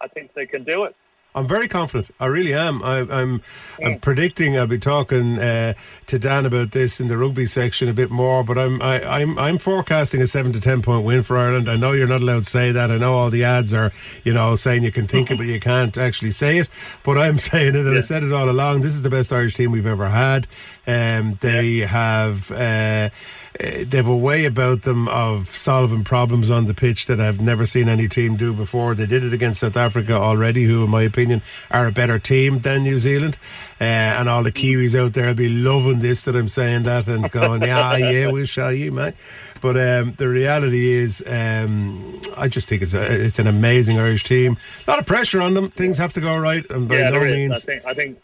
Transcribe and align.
I 0.00 0.08
think 0.08 0.34
they 0.34 0.46
can 0.46 0.62
do 0.64 0.84
it. 0.84 0.94
I'm 1.34 1.48
very 1.48 1.66
confident. 1.66 2.14
I 2.20 2.26
really 2.26 2.52
am. 2.52 2.82
I, 2.82 2.98
I'm. 3.00 3.42
I'm 3.82 3.98
predicting. 4.00 4.58
I'll 4.58 4.66
be 4.66 4.78
talking 4.78 5.38
uh, 5.38 5.72
to 6.06 6.18
Dan 6.18 6.44
about 6.44 6.72
this 6.72 7.00
in 7.00 7.08
the 7.08 7.16
rugby 7.16 7.46
section 7.46 7.88
a 7.88 7.94
bit 7.94 8.10
more. 8.10 8.44
But 8.44 8.58
I'm. 8.58 8.82
I, 8.82 9.02
I'm. 9.02 9.38
I'm 9.38 9.56
forecasting 9.56 10.20
a 10.20 10.26
seven 10.26 10.52
to 10.52 10.60
ten 10.60 10.82
point 10.82 11.06
win 11.06 11.22
for 11.22 11.38
Ireland. 11.38 11.70
I 11.70 11.76
know 11.76 11.92
you're 11.92 12.06
not 12.06 12.20
allowed 12.20 12.44
to 12.44 12.50
say 12.50 12.70
that. 12.72 12.90
I 12.90 12.98
know 12.98 13.14
all 13.14 13.30
the 13.30 13.44
ads 13.44 13.72
are, 13.72 13.92
you 14.24 14.34
know, 14.34 14.54
saying 14.56 14.82
you 14.82 14.92
can 14.92 15.06
think 15.06 15.30
it, 15.30 15.38
but 15.38 15.46
you 15.46 15.58
can't 15.58 15.96
actually 15.96 16.32
say 16.32 16.58
it. 16.58 16.68
But 17.02 17.16
I'm 17.16 17.38
saying 17.50 17.76
it, 17.76 17.86
and 17.86 17.96
I 17.96 18.00
said 18.00 18.22
it 18.22 18.32
all 18.32 18.50
along. 18.50 18.82
This 18.82 18.94
is 18.94 19.00
the 19.00 19.10
best 19.10 19.32
Irish 19.32 19.54
team 19.54 19.72
we've 19.72 19.86
ever 19.86 20.08
had. 20.10 20.46
Um, 20.86 21.38
they 21.40 21.78
have. 21.78 22.50
Uh, 22.50 23.08
uh, 23.51 23.51
they've 23.62 24.06
a 24.06 24.16
way 24.16 24.44
about 24.44 24.82
them 24.82 25.06
of 25.08 25.48
solving 25.48 26.02
problems 26.02 26.50
on 26.50 26.66
the 26.66 26.74
pitch 26.74 27.06
that 27.06 27.20
I've 27.20 27.40
never 27.40 27.64
seen 27.64 27.88
any 27.88 28.08
team 28.08 28.36
do 28.36 28.52
before. 28.52 28.94
They 28.94 29.06
did 29.06 29.22
it 29.22 29.32
against 29.32 29.60
South 29.60 29.76
Africa 29.76 30.14
already, 30.14 30.64
who, 30.64 30.84
in 30.84 30.90
my 30.90 31.02
opinion, 31.02 31.42
are 31.70 31.86
a 31.86 31.92
better 31.92 32.18
team 32.18 32.60
than 32.60 32.82
New 32.82 32.98
Zealand. 32.98 33.38
Uh, 33.80 33.84
and 33.84 34.28
all 34.28 34.42
the 34.42 34.52
Kiwis 34.52 34.98
out 34.98 35.12
there 35.12 35.26
will 35.26 35.34
be 35.34 35.48
loving 35.48 36.00
this 36.00 36.24
that 36.24 36.34
I'm 36.34 36.48
saying 36.48 36.82
that 36.84 37.06
and 37.06 37.30
going, 37.30 37.62
yeah, 37.62 37.96
yeah, 38.10 38.26
we'll 38.28 38.46
show 38.46 38.68
you, 38.68 38.90
man. 38.90 39.14
But 39.60 39.76
um, 39.76 40.14
the 40.18 40.28
reality 40.28 40.90
is, 40.90 41.22
um, 41.26 42.20
I 42.36 42.48
just 42.48 42.68
think 42.68 42.82
it's 42.82 42.94
a, 42.94 43.24
it's 43.26 43.38
an 43.38 43.46
amazing 43.46 43.96
Irish 43.96 44.24
team. 44.24 44.58
A 44.86 44.90
lot 44.90 44.98
of 44.98 45.06
pressure 45.06 45.40
on 45.40 45.54
them. 45.54 45.70
Things 45.70 45.98
have 45.98 46.12
to 46.14 46.20
go 46.20 46.36
right, 46.36 46.68
and 46.68 46.88
by 46.88 46.98
yeah, 46.98 47.10
no 47.10 47.20
means. 47.20 47.56
I 47.56 47.60
think. 47.60 47.86
I 47.86 47.94
think. 47.94 48.18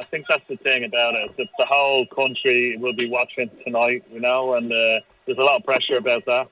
I 0.00 0.04
think 0.04 0.24
that's 0.28 0.46
the 0.48 0.56
thing 0.56 0.84
about 0.84 1.14
it. 1.14 1.36
That 1.36 1.48
the 1.58 1.66
whole 1.66 2.06
country 2.06 2.76
will 2.78 2.94
be 2.94 3.08
watching 3.08 3.50
tonight, 3.64 4.02
you 4.10 4.20
know, 4.20 4.54
and 4.54 4.72
uh, 4.72 5.00
there's 5.26 5.38
a 5.38 5.42
lot 5.42 5.56
of 5.56 5.64
pressure 5.64 5.98
about 5.98 6.24
that. 6.24 6.48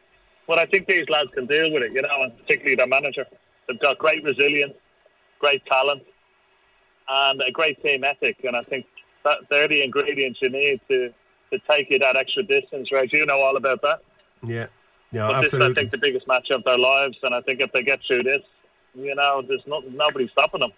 But 0.47 0.59
I 0.59 0.67
think 0.67 0.87
these 0.87 1.09
lads 1.09 1.31
can 1.35 1.47
deal 1.47 1.73
with 1.73 1.83
it, 1.83 1.93
you 1.93 2.03
know, 2.03 2.23
and 2.23 2.37
particularly 2.39 2.77
their 2.77 2.87
manager. 2.87 3.25
They've 3.67 3.81
got 3.81 3.99
great 3.99 4.23
resilience, 4.23 4.75
great 5.39 5.65
talent, 5.65 6.03
and 7.09 7.41
a 7.41 7.51
great 7.51 7.83
team 7.83 8.05
ethic. 8.05 8.37
And 8.45 8.55
I 8.55 8.63
think 8.65 8.85
that 9.25 9.39
they're 9.49 9.69
the 9.69 9.83
ingredients 9.83 10.41
you 10.43 10.51
need 10.51 10.81
to, 10.89 11.09
to 11.51 11.59
take 11.71 11.89
you 11.91 11.99
that 12.01 12.17
extra 12.17 12.43
distance, 12.43 12.93
right? 12.93 13.11
You 13.11 13.25
know 13.25 13.41
all 13.41 13.57
about 13.57 13.81
that. 13.81 14.01
yeah, 14.43 14.67
yeah, 15.11 15.29
But 15.29 15.41
this 15.41 15.55
is, 15.55 15.61
I 15.61 15.73
think, 15.73 15.91
the 15.91 15.99
biggest 15.99 16.29
match 16.29 16.51
of 16.51 16.65
their 16.65 16.79
lives. 16.79 17.17
And 17.23 17.35
I 17.35 17.41
think 17.41 17.61
if 17.61 17.73
they 17.73 17.83
get 17.83 18.01
through 18.07 18.25
this, 18.25 18.43
you 18.99 19.15
know, 19.15 19.43
there's 19.47 19.67
not, 19.67 19.87
nobody 19.91 20.29
stopping 20.29 20.61
them. 20.61 20.73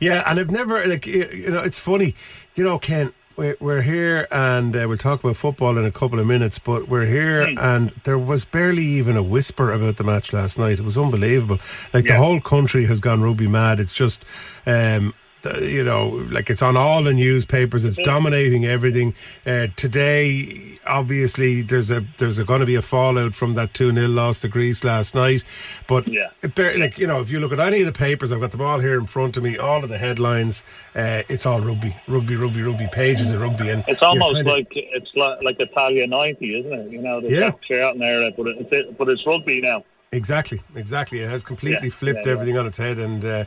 Yeah, 0.00 0.22
and 0.26 0.38
I've 0.40 0.50
never 0.50 0.84
like 0.86 1.06
you 1.06 1.50
know 1.50 1.60
it's 1.60 1.78
funny, 1.78 2.14
you 2.54 2.64
know, 2.64 2.78
Ken. 2.78 3.12
We're, 3.36 3.56
we're 3.58 3.82
here 3.82 4.28
and 4.30 4.76
uh, 4.76 4.84
we'll 4.86 4.96
talk 4.96 5.24
about 5.24 5.36
football 5.36 5.76
in 5.76 5.84
a 5.84 5.90
couple 5.90 6.20
of 6.20 6.26
minutes, 6.26 6.60
but 6.60 6.86
we're 6.88 7.06
here 7.06 7.44
Hmm. 7.50 7.58
and 7.58 7.90
there 8.04 8.16
was 8.16 8.44
barely 8.44 8.84
even 8.84 9.16
a 9.16 9.24
whisper 9.24 9.72
about 9.72 9.96
the 9.96 10.04
match 10.04 10.32
last 10.32 10.56
night. 10.56 10.78
It 10.78 10.84
was 10.84 10.96
unbelievable. 10.96 11.58
Like 11.92 12.04
the 12.04 12.14
whole 12.16 12.40
country 12.40 12.86
has 12.86 13.00
gone 13.00 13.22
rugby 13.22 13.48
mad. 13.48 13.80
It's 13.80 13.92
just, 13.92 14.24
um, 14.66 15.14
you 15.60 15.84
know, 15.84 16.08
like 16.30 16.50
it's 16.50 16.62
on 16.62 16.76
all 16.76 17.02
the 17.02 17.12
newspapers. 17.14 17.84
It's 17.84 17.98
dominating 17.98 18.64
everything. 18.64 19.14
Uh, 19.46 19.68
today, 19.76 20.76
obviously, 20.86 21.62
there's 21.62 21.90
a 21.90 22.04
there's 22.18 22.38
going 22.40 22.60
to 22.60 22.66
be 22.66 22.74
a 22.74 22.82
fallout 22.82 23.34
from 23.34 23.54
that 23.54 23.74
two 23.74 23.92
0 23.92 24.08
loss 24.08 24.40
to 24.40 24.48
Greece 24.48 24.84
last 24.84 25.14
night. 25.14 25.42
But 25.86 26.08
Yeah. 26.08 26.28
it 26.42 26.56
like 26.78 26.98
you 26.98 27.06
know, 27.06 27.20
if 27.20 27.30
you 27.30 27.40
look 27.40 27.52
at 27.52 27.60
any 27.60 27.80
of 27.80 27.86
the 27.86 27.92
papers, 27.92 28.32
I've 28.32 28.40
got 28.40 28.50
them 28.52 28.60
all 28.62 28.78
here 28.80 28.98
in 28.98 29.06
front 29.06 29.36
of 29.36 29.42
me. 29.42 29.56
All 29.56 29.82
of 29.82 29.90
the 29.90 29.98
headlines, 29.98 30.64
uh, 30.94 31.22
it's 31.28 31.46
all 31.46 31.60
rugby, 31.60 31.94
rugby, 32.08 32.36
rugby, 32.36 32.62
rugby. 32.62 32.88
Pages 32.92 33.30
of 33.30 33.40
rugby, 33.40 33.68
and 33.70 33.84
It's 33.88 34.02
almost 34.02 34.36
kinda- 34.36 34.50
like 34.52 34.68
it's 34.72 35.10
like, 35.16 35.42
like 35.42 35.56
Italia 35.60 36.06
'90, 36.06 36.58
isn't 36.60 36.72
it? 36.72 36.90
You 36.92 37.02
know, 37.02 37.20
the 37.20 37.30
Yeah. 37.30 37.84
out 37.86 37.94
in 37.94 38.00
there, 38.00 38.30
but 38.36 38.46
it's 38.48 38.96
but 38.98 39.08
it's 39.08 39.26
rugby 39.26 39.60
now. 39.60 39.84
Exactly, 40.14 40.60
exactly. 40.74 41.20
It 41.20 41.28
has 41.28 41.42
completely 41.42 41.88
Yeah, 41.88 41.94
flipped 41.94 42.20
yeah, 42.20 42.26
yeah. 42.26 42.32
everything 42.32 42.58
on 42.58 42.66
its 42.66 42.78
head, 42.78 42.98
and 42.98 43.24
uh, 43.24 43.44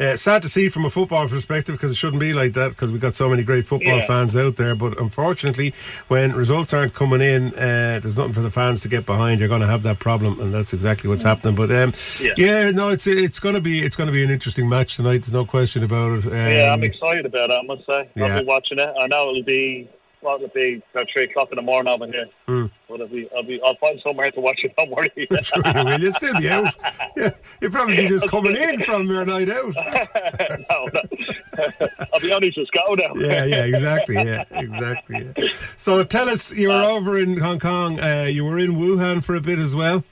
uh, 0.00 0.16
sad 0.16 0.42
to 0.42 0.48
see 0.48 0.68
from 0.68 0.84
a 0.84 0.90
football 0.90 1.28
perspective 1.28 1.74
because 1.74 1.90
it 1.90 1.96
shouldn't 1.96 2.20
be 2.20 2.32
like 2.32 2.52
that 2.54 2.70
because 2.70 2.90
we've 2.92 3.00
got 3.00 3.14
so 3.14 3.28
many 3.28 3.42
great 3.42 3.66
football 3.66 3.98
Yeah. 3.98 4.06
fans 4.06 4.36
out 4.36 4.56
there. 4.56 4.74
But 4.74 4.98
unfortunately, 5.00 5.74
when 6.08 6.32
results 6.32 6.72
aren't 6.72 6.94
coming 6.94 7.20
in, 7.20 7.48
uh, 7.54 8.00
there's 8.02 8.16
nothing 8.16 8.32
for 8.32 8.42
the 8.42 8.50
fans 8.50 8.80
to 8.82 8.88
get 8.88 9.06
behind. 9.06 9.40
You're 9.40 9.48
going 9.48 9.60
to 9.60 9.66
have 9.66 9.82
that 9.84 9.98
problem, 9.98 10.40
and 10.40 10.52
that's 10.54 10.72
exactly 10.72 11.08
what's 11.10 11.22
happening. 11.22 11.54
But 11.54 11.70
um, 11.70 11.92
Mm. 11.92 12.20
Yeah. 12.24 12.32
yeah. 12.36 12.70
no, 12.70 12.88
it's 12.90 13.06
it's 13.06 13.38
going 13.40 13.54
to 13.54 13.60
be 13.60 13.82
it's 13.84 13.96
going 13.96 14.06
to 14.06 14.12
be 14.12 14.22
an 14.24 14.30
interesting 14.30 14.68
match 14.68 14.96
tonight. 14.96 15.18
There's 15.22 15.32
no 15.32 15.44
question 15.44 15.82
about 15.84 16.12
it. 16.18 16.26
Um, 16.26 16.32
yeah, 16.32 16.72
I'm 16.72 16.82
excited 16.82 17.26
about 17.26 17.50
it. 17.50 17.54
I 17.54 17.62
must 17.62 17.84
say, 17.86 18.08
Yeah. 18.14 18.26
I'll 18.26 18.40
be 18.40 18.46
watching 18.46 18.78
it. 18.78 18.94
I 18.98 19.06
know 19.06 19.30
it'll 19.30 19.42
be 19.42 19.88
it'll 20.24 20.48
be 20.48 20.82
about 20.92 21.06
three 21.12 21.24
o'clock 21.24 21.50
in 21.50 21.56
the 21.56 21.62
morning 21.62 21.92
over 21.92 22.06
here. 22.06 22.26
Hmm. 22.46 22.66
But 22.88 23.00
I'll 23.00 23.08
be, 23.08 23.28
I'll 23.34 23.42
be, 23.42 23.60
I'll 23.64 23.76
find 23.76 24.00
somewhere 24.02 24.30
to 24.30 24.40
watch 24.40 24.64
it. 24.64 24.74
Don't 24.76 24.90
worry. 24.90 25.10
Will. 25.16 26.00
You'll 26.00 26.12
still 26.12 26.38
be 26.38 26.48
out. 26.48 26.74
Yeah, 27.16 27.30
you'll 27.60 27.70
probably 27.70 27.96
be 27.96 28.08
just 28.08 28.28
coming 28.28 28.56
in 28.56 28.82
from 28.82 29.06
your 29.06 29.24
night 29.24 29.50
out. 29.50 29.74
no, 30.70 30.86
no. 30.92 31.88
I'll 32.12 32.20
be 32.20 32.32
honest, 32.32 32.56
just 32.56 32.72
go 32.72 32.94
now. 32.94 33.14
Yeah, 33.16 33.44
yeah, 33.44 33.64
exactly. 33.64 34.16
Yeah, 34.16 34.44
exactly. 34.50 35.32
Yeah. 35.36 35.48
So 35.76 36.04
tell 36.04 36.28
us, 36.28 36.56
you 36.56 36.68
were 36.68 36.82
over 36.82 37.18
in 37.18 37.38
Hong 37.38 37.58
Kong. 37.58 38.00
Uh, 38.00 38.24
you 38.24 38.44
were 38.44 38.58
in 38.58 38.72
Wuhan 38.72 39.22
for 39.22 39.34
a 39.34 39.40
bit 39.40 39.58
as 39.58 39.74
well. 39.74 40.04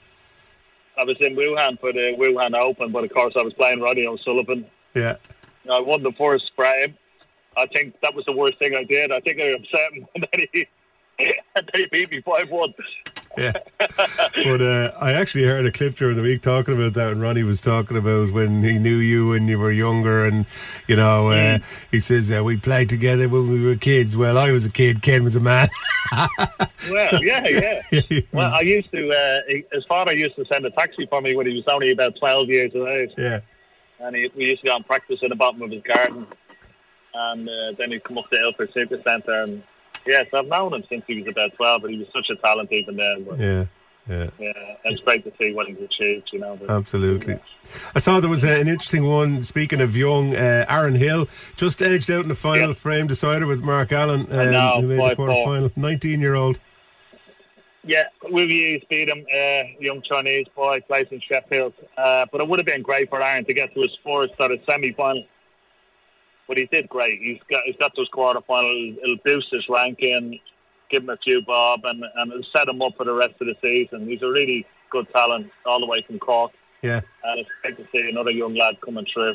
I 0.97 1.03
was 1.03 1.17
in 1.19 1.35
Wuhan 1.35 1.79
for 1.79 1.91
the 1.91 2.15
Wuhan 2.17 2.55
Open, 2.55 2.91
but 2.91 3.03
of 3.03 3.11
course 3.11 3.33
I 3.35 3.41
was 3.41 3.53
playing 3.53 3.81
Ronnie 3.81 4.05
O'Sullivan. 4.05 4.65
Yeah. 4.93 5.17
I 5.71 5.79
won 5.79 6.03
the 6.03 6.11
first 6.11 6.51
frame. 6.55 6.95
I 7.57 7.65
think 7.67 7.99
that 8.01 8.13
was 8.13 8.25
the 8.25 8.31
worst 8.33 8.59
thing 8.59 8.75
I 8.75 8.83
did. 8.83 9.11
I 9.11 9.19
think 9.19 9.39
I 9.39 9.45
upset 9.49 9.93
him, 9.93 10.07
and 10.15 10.27
then 10.31 10.47
he, 10.51 10.67
he 11.19 11.85
beat 11.91 12.11
me 12.11 12.21
five 12.21 12.49
one. 12.49 12.73
yeah. 13.37 13.53
But 14.45 14.61
uh, 14.61 14.91
I 14.99 15.13
actually 15.13 15.43
heard 15.45 15.65
a 15.65 15.71
clip 15.71 15.95
during 15.95 16.15
the 16.17 16.21
week 16.23 16.41
talking 16.41 16.73
about 16.75 16.93
that, 16.93 17.11
and 17.13 17.21
Ronnie 17.21 17.43
was 17.43 17.61
talking 17.61 17.97
about 17.97 18.31
when 18.31 18.63
he 18.63 18.77
knew 18.77 18.97
you 18.97 19.29
when 19.29 19.47
you 19.47 19.57
were 19.59 19.71
younger, 19.71 20.25
and 20.25 20.45
you 20.87 20.95
know, 20.95 21.29
uh, 21.29 21.33
Mm. 21.59 21.63
he 21.91 21.99
says 21.99 22.31
uh, 22.31 22.43
we 22.43 22.57
played 22.57 22.89
together 22.89 23.27
when 23.29 23.49
we 23.49 23.63
were 23.63 23.75
kids. 23.75 24.17
Well, 24.17 24.37
I 24.37 24.51
was 24.51 24.65
a 24.65 24.69
kid, 24.71 25.01
Ken 25.01 25.23
was 25.23 25.35
a 25.35 25.39
man. 25.39 25.69
Well, 26.91 27.23
yeah, 27.23 27.81
yeah. 27.91 28.01
Well, 28.33 28.53
I 28.53 28.61
used 28.61 28.91
to. 28.91 29.11
Uh, 29.11 29.39
he- 29.47 29.65
his 29.71 29.85
father 29.85 30.11
used 30.13 30.35
to 30.35 30.45
send 30.45 30.65
a 30.65 30.71
taxi 30.71 31.05
for 31.07 31.21
me 31.21 31.35
when 31.35 31.47
he 31.47 31.53
was 31.55 31.63
only 31.67 31.91
about 31.91 32.15
twelve 32.17 32.49
years 32.49 32.71
of 32.75 32.85
age, 32.87 33.11
yeah, 33.17 33.39
and 33.99 34.15
he, 34.15 34.29
we 34.35 34.45
used 34.45 34.61
to 34.61 34.67
go 34.67 34.75
and 34.75 34.85
practice 34.85 35.19
in 35.23 35.29
the 35.29 35.35
bottom 35.35 35.61
of 35.61 35.71
his 35.71 35.81
garden, 35.83 36.27
and 37.13 37.47
uh, 37.49 37.71
then 37.77 37.91
he'd 37.91 38.03
come 38.03 38.17
up 38.17 38.29
to 38.29 38.35
Ilford 38.39 38.71
Super 38.73 39.01
Centre, 39.03 39.43
and 39.43 39.63
yes, 40.05 40.27
I've 40.33 40.47
known 40.47 40.73
him 40.73 40.83
since 40.89 41.03
he 41.07 41.19
was 41.19 41.27
about 41.27 41.53
twelve, 41.55 41.81
but 41.81 41.91
he 41.91 41.97
was 41.97 42.07
such 42.13 42.29
a 42.29 42.35
talent 42.35 42.71
even 42.71 42.97
then. 42.97 43.23
But, 43.23 43.39
yeah, 43.39 43.65
yeah. 44.09 44.29
yeah, 44.39 44.75
it's 44.85 45.01
great 45.01 45.23
to 45.25 45.31
see 45.37 45.53
what 45.53 45.67
he's 45.67 45.77
achieved. 45.79 46.29
You 46.33 46.39
know. 46.39 46.55
But, 46.57 46.69
Absolutely. 46.69 47.39
I 47.95 47.99
saw 47.99 48.19
there 48.19 48.29
was 48.29 48.43
uh, 48.43 48.49
an 48.49 48.67
interesting 48.67 49.05
one. 49.05 49.43
Speaking 49.43 49.79
of 49.81 49.95
young, 49.95 50.35
uh, 50.35 50.65
Aaron 50.67 50.95
Hill 50.95 51.27
just 51.55 51.81
edged 51.81 52.11
out 52.11 52.23
in 52.23 52.27
the 52.29 52.35
final 52.35 52.69
Yeah. 52.69 52.73
frame 52.73 53.07
decider 53.07 53.47
with 53.47 53.61
Mark 53.61 53.91
Allen, 53.91 54.27
um, 54.29 54.51
know, 54.51 54.81
who 54.81 54.87
made 54.87 54.97
the 54.97 55.01
five 55.01 55.15
quarter 55.17 55.33
four. 55.33 55.45
final. 55.45 55.71
19 55.75 56.19
year 56.19 56.35
old. 56.35 56.59
Yeah, 57.85 58.05
Willie 58.23 58.81
beat 58.89 59.09
him, 59.09 59.25
uh, 59.29 59.63
young 59.77 60.01
Chinese 60.01 60.47
boy, 60.55 60.79
plays 60.87 61.07
in 61.11 61.19
Sheffield. 61.19 61.73
Uh, 61.97 62.25
but 62.31 62.39
it 62.39 62.47
would 62.47 62.57
have 62.59 62.65
been 62.65 62.81
great 62.81 63.09
for 63.09 63.21
Aaron 63.21 63.43
to 63.43 63.53
get 63.53 63.73
to 63.73 63.81
his 63.81 63.91
fourth 64.01 64.31
sort 64.37 64.51
of 64.51 64.61
semi-final. 64.65 65.25
But 66.53 66.59
he 66.59 66.65
did 66.67 66.87
great. 66.87 67.19
He's 67.19 67.39
got 67.49 67.63
he's 67.65 67.75
got 67.77 67.95
to 67.95 68.01
his 68.01 68.09
quarter 68.09 68.39
final. 68.45 68.93
It'll, 69.01 69.17
boost 69.25 69.47
his 69.51 69.67
ranking, 69.67 70.39
give 70.91 71.01
him 71.01 71.09
a 71.09 71.17
few 71.17 71.41
bob, 71.41 71.79
and 71.83 72.03
and 72.15 72.31
it'll 72.31 72.45
set 72.55 72.67
him 72.67 72.79
up 72.83 72.95
for 72.95 73.05
the 73.05 73.13
rest 73.13 73.33
of 73.41 73.47
the 73.47 73.55
season. 73.59 74.07
He's 74.07 74.21
a 74.21 74.27
really 74.27 74.63
good 74.91 75.07
talent 75.11 75.49
all 75.65 75.79
the 75.79 75.87
way 75.87 76.03
from 76.05 76.19
Cork, 76.19 76.51
Yeah. 76.83 77.01
and 77.23 77.39
it's 77.39 77.49
great 77.63 77.75
to 77.77 77.87
see 77.91 78.07
another 78.07 78.29
young 78.29 78.53
lad 78.53 78.79
coming 78.81 79.07
through. 79.11 79.33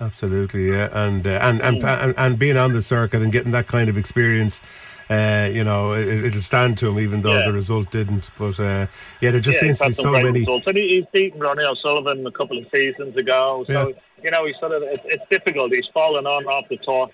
Absolutely, 0.00 0.70
yeah, 0.70 0.88
and 0.92 1.26
uh, 1.26 1.40
and, 1.42 1.60
and 1.60 1.84
and 1.84 2.14
and 2.16 2.38
being 2.38 2.56
on 2.56 2.72
the 2.72 2.80
circuit 2.80 3.20
and 3.20 3.30
getting 3.30 3.52
that 3.52 3.66
kind 3.66 3.90
of 3.90 3.98
experience, 3.98 4.62
uh, 5.10 5.50
you 5.52 5.62
know, 5.62 5.92
it, 5.92 6.08
it'll 6.24 6.40
stand 6.40 6.78
to 6.78 6.88
him, 6.88 6.98
even 6.98 7.20
though 7.20 7.36
Yeah. 7.38 7.46
the 7.48 7.52
result 7.52 7.90
didn't. 7.90 8.30
But 8.38 8.58
uh, 8.58 8.86
yeah, 9.20 9.30
there 9.32 9.40
just 9.40 9.56
yeah, 9.56 9.72
seems 9.74 9.78
to 9.80 9.86
be 9.88 9.92
so 9.92 10.10
many. 10.12 10.40
results. 10.40 10.66
And 10.66 10.78
he, 10.78 10.96
he's 10.96 11.04
beaten 11.12 11.38
Ronnie 11.38 11.64
O'Sullivan 11.64 12.26
a 12.26 12.30
couple 12.30 12.56
of 12.56 12.66
seasons 12.72 13.14
ago. 13.18 13.64
So, 13.68 13.92
you 14.22 14.30
know, 14.30 14.44
he's 14.46 14.56
sort 14.58 14.72
of, 14.72 14.82
it's, 14.82 15.02
it's 15.04 15.24
difficult. 15.30 15.72
He's 15.72 15.86
fallen 15.92 16.26
on 16.26 16.44
off 16.46 16.68
the 16.68 16.76
tour. 16.78 17.08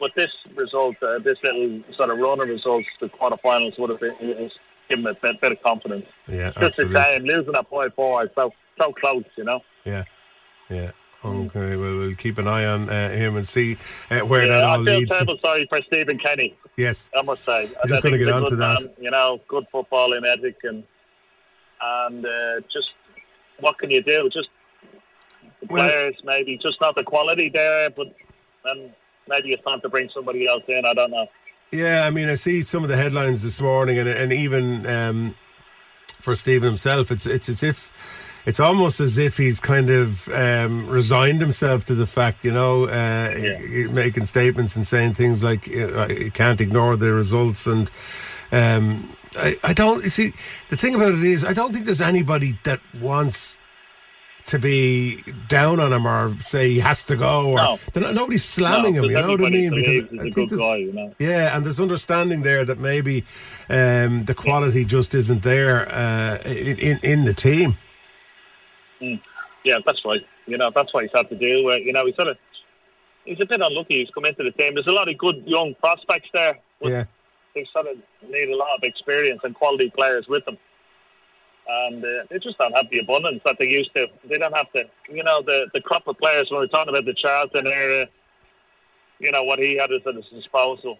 But 0.00 0.10
this 0.16 0.30
result, 0.56 0.96
uh, 1.02 1.18
this 1.20 1.38
little 1.42 1.80
sort 1.96 2.10
of 2.10 2.18
run 2.18 2.40
of 2.40 2.48
results, 2.48 2.88
the 3.00 3.08
quarterfinals 3.08 3.78
would 3.78 3.90
have 3.90 4.00
been, 4.00 4.14
it's 4.20 4.54
given 4.88 5.06
him 5.06 5.16
a 5.16 5.20
bit, 5.20 5.40
bit 5.40 5.52
of 5.52 5.62
confidence. 5.62 6.06
Yeah, 6.26 6.46
Just 6.50 6.56
a 6.58 6.64
absolutely. 6.66 7.00
shame, 7.02 7.22
losing 7.24 7.54
at 7.54 7.70
5 7.70 7.94
4 7.94 8.30
so, 8.34 8.52
so 8.78 8.92
close, 8.92 9.24
you 9.36 9.44
know. 9.44 9.60
Yeah, 9.84 10.04
yeah. 10.68 10.90
Okay, 11.24 11.76
well, 11.76 11.96
we'll 11.96 12.14
keep 12.16 12.36
an 12.36 12.46
eye 12.46 12.66
on 12.66 12.90
uh, 12.90 13.08
him 13.08 13.36
and 13.36 13.48
see 13.48 13.78
uh, 14.10 14.18
where 14.20 14.42
Yeah, 14.42 14.48
that 14.58 14.64
all 14.64 14.82
I 14.82 14.84
feel 14.84 14.98
leads. 14.98 15.10
terrible 15.10 15.38
sorry 15.40 15.66
for 15.70 15.80
Stephen 15.82 16.18
Kenny, 16.18 16.54
Yes, 16.76 17.10
I 17.16 17.22
must 17.22 17.44
say. 17.46 17.68
I'm 17.82 17.88
just 17.88 18.02
gonna 18.02 18.18
get 18.18 18.28
on 18.28 18.44
to 18.50 18.56
that. 18.56 18.82
man, 18.82 18.90
you 19.00 19.10
know, 19.10 19.40
good 19.48 19.64
footballing 19.72 20.26
ethic 20.30 20.56
and, 20.64 20.82
and 21.80 22.26
uh, 22.26 22.60
just 22.70 22.92
what 23.60 23.78
can 23.78 23.90
you 23.90 24.02
do? 24.02 24.28
Just 24.30 24.48
Well- 25.68 25.88
players, 25.88 26.14
maybe 26.24 26.58
just 26.62 26.80
not 26.80 26.94
the 26.94 27.04
quality 27.04 27.48
there, 27.48 27.90
but 27.90 28.14
then 28.64 28.90
maybe 29.28 29.52
it's 29.52 29.62
time 29.64 29.80
to 29.82 29.88
bring 29.88 30.08
somebody 30.14 30.46
else 30.46 30.64
in. 30.68 30.84
I 30.84 30.94
don't 30.94 31.10
know. 31.10 31.26
Yeah, 31.70 32.06
I 32.06 32.10
mean, 32.10 32.28
I 32.28 32.34
see 32.34 32.62
some 32.62 32.84
of 32.84 32.88
the 32.88 32.96
headlines 32.96 33.42
this 33.42 33.60
morning, 33.60 33.98
and 33.98 34.08
and 34.08 34.32
even 34.32 34.86
um, 34.86 35.34
for 36.20 36.36
Stephen 36.36 36.68
himself, 36.68 37.10
it's 37.10 37.26
it's 37.26 37.48
as 37.48 37.62
if 37.62 37.90
it's 38.46 38.60
almost 38.60 39.00
as 39.00 39.18
if 39.18 39.36
he's 39.38 39.58
kind 39.58 39.90
of 39.90 40.28
um, 40.28 40.88
resigned 40.88 41.40
himself 41.40 41.84
to 41.86 41.94
the 41.94 42.06
fact, 42.06 42.44
you 42.44 42.50
know, 42.52 42.84
uh, 42.84 43.30
he- 43.30 43.88
making 43.88 44.26
statements 44.26 44.76
and 44.76 44.86
saying 44.86 45.14
things 45.14 45.42
like 45.42 45.66
you 45.66 46.30
can't 46.32 46.60
ignore 46.60 46.96
the 46.96 47.10
results, 47.12 47.66
and 47.66 47.90
um, 48.52 49.16
I 49.36 49.56
I 49.64 49.72
don't 49.72 50.04
you 50.04 50.10
see 50.10 50.32
the 50.68 50.76
thing 50.76 50.94
about 50.94 51.14
it 51.14 51.24
is 51.24 51.44
I 51.44 51.52
don't 51.54 51.72
think 51.72 51.86
there's 51.86 52.00
anybody 52.00 52.58
that 52.64 52.80
wants. 53.00 53.58
To 54.48 54.58
be 54.58 55.22
down 55.48 55.80
on 55.80 55.90
him 55.90 56.06
or 56.06 56.36
say 56.40 56.68
he 56.68 56.78
has 56.80 57.02
to 57.04 57.16
go, 57.16 57.46
or 57.52 57.56
No. 57.56 57.78
not- 57.94 58.14
nobody's 58.14 58.44
slamming 58.44 58.94
no, 58.94 59.04
him. 59.04 59.10
You 59.10 59.16
know 59.16 59.30
what 59.30 59.40
I 59.46 59.48
mean? 59.48 59.74
Because 59.74 60.18
I 60.20 60.30
think 60.30 60.50
guy, 60.50 60.76
you 60.76 60.92
know. 60.92 61.14
yeah, 61.18 61.56
and 61.56 61.64
there's 61.64 61.80
understanding 61.80 62.42
there 62.42 62.62
that 62.66 62.78
maybe 62.78 63.24
um, 63.70 64.24
the 64.26 64.34
quality 64.34 64.84
just 64.84 65.14
isn't 65.14 65.42
there 65.42 65.90
uh, 65.90 66.36
in, 66.44 66.98
in 67.02 67.24
the 67.24 67.32
team. 67.32 67.78
Yeah, 69.00 69.78
that's 69.84 70.04
right. 70.04 70.20
You 70.46 70.58
know, 70.58 70.70
that's 70.74 70.92
what 70.92 71.04
he's 71.04 71.12
had 71.14 71.28
to 71.30 71.36
do. 71.36 71.70
Uh, 71.70 71.76
you 71.76 71.92
know, 71.92 72.04
he's 72.04 72.16
sort 72.16 72.28
of 72.28 72.36
he's 73.24 73.40
a 73.40 73.46
bit 73.46 73.60
unlucky. 73.62 74.00
He's 74.00 74.10
come 74.10 74.26
into 74.26 74.42
the 74.42 74.50
team. 74.50 74.74
There's 74.74 74.86
a 74.86 74.92
lot 74.92 75.08
of 75.08 75.16
good 75.16 75.42
young 75.46 75.74
prospects 75.76 76.28
there, 76.34 76.58
but 76.82 76.90
Yeah, 76.90 77.04
they 77.54 77.66
sort 77.72 77.86
of 77.86 77.96
need 78.28 78.50
a 78.50 78.56
lot 78.56 78.76
of 78.76 78.82
experience 78.82 79.40
and 79.42 79.54
quality 79.54 79.90
players 79.90 80.26
with 80.28 80.44
them. 80.44 80.58
And 81.66 82.04
uh, 82.04 82.24
they 82.30 82.38
just 82.38 82.58
don't 82.58 82.72
have 82.72 82.90
the 82.90 82.98
abundance 82.98 83.40
that 83.44 83.56
they 83.58 83.66
used 83.66 83.94
to. 83.94 84.06
They 84.28 84.38
don't 84.38 84.54
have 84.54 84.66
the, 84.74 84.84
you 85.10 85.22
know, 85.22 85.42
the, 85.42 85.66
the 85.72 85.80
crop 85.80 86.06
of 86.06 86.18
players 86.18 86.50
when 86.50 86.60
we're 86.60 86.66
talking 86.66 86.90
about 86.90 87.06
the 87.06 87.14
Charlton 87.14 87.66
era, 87.66 88.06
you 89.18 89.32
know, 89.32 89.44
what 89.44 89.58
he 89.58 89.76
had 89.76 89.90
at 89.90 90.14
his 90.14 90.24
disposal 90.26 90.98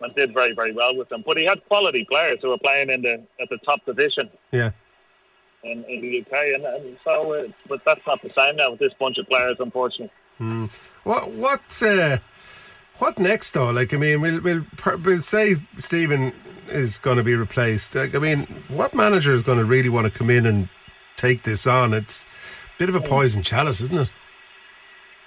and 0.00 0.14
did 0.14 0.34
very, 0.34 0.54
very 0.54 0.72
well 0.72 0.96
with 0.96 1.08
them. 1.08 1.22
But 1.24 1.36
he 1.36 1.44
had 1.44 1.64
quality 1.68 2.04
players 2.08 2.40
who 2.42 2.48
were 2.48 2.58
playing 2.58 2.90
in 2.90 3.02
the 3.02 3.22
at 3.40 3.48
the 3.48 3.58
top 3.58 3.84
division 3.86 4.28
yeah, 4.50 4.72
in, 5.62 5.84
in 5.84 6.00
the 6.00 6.20
UK. 6.20 6.32
And, 6.54 6.64
and 6.64 6.96
so, 7.04 7.32
uh, 7.32 7.48
but 7.68 7.82
that's 7.84 8.04
not 8.06 8.22
the 8.22 8.32
same 8.36 8.56
now 8.56 8.72
with 8.72 8.80
this 8.80 8.92
bunch 8.98 9.18
of 9.18 9.26
players, 9.28 9.56
unfortunately. 9.60 10.10
What 11.04 11.30
what 11.30 11.82
uh, 11.82 12.18
what 12.98 13.18
next 13.18 13.52
though? 13.52 13.70
Like, 13.70 13.94
I 13.94 13.96
mean, 13.96 14.20
we'll 14.20 14.40
we'll, 14.40 14.64
we'll 15.04 15.22
say 15.22 15.56
Stephen 15.78 16.32
is 16.68 16.98
going 16.98 17.16
to 17.16 17.22
be 17.22 17.34
replaced. 17.34 17.94
Like, 17.94 18.14
I 18.14 18.18
mean, 18.18 18.46
what 18.68 18.94
manager 18.94 19.32
is 19.32 19.42
going 19.42 19.58
to 19.58 19.64
really 19.64 19.88
want 19.88 20.12
to 20.12 20.16
come 20.16 20.30
in 20.30 20.46
and 20.46 20.68
take 21.16 21.42
this 21.42 21.66
on? 21.66 21.92
It's 21.94 22.24
a 22.24 22.78
bit 22.78 22.88
of 22.88 22.96
a 22.96 23.00
mm. 23.00 23.08
poison 23.08 23.42
chalice, 23.42 23.80
isn't 23.80 23.98
it? 23.98 24.12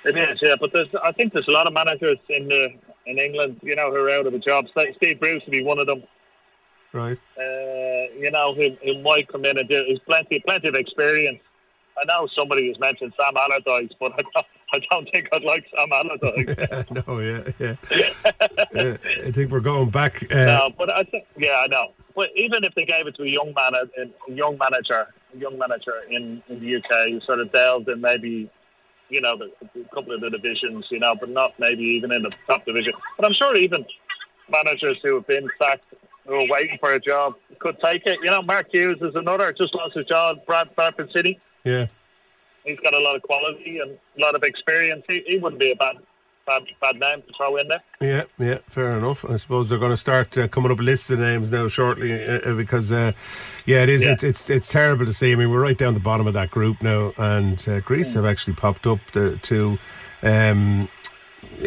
It 0.05 0.17
is, 0.17 0.41
yeah. 0.41 0.55
But 0.59 0.71
there's, 0.73 0.87
I 1.03 1.11
think 1.11 1.33
there's 1.33 1.47
a 1.47 1.51
lot 1.51 1.67
of 1.67 1.73
managers 1.73 2.17
in 2.29 2.47
the, 2.47 2.69
in 3.05 3.17
England, 3.17 3.59
you 3.63 3.75
know, 3.75 3.91
who 3.91 3.97
are 3.97 4.09
out 4.11 4.27
of 4.27 4.33
a 4.33 4.39
job. 4.39 4.65
Steve 4.71 4.93
Steve 4.97 5.19
Bruce 5.19 5.43
would 5.45 5.51
be 5.51 5.63
one 5.63 5.79
of 5.79 5.87
them. 5.87 6.03
Right. 6.91 7.19
uh, 7.37 8.13
you 8.17 8.31
know, 8.31 8.55
who, 8.55 8.75
who 8.83 9.01
might 9.03 9.27
come 9.27 9.45
in 9.45 9.57
and 9.57 9.69
do. 9.69 9.83
There's 9.85 9.99
plenty, 9.99 10.39
plenty 10.39 10.67
of 10.67 10.75
experience. 10.75 11.39
I 12.01 12.05
know 12.05 12.27
somebody 12.35 12.67
has 12.67 12.79
mentioned 12.79 13.13
Sam 13.15 13.37
Allardyce, 13.37 13.91
but 13.99 14.13
I 14.13 14.23
don't, 14.33 14.45
I 14.71 14.79
don't 14.89 15.09
think 15.11 15.29
I'd 15.31 15.43
like 15.43 15.65
Sam 15.75 15.91
Allardyce. 15.91 16.85
no, 17.07 17.19
yeah, 17.19 17.51
yeah. 17.59 17.75
yeah. 18.73 18.97
I 19.25 19.31
think 19.31 19.51
we're 19.51 19.59
going 19.59 19.89
back. 19.89 20.23
Uh, 20.31 20.35
no, 20.45 20.69
but 20.77 20.89
I 20.89 21.03
think, 21.03 21.25
yeah, 21.37 21.61
I 21.63 21.67
know. 21.67 21.93
But 22.15 22.29
even 22.35 22.63
if 22.63 22.75
they 22.75 22.85
gave 22.85 23.07
it 23.07 23.15
to 23.15 23.23
a 23.23 23.27
young 23.27 23.53
man, 23.55 23.73
a 23.73 24.31
young 24.31 24.57
manager, 24.57 25.07
a 25.33 25.37
young 25.37 25.57
manager 25.57 25.93
in, 26.09 26.43
in 26.49 26.59
the 26.59 26.75
UK, 26.75 27.09
who 27.09 27.21
sort 27.21 27.39
of 27.39 27.51
delved 27.51 27.89
in 27.89 28.01
maybe, 28.01 28.49
you 29.09 29.21
know, 29.21 29.37
the, 29.37 29.51
a 29.79 29.95
couple 29.95 30.13
of 30.13 30.21
the 30.21 30.29
divisions, 30.29 30.85
you 30.91 30.99
know, 30.99 31.15
but 31.19 31.29
not 31.29 31.53
maybe 31.59 31.83
even 31.83 32.11
in 32.11 32.23
the 32.23 32.31
top 32.45 32.65
division. 32.65 32.93
But 33.17 33.25
I'm 33.25 33.33
sure 33.33 33.55
even 33.55 33.85
managers 34.51 34.97
who 35.01 35.15
have 35.15 35.27
been 35.27 35.47
sacked, 35.57 35.85
who 36.27 36.33
are 36.35 36.47
waiting 36.47 36.77
for 36.79 36.93
a 36.93 36.99
job, 36.99 37.35
could 37.59 37.79
take 37.79 38.05
it. 38.05 38.19
You 38.21 38.29
know, 38.29 38.41
Mark 38.41 38.67
Hughes 38.71 38.99
is 39.01 39.15
another, 39.15 39.51
just 39.53 39.73
lost 39.73 39.95
his 39.95 40.05
job, 40.05 40.45
Brad 40.45 40.75
Bradford 40.75 41.11
City. 41.11 41.39
yeah. 41.63 41.87
He's 42.69 42.79
got 42.81 42.93
a 42.93 42.99
lot 42.99 43.15
of 43.15 43.23
quality 43.23 43.79
and 43.79 43.91
a 44.17 44.21
lot 44.21 44.35
of 44.35 44.43
experience. 44.43 45.03
He, 45.07 45.23
he 45.25 45.37
wouldn't 45.39 45.59
be 45.59 45.71
a 45.71 45.75
bad, 45.75 45.95
bad, 46.45 46.63
bad 46.79 46.99
name 46.99 47.23
to 47.23 47.33
throw 47.35 47.57
in 47.57 47.67
there. 47.67 47.83
Yeah, 47.99 48.23
yeah, 48.37 48.59
fair 48.67 48.97
enough. 48.97 49.25
I 49.25 49.37
suppose 49.37 49.69
they're 49.69 49.79
going 49.79 49.91
to 49.91 49.97
start 49.97 50.37
uh, 50.37 50.47
coming 50.47 50.71
up 50.71 50.77
with 50.77 50.85
lists 50.85 51.09
of 51.09 51.19
names 51.19 51.49
now 51.49 51.67
shortly 51.67 52.11
uh, 52.13 52.39
uh, 52.39 52.53
because, 52.53 52.91
uh, 52.91 53.13
yeah, 53.65 53.81
it 53.81 53.89
is. 53.89 54.05
Yeah. 54.05 54.11
It's, 54.13 54.23
it's 54.23 54.49
it's 54.49 54.69
terrible 54.69 55.05
to 55.05 55.13
see. 55.13 55.31
I 55.31 55.35
mean, 55.35 55.49
we're 55.49 55.61
right 55.61 55.77
down 55.77 55.95
the 55.95 55.99
bottom 55.99 56.27
of 56.27 56.33
that 56.35 56.51
group 56.51 56.81
now, 56.81 57.11
and 57.17 57.67
uh, 57.67 57.79
Greece 57.79 58.13
have 58.13 58.25
actually 58.25 58.53
popped 58.53 58.85
up 58.85 58.99
the, 59.13 59.37
to 59.41 59.79
um, 60.21 60.89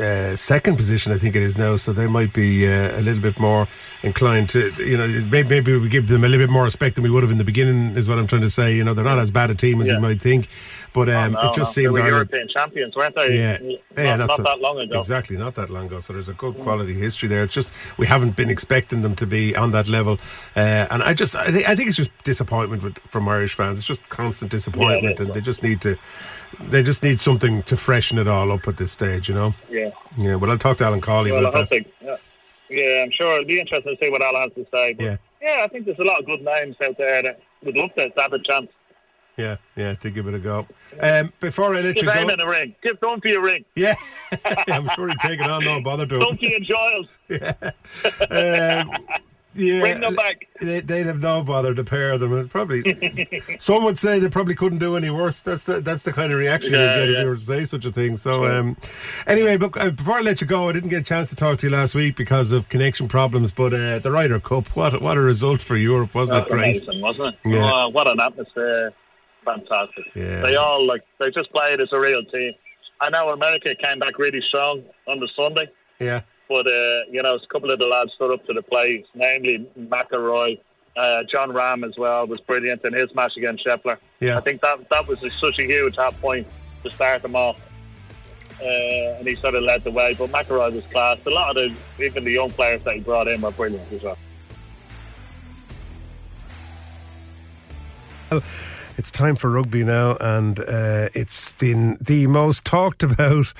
uh, 0.01 0.37
second 0.37 0.77
position, 0.77 1.13
I 1.13 1.19
think 1.19 1.37
it 1.37 1.43
is 1.43 1.57
now. 1.57 1.77
So 1.77 1.93
they 1.93 2.07
might 2.07 2.33
be 2.33 2.67
uh, 2.67 2.99
a 2.99 3.03
little 3.03 3.23
bit 3.23 3.39
more 3.39 3.69
inclined 4.03 4.49
to, 4.51 4.71
you 4.79 4.97
know, 4.97 5.07
maybe, 5.31 5.49
maybe 5.49 5.77
we 5.79 5.89
give 5.89 6.09
them 6.09 6.25
a 6.25 6.29
little 6.29 6.47
bit 6.47 6.51
more 6.53 6.65
respect 6.65 6.95
than 6.97 7.05
we 7.05 7.11
would 7.11 7.23
have 7.23 7.33
in 7.33 7.39
the 7.39 7.45
beginning. 7.45 7.97
Is 7.97 8.09
what 8.09 8.19
I'm 8.19 8.27
trying 8.27 8.43
to 8.43 8.51
say. 8.51 8.75
You 8.75 8.85
know, 8.85 8.95
they're 8.95 9.05
not 9.05 9.19
as 9.19 9.31
bad 9.31 9.51
a 9.51 9.55
team 9.55 9.81
as 9.81 9.89
Yeah. 9.89 9.95
you 9.95 10.01
might 10.01 10.21
think, 10.21 10.49
but 10.93 11.09
um, 11.09 11.37
Oh, 11.37 11.43
No, 11.45 11.51
it 11.51 11.55
just 11.55 11.77
no. 11.77 11.83
seemed 11.83 11.97
they 11.97 12.01
were 12.03 12.09
European 12.09 12.49
champions, 12.49 12.97
weren't 12.97 13.15
they? 13.15 13.37
yeah, 13.39 13.59
Not, 13.61 13.79
yeah, 13.97 14.17
not 14.17 14.39
a- 14.39 14.43
that 14.43 14.61
long 14.61 14.79
ago. 14.79 14.99
Exactly, 14.99 15.37
not 15.37 15.55
that 15.57 15.71
long 15.71 15.87
ago. 15.87 16.01
So 16.01 16.13
there's 16.13 16.29
a 16.29 16.35
good 16.35 16.55
quality 16.61 16.95
history 16.95 17.29
there. 17.29 17.43
It's 17.43 17.53
just 17.53 17.73
we 17.99 18.07
haven't 18.07 18.35
been 18.37 18.51
expecting 18.51 19.03
them 19.03 19.15
to 19.17 19.27
be 19.27 19.55
on 19.57 19.71
that 19.73 19.89
level, 19.89 20.19
uh, 20.57 20.87
and 20.91 21.03
I 21.03 21.15
just 21.15 21.37
I, 21.37 21.51
think 21.53 21.69
I 21.69 21.75
think 21.77 21.89
it's 21.89 21.97
just 21.97 22.11
disappointment 22.25 22.83
with, 22.83 22.99
from 23.11 23.29
Irish 23.29 23.55
fans. 23.55 23.79
It's 23.79 23.87
just 23.87 24.07
constant 24.09 24.51
disappointment, 24.51 25.21
is. 25.21 25.27
and 25.27 25.35
they 25.35 25.41
just 25.41 25.63
need 25.63 25.81
to 25.83 25.97
they 26.69 26.83
just 26.83 27.03
need 27.03 27.21
something 27.21 27.63
to 27.65 27.77
freshen 27.77 28.19
it 28.19 28.29
all 28.29 28.51
up 28.53 28.67
at 28.69 28.77
this 28.77 28.93
stage. 28.93 29.29
You 29.29 29.35
know. 29.35 29.55
Yeah. 29.71 29.91
Yeah. 30.17 30.35
Well, 30.37 30.51
I'll 30.51 30.59
talk 30.59 30.77
to 30.79 30.85
Alan 30.85 31.01
Cawley 31.01 31.33
Well, 31.33 31.47
I 31.47 31.49
about 31.51 31.69
that. 31.71 31.85
they, 32.01 32.07
yeah. 32.07 32.17
yeah, 32.71 33.03
I'm 33.03 33.11
sure 33.11 33.35
it'll 33.35 33.45
be 33.47 33.61
interesting 33.61 33.97
to 33.97 34.05
see 34.05 34.11
what 34.11 34.23
Alan 34.23 34.43
has 34.43 34.53
to 34.55 34.67
say. 34.71 34.93
But 34.95 35.05
Yeah. 35.05 35.17
Yeah, 35.41 35.63
I 35.65 35.69
think 35.69 35.87
there's 35.87 35.99
a 35.99 36.05
lot 36.05 36.21
of 36.21 36.27
good 36.27 36.41
names 36.43 36.77
out 36.85 36.97
there 36.99 37.21
that 37.23 37.41
would 37.65 37.75
love 37.77 37.93
to 37.97 38.11
have 38.17 38.33
a 38.33 38.39
chance. 38.39 38.69
Yeah, 39.37 39.57
yeah, 39.77 39.95
to 39.95 40.11
give 40.11 40.29
it 40.29 40.35
a 40.35 40.39
go. 40.39 40.67
Um, 41.01 41.33
before 41.41 41.75
I 41.75 41.81
let 41.81 41.95
Give 41.97 42.05
you 42.05 42.11
Eamon 42.11 42.37
go, 42.37 42.45
a 42.45 42.49
ring. 42.49 42.75
Give 42.83 43.01
Dunphy 43.01 43.35
a 43.35 43.41
ring. 43.41 43.65
yeah, 43.75 43.95
I'm 44.69 44.87
sure 44.95 45.09
he'd 45.09 45.19
take 45.21 45.41
it 45.41 45.51
on, 45.51 45.65
no 45.65 45.81
bother 45.81 46.07
to 46.07 46.17
him. 46.17 46.21
Dunphy 46.37 46.55
and 46.55 46.65
Giles. 46.65 47.07
Um, 48.31 48.91
yeah, 49.55 49.81
Bring 49.81 50.01
them 50.01 50.15
back. 50.15 50.47
They, 50.61 50.81
they'd 50.81 51.07
have 51.07 51.21
no 51.21 51.43
bother 51.43 51.75
to 51.75 51.85
pair 51.85 52.17
them. 52.19 52.33
It 52.39 52.49
probably, 52.49 53.29
some 53.59 53.85
would 53.85 53.99
say 53.99 54.19
they 54.19 54.29
probably 54.29 54.55
couldn't 54.55 54.79
do 54.79 54.97
any 54.97 55.11
worse. 55.11 55.43
That's 55.43 55.65
the, 55.65 55.81
that's 55.81 56.03
the 56.05 56.13
kind 56.13 56.33
of 56.33 56.39
reaction 56.39 56.73
Yeah, 56.73 56.95
you 56.95 57.01
get 57.01 57.09
if 57.11 57.23
you 57.23 57.29
were 57.29 57.37
to 57.37 57.41
say 57.43 57.65
such 57.65 57.85
a 57.85 57.93
thing. 57.93 58.17
So, 58.17 58.47
um, 58.47 58.77
anyway, 59.27 59.59
uh, 59.61 59.91
before 59.91 60.15
I 60.19 60.21
let 60.21 60.41
you 60.41 60.47
go, 60.47 60.69
I 60.69 60.73
didn't 60.73 60.91
get 60.91 61.01
a 61.01 61.05
chance 61.05 61.29
to 61.31 61.37
talk 61.37 61.59
to 61.59 61.67
you 61.67 61.73
last 61.73 61.95
week 61.95 62.17
because 62.17 62.53
of 62.53 62.69
connection 62.69 63.09
problems. 63.09 63.51
But 63.51 63.75
uh, 63.75 63.99
the 63.99 64.11
Ryder 64.11 64.41
Cup, 64.41 64.69
what 64.77 65.01
what 65.03 65.17
a 65.17 65.21
result 65.21 65.61
for 65.63 65.77
Europe, 65.77 66.15
wasn't 66.15 66.39
That's 66.39 66.51
it 66.51 66.53
great? 66.55 66.77
amazing, 66.83 67.01
wasn't 67.01 67.35
it? 67.35 67.51
Yeah. 67.51 67.71
Oh, 67.73 67.89
what 67.89 68.07
an 68.07 68.21
atmosphere. 68.21 68.93
Fantastic. 69.45 70.05
Yeah. 70.15 70.41
They 70.43 70.57
all, 70.57 70.87
like, 70.87 71.03
they 71.19 71.31
just 71.31 71.51
played 71.51 71.81
as 71.81 71.89
a 71.93 71.99
real 71.99 72.23
team. 72.25 72.53
I 73.01 73.11
know 73.11 73.31
America 73.31 73.75
came 73.75 73.99
back 73.99 74.19
really 74.19 74.41
strong 74.49 74.85
on 75.09 75.19
the 75.19 75.29
Sunday, 75.35 75.69
Yeah, 75.99 76.21
but, 76.49 76.67
uh, 76.67 77.05
you 77.11 77.23
know, 77.23 77.35
a 77.35 77.47
couple 77.47 77.71
of 77.71 77.79
the 77.79 77.87
lads 77.87 78.13
stood 78.15 78.33
up 78.33 78.45
to 78.47 78.53
the 78.53 78.63
plate, 78.63 79.07
namely 79.15 79.67
McIlroy. 79.79 80.59
Uh, 80.95 81.23
Jon 81.25 81.51
Rahm 81.51 81.89
as 81.89 81.97
well 81.97 82.27
was 82.27 82.39
brilliant 82.41 82.85
in 82.85 82.93
his 82.93 83.15
match 83.15 83.37
against 83.37 83.65
Scheffler. 83.65 83.97
Yeah. 84.21 84.37
I 84.37 84.41
think 84.43 84.61
that 84.61 84.89
that 84.91 85.09
was 85.09 85.21
such 85.33 85.59
a 85.59 85.63
huge 85.63 85.97
half 85.97 86.21
point 86.21 86.47
to 86.83 86.91
start 86.91 87.23
them 87.23 87.35
off. 87.35 87.57
Uh, 88.61 89.19
and 89.19 89.27
he 89.27 89.35
sort 89.35 89.55
of 89.55 89.63
led 89.63 89.83
the 89.85 89.91
way. 89.91 90.15
But 90.15 90.31
McIlroy 90.31 90.75
was 90.75 90.85
class. 90.87 91.19
A 91.25 91.31
lot 91.31 91.57
of 91.57 91.75
the, 91.97 92.05
even 92.05 92.25
the 92.25 92.33
young 92.33 92.51
players 92.51 92.83
that 92.85 92.95
he 92.95 93.01
brought 93.01 93.27
in 93.29 93.41
were 93.41 93.51
brilliant 93.51 93.91
as 93.93 94.03
well. 94.03 94.19
It's 98.99 99.11
time 99.11 99.37
for 99.37 99.51
rugby 99.51 99.85
now, 99.85 100.17
and 100.21 100.61
uh, 100.61 101.09
it's 101.15 101.53
the 101.53 101.97
the 102.01 102.27
most 102.27 102.65
talked 102.65 103.03
about 103.03 103.53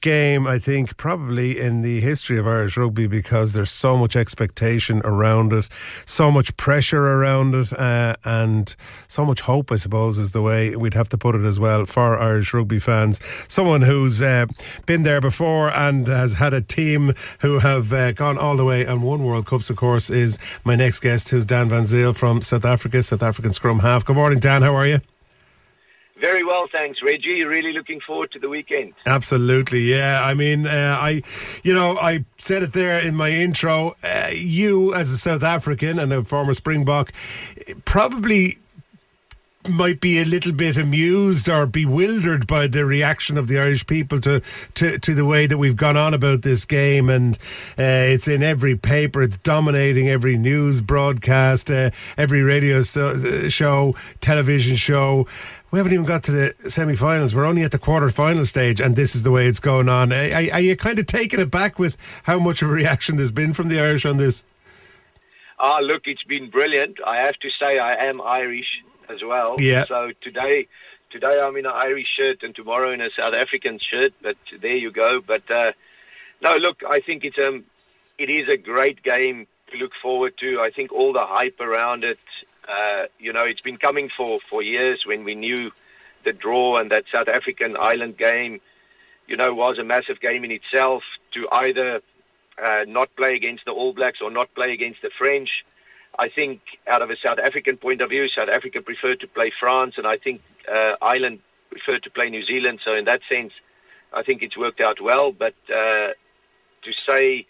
game 0.00 0.46
I 0.46 0.58
think 0.58 0.96
probably 0.96 1.58
in 1.58 1.82
the 1.82 2.00
history 2.00 2.38
of 2.38 2.46
Irish 2.46 2.76
rugby 2.76 3.06
because 3.06 3.52
there's 3.52 3.70
so 3.70 3.96
much 3.96 4.16
expectation 4.16 5.00
around 5.04 5.52
it, 5.52 5.68
so 6.06 6.30
much 6.30 6.56
pressure 6.56 7.04
around 7.04 7.54
it, 7.54 7.72
uh, 7.72 8.16
and 8.24 8.74
so 9.08 9.24
much 9.24 9.42
hope. 9.42 9.70
I 9.70 9.76
suppose 9.76 10.18
is 10.18 10.32
the 10.32 10.42
way 10.42 10.74
we'd 10.76 10.94
have 10.94 11.08
to 11.10 11.18
put 11.18 11.34
it 11.34 11.44
as 11.44 11.60
well 11.60 11.86
for 11.86 12.18
Irish 12.18 12.52
rugby 12.54 12.78
fans. 12.78 13.20
Someone 13.48 13.82
who's 13.82 14.22
uh, 14.22 14.46
been 14.86 15.02
there 15.02 15.20
before 15.20 15.70
and 15.70 16.06
has 16.06 16.34
had 16.34 16.54
a 16.54 16.60
team 16.60 17.14
who 17.40 17.58
have 17.58 17.92
uh, 17.92 18.12
gone 18.12 18.38
all 18.38 18.56
the 18.56 18.64
way 18.64 18.84
and 18.84 19.02
won 19.02 19.22
World 19.22 19.46
Cups. 19.46 19.70
Of 19.70 19.76
course, 19.76 20.10
is 20.10 20.38
my 20.64 20.74
next 20.74 21.00
guest, 21.00 21.28
who's 21.28 21.44
Dan 21.44 21.68
Van 21.68 21.86
Zyl 21.86 22.14
from 22.14 22.42
South 22.42 22.64
Africa, 22.64 23.02
South 23.02 23.22
African 23.22 23.52
scrum 23.52 23.80
half. 23.80 24.04
Good 24.04 24.16
morning, 24.16 24.38
Dan. 24.38 24.62
How 24.62 24.74
are 24.74 24.86
you? 24.86 25.00
Very 26.20 26.44
well, 26.44 26.66
thanks, 26.70 27.02
Reggie. 27.02 27.44
Really 27.44 27.72
looking 27.72 28.00
forward 28.00 28.30
to 28.32 28.38
the 28.38 28.48
weekend. 28.48 28.92
Absolutely, 29.06 29.80
yeah. 29.80 30.22
I 30.22 30.34
mean, 30.34 30.66
uh, 30.66 30.98
I, 31.00 31.22
you 31.64 31.72
know, 31.72 31.98
I 31.98 32.24
said 32.36 32.62
it 32.62 32.72
there 32.72 32.98
in 32.98 33.16
my 33.16 33.30
intro. 33.30 33.94
Uh, 34.04 34.28
you, 34.32 34.94
as 34.94 35.10
a 35.10 35.18
South 35.18 35.42
African 35.42 35.98
and 35.98 36.12
a 36.12 36.22
former 36.22 36.52
Springbok, 36.52 37.12
probably 37.84 38.58
might 39.68 40.00
be 40.00 40.18
a 40.18 40.24
little 40.24 40.52
bit 40.52 40.78
amused 40.78 41.48
or 41.48 41.66
bewildered 41.66 42.46
by 42.46 42.66
the 42.66 42.84
reaction 42.84 43.36
of 43.36 43.46
the 43.46 43.58
Irish 43.58 43.86
people 43.86 44.18
to 44.20 44.40
to, 44.74 44.98
to 44.98 45.14
the 45.14 45.24
way 45.24 45.46
that 45.46 45.58
we've 45.58 45.76
gone 45.76 45.96
on 45.96 46.14
about 46.14 46.42
this 46.42 46.64
game, 46.64 47.10
and 47.10 47.36
uh, 47.78 48.08
it's 48.08 48.26
in 48.26 48.42
every 48.42 48.76
paper, 48.76 49.22
it's 49.22 49.36
dominating 49.38 50.08
every 50.08 50.36
news 50.38 50.80
broadcast, 50.80 51.70
uh, 51.70 51.90
every 52.16 52.42
radio 52.42 52.80
st- 52.82 53.52
show, 53.52 53.94
television 54.20 54.76
show. 54.76 55.26
We 55.70 55.78
haven't 55.78 55.92
even 55.92 56.04
got 56.04 56.24
to 56.24 56.32
the 56.32 56.54
semi-finals. 56.68 57.32
We're 57.32 57.44
only 57.44 57.62
at 57.62 57.70
the 57.70 57.78
quarter-final 57.78 58.44
stage, 58.44 58.80
and 58.80 58.96
this 58.96 59.14
is 59.14 59.22
the 59.22 59.30
way 59.30 59.46
it's 59.46 59.60
going 59.60 59.88
on. 59.88 60.12
Are, 60.12 60.16
are 60.16 60.54
are 60.54 60.60
you 60.60 60.74
kind 60.74 60.98
of 60.98 61.06
taken 61.06 61.38
aback 61.38 61.78
with 61.78 61.96
how 62.24 62.40
much 62.40 62.60
of 62.60 62.70
a 62.70 62.72
reaction 62.72 63.16
there's 63.16 63.30
been 63.30 63.52
from 63.52 63.68
the 63.68 63.78
Irish 63.78 64.04
on 64.04 64.16
this? 64.16 64.42
Ah, 65.60 65.78
look, 65.78 66.08
it's 66.08 66.24
been 66.24 66.50
brilliant. 66.50 66.98
I 67.06 67.18
have 67.18 67.36
to 67.40 67.50
say, 67.50 67.78
I 67.78 67.94
am 68.06 68.20
Irish 68.20 68.82
as 69.08 69.22
well. 69.22 69.60
Yeah. 69.60 69.84
So 69.86 70.10
today, 70.20 70.66
today 71.10 71.40
I'm 71.40 71.56
in 71.56 71.66
an 71.66 71.72
Irish 71.72 72.08
shirt, 72.16 72.42
and 72.42 72.52
tomorrow 72.52 72.90
in 72.90 73.00
a 73.00 73.10
South 73.10 73.34
African 73.34 73.78
shirt. 73.78 74.12
But 74.20 74.38
there 74.60 74.76
you 74.76 74.90
go. 74.90 75.20
But 75.20 75.48
uh, 75.48 75.72
no, 76.42 76.56
look, 76.56 76.82
I 76.82 76.98
think 76.98 77.24
it's 77.24 77.38
um, 77.38 77.64
it 78.18 78.28
is 78.28 78.48
a 78.48 78.56
great 78.56 79.04
game 79.04 79.46
to 79.70 79.76
look 79.76 79.92
forward 80.02 80.36
to. 80.38 80.60
I 80.60 80.70
think 80.70 80.90
all 80.92 81.12
the 81.12 81.26
hype 81.26 81.60
around 81.60 82.02
it. 82.02 82.18
Uh, 82.70 83.06
you 83.18 83.32
know, 83.32 83.44
it's 83.44 83.60
been 83.60 83.76
coming 83.76 84.08
for, 84.08 84.38
for 84.48 84.62
years 84.62 85.04
when 85.04 85.24
we 85.24 85.34
knew 85.34 85.72
the 86.24 86.32
draw 86.32 86.76
and 86.76 86.90
that 86.90 87.04
South 87.10 87.28
African 87.28 87.76
Ireland 87.76 88.16
game, 88.16 88.60
you 89.26 89.36
know, 89.36 89.52
was 89.54 89.78
a 89.78 89.84
massive 89.84 90.20
game 90.20 90.44
in 90.44 90.52
itself 90.52 91.02
to 91.32 91.48
either 91.50 92.00
uh, 92.62 92.84
not 92.86 93.14
play 93.16 93.34
against 93.34 93.64
the 93.64 93.72
All 93.72 93.92
Blacks 93.92 94.20
or 94.20 94.30
not 94.30 94.54
play 94.54 94.72
against 94.72 95.02
the 95.02 95.10
French. 95.10 95.64
I 96.18 96.28
think 96.28 96.60
out 96.86 97.02
of 97.02 97.10
a 97.10 97.16
South 97.16 97.38
African 97.38 97.76
point 97.76 98.02
of 98.02 98.10
view, 98.10 98.28
South 98.28 98.48
Africa 98.48 98.82
preferred 98.82 99.20
to 99.20 99.26
play 99.26 99.50
France, 99.50 99.94
and 99.96 100.06
I 100.06 100.16
think 100.16 100.42
uh, 100.70 100.96
Ireland 101.00 101.40
preferred 101.70 102.02
to 102.04 102.10
play 102.10 102.30
New 102.30 102.42
Zealand. 102.42 102.80
So 102.84 102.94
in 102.94 103.04
that 103.06 103.22
sense, 103.28 103.52
I 104.12 104.22
think 104.22 104.42
it's 104.42 104.56
worked 104.56 104.80
out 104.80 105.00
well. 105.00 105.32
But 105.32 105.54
uh, 105.68 106.10
to 106.82 106.92
say 107.06 107.46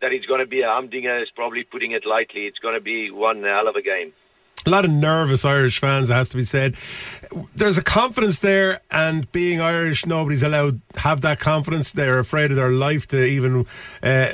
that 0.00 0.12
it's 0.12 0.26
going 0.26 0.40
to 0.40 0.46
be 0.46 0.62
a 0.62 0.70
humdinger 0.70 1.18
is 1.18 1.30
probably 1.30 1.64
putting 1.64 1.92
it 1.92 2.06
lightly. 2.06 2.46
It's 2.46 2.58
going 2.58 2.74
to 2.74 2.80
be 2.80 3.10
one 3.10 3.42
hell 3.42 3.68
of 3.68 3.76
a 3.76 3.82
game. 3.82 4.12
A 4.64 4.70
lot 4.70 4.84
of 4.84 4.90
nervous 4.90 5.44
Irish 5.44 5.78
fans, 5.78 6.10
it 6.10 6.14
has 6.14 6.28
to 6.30 6.36
be 6.36 6.44
said. 6.44 6.76
There's 7.54 7.78
a 7.78 7.82
confidence 7.82 8.40
there, 8.40 8.80
and 8.90 9.30
being 9.32 9.60
Irish, 9.60 10.06
nobody's 10.06 10.42
allowed 10.42 10.80
have 10.96 11.22
that 11.22 11.40
confidence. 11.40 11.92
They're 11.92 12.18
afraid 12.18 12.50
of 12.50 12.56
their 12.56 12.70
life 12.70 13.08
to 13.08 13.24
even 13.24 13.66
uh, 14.02 14.26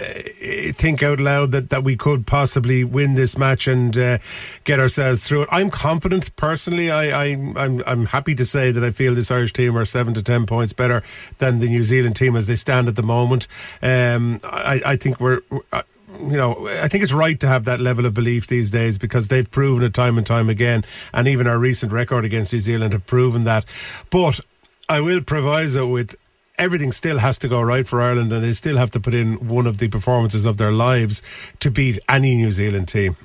think 0.73 1.03
out 1.03 1.21
loud 1.21 1.53
that, 1.53 1.71
that 1.71 1.85
we 1.85 1.97
could 1.97 2.27
possibly 2.27 2.85
win 2.85 3.15
this 3.15 3.39
match 3.39 3.69
and 3.69 3.97
uh, 3.97 4.19
get 4.65 4.81
ourselves 4.81 5.27
through 5.27 5.43
it. 5.43 5.49
I'm 5.53 5.71
confident 5.71 6.35
personally. 6.37 6.91
I, 6.91 7.05
I 7.05 7.25
I'm 7.57 7.83
I'm 7.87 8.07
happy 8.07 8.35
to 8.35 8.45
say 8.45 8.71
that 8.73 8.85
I 8.85 8.91
feel 8.91 9.15
this 9.15 9.31
Irish 9.31 9.53
team 9.53 9.77
are 9.79 9.85
seven 9.85 10.15
to 10.15 10.23
ten 10.23 10.47
points 10.47 10.73
better 10.73 11.03
than 11.39 11.61
the 11.61 11.69
New 11.69 11.85
Zealand 11.85 12.17
team 12.17 12.37
as 12.37 12.47
they 12.47 12.57
stand 12.57 12.89
at 12.89 12.97
the 12.97 13.03
moment. 13.03 13.47
Um, 13.83 14.39
I 14.45 14.83
I 14.85 14.97
think 14.97 15.21
we're. 15.21 15.41
You 16.21 16.37
know, 16.37 16.69
I 16.69 16.89
think 16.89 17.03
it's 17.03 17.13
right 17.13 17.39
to 17.41 17.49
have 17.49 17.65
that 17.65 17.81
level 17.81 18.07
of 18.07 18.15
belief 18.15 18.47
these 18.47 18.71
days 18.71 18.99
because 18.99 19.29
they've 19.29 19.51
proven 19.51 19.85
it 19.85 19.95
time 19.95 20.19
and 20.19 20.27
time 20.27 20.49
again, 20.49 20.85
and 21.13 21.29
even 21.29 21.47
our 21.47 21.59
recent 21.59 21.93
record 21.93 22.25
against 22.25 22.53
New 22.53 22.61
Zealand 22.61 22.93
have 22.93 23.07
proven 23.07 23.45
that. 23.45 23.65
But 24.11 24.41
I 24.89 25.01
will 25.01 25.21
proviso 25.21 25.87
with 25.87 26.17
everything 26.59 26.93
still 26.93 27.19
has 27.19 27.39
to 27.39 27.49
go 27.49 27.61
right 27.61 27.87
for 27.87 28.03
Ireland, 28.03 28.33
and 28.33 28.45
they 28.45 28.53
still 28.53 28.77
have 28.77 28.91
to 28.93 29.01
put 29.01 29.15
in 29.15 29.49
one 29.49 29.67
of 29.67 29.79
the 29.79 29.89
performances 29.89 30.45
of 30.45 30.57
their 30.57 30.73
lives 30.73 31.23
to 31.61 31.71
beat 31.71 31.99
any 32.09 32.35
New 32.37 32.53
Zealand 32.53 32.89
team. 32.89 33.17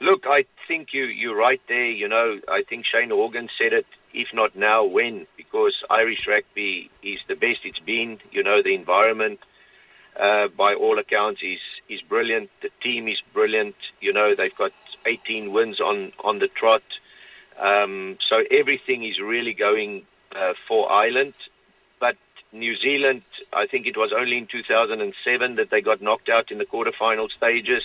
Look, 0.00 0.24
I 0.26 0.46
think 0.66 0.92
you 0.92 1.04
you're 1.04 1.36
right 1.36 1.60
there. 1.68 1.90
You 1.90 2.08
know, 2.08 2.40
I 2.48 2.62
think 2.62 2.84
Shane 2.84 3.10
Horgan 3.10 3.48
said 3.56 3.72
it. 3.72 3.86
If 4.14 4.34
not 4.34 4.56
now, 4.56 4.84
when? 4.84 5.26
Because 5.36 5.84
Irish 5.88 6.26
rugby 6.26 6.90
is 7.02 7.20
the 7.28 7.36
best 7.36 7.60
it's 7.64 7.78
been. 7.78 8.20
You 8.30 8.42
know, 8.42 8.62
the 8.62 8.74
environment, 8.74 9.40
uh, 10.18 10.48
by 10.48 10.74
all 10.74 10.98
accounts, 10.98 11.42
is 11.42 11.60
is 11.88 12.02
brilliant. 12.02 12.50
The 12.60 12.70
team 12.80 13.08
is 13.08 13.22
brilliant. 13.32 13.76
You 14.00 14.12
know, 14.12 14.34
they've 14.34 14.56
got 14.56 14.72
18 15.06 15.52
wins 15.52 15.80
on 15.80 16.12
on 16.22 16.38
the 16.38 16.48
trot. 16.48 16.82
Um, 17.58 18.18
so 18.20 18.44
everything 18.50 19.04
is 19.04 19.20
really 19.20 19.54
going 19.54 20.06
uh, 20.34 20.54
for 20.66 20.90
Ireland. 20.90 21.34
But 22.00 22.16
New 22.52 22.76
Zealand, 22.76 23.22
I 23.52 23.66
think 23.66 23.86
it 23.86 23.96
was 23.96 24.12
only 24.12 24.38
in 24.38 24.46
2007 24.46 25.54
that 25.56 25.70
they 25.70 25.80
got 25.80 26.02
knocked 26.02 26.28
out 26.28 26.50
in 26.50 26.58
the 26.58 26.64
quarterfinal 26.64 27.30
stages. 27.30 27.84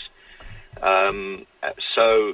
Um, 0.81 1.45
so, 1.95 2.33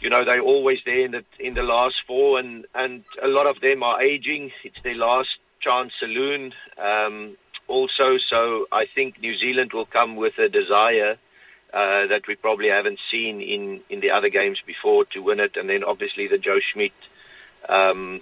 you 0.00 0.10
know, 0.10 0.24
they're 0.24 0.40
always 0.40 0.80
there 0.84 1.04
in 1.04 1.12
the 1.12 1.24
in 1.38 1.54
the 1.54 1.62
last 1.62 2.02
four, 2.06 2.38
and 2.38 2.66
and 2.74 3.04
a 3.22 3.28
lot 3.28 3.46
of 3.46 3.60
them 3.60 3.82
are 3.82 4.00
aging. 4.00 4.52
It's 4.64 4.80
their 4.82 4.94
last 4.94 5.38
chance 5.60 5.92
saloon. 5.98 6.52
Um, 6.78 7.36
also, 7.70 8.18
so 8.18 8.66
I 8.72 8.86
think 8.86 9.20
New 9.20 9.36
Zealand 9.36 9.72
will 9.72 9.86
come 9.86 10.16
with 10.16 10.38
a 10.38 10.48
desire 10.48 11.16
uh, 11.72 12.06
that 12.06 12.26
we 12.26 12.34
probably 12.34 12.68
haven't 12.68 12.98
seen 13.10 13.40
in 13.40 13.80
in 13.88 14.00
the 14.00 14.10
other 14.10 14.28
games 14.28 14.60
before 14.60 15.04
to 15.06 15.22
win 15.22 15.40
it, 15.40 15.56
and 15.56 15.70
then 15.70 15.84
obviously 15.84 16.26
the 16.26 16.38
Joe 16.38 16.60
Schmidt. 16.60 16.92
Um, 17.68 18.20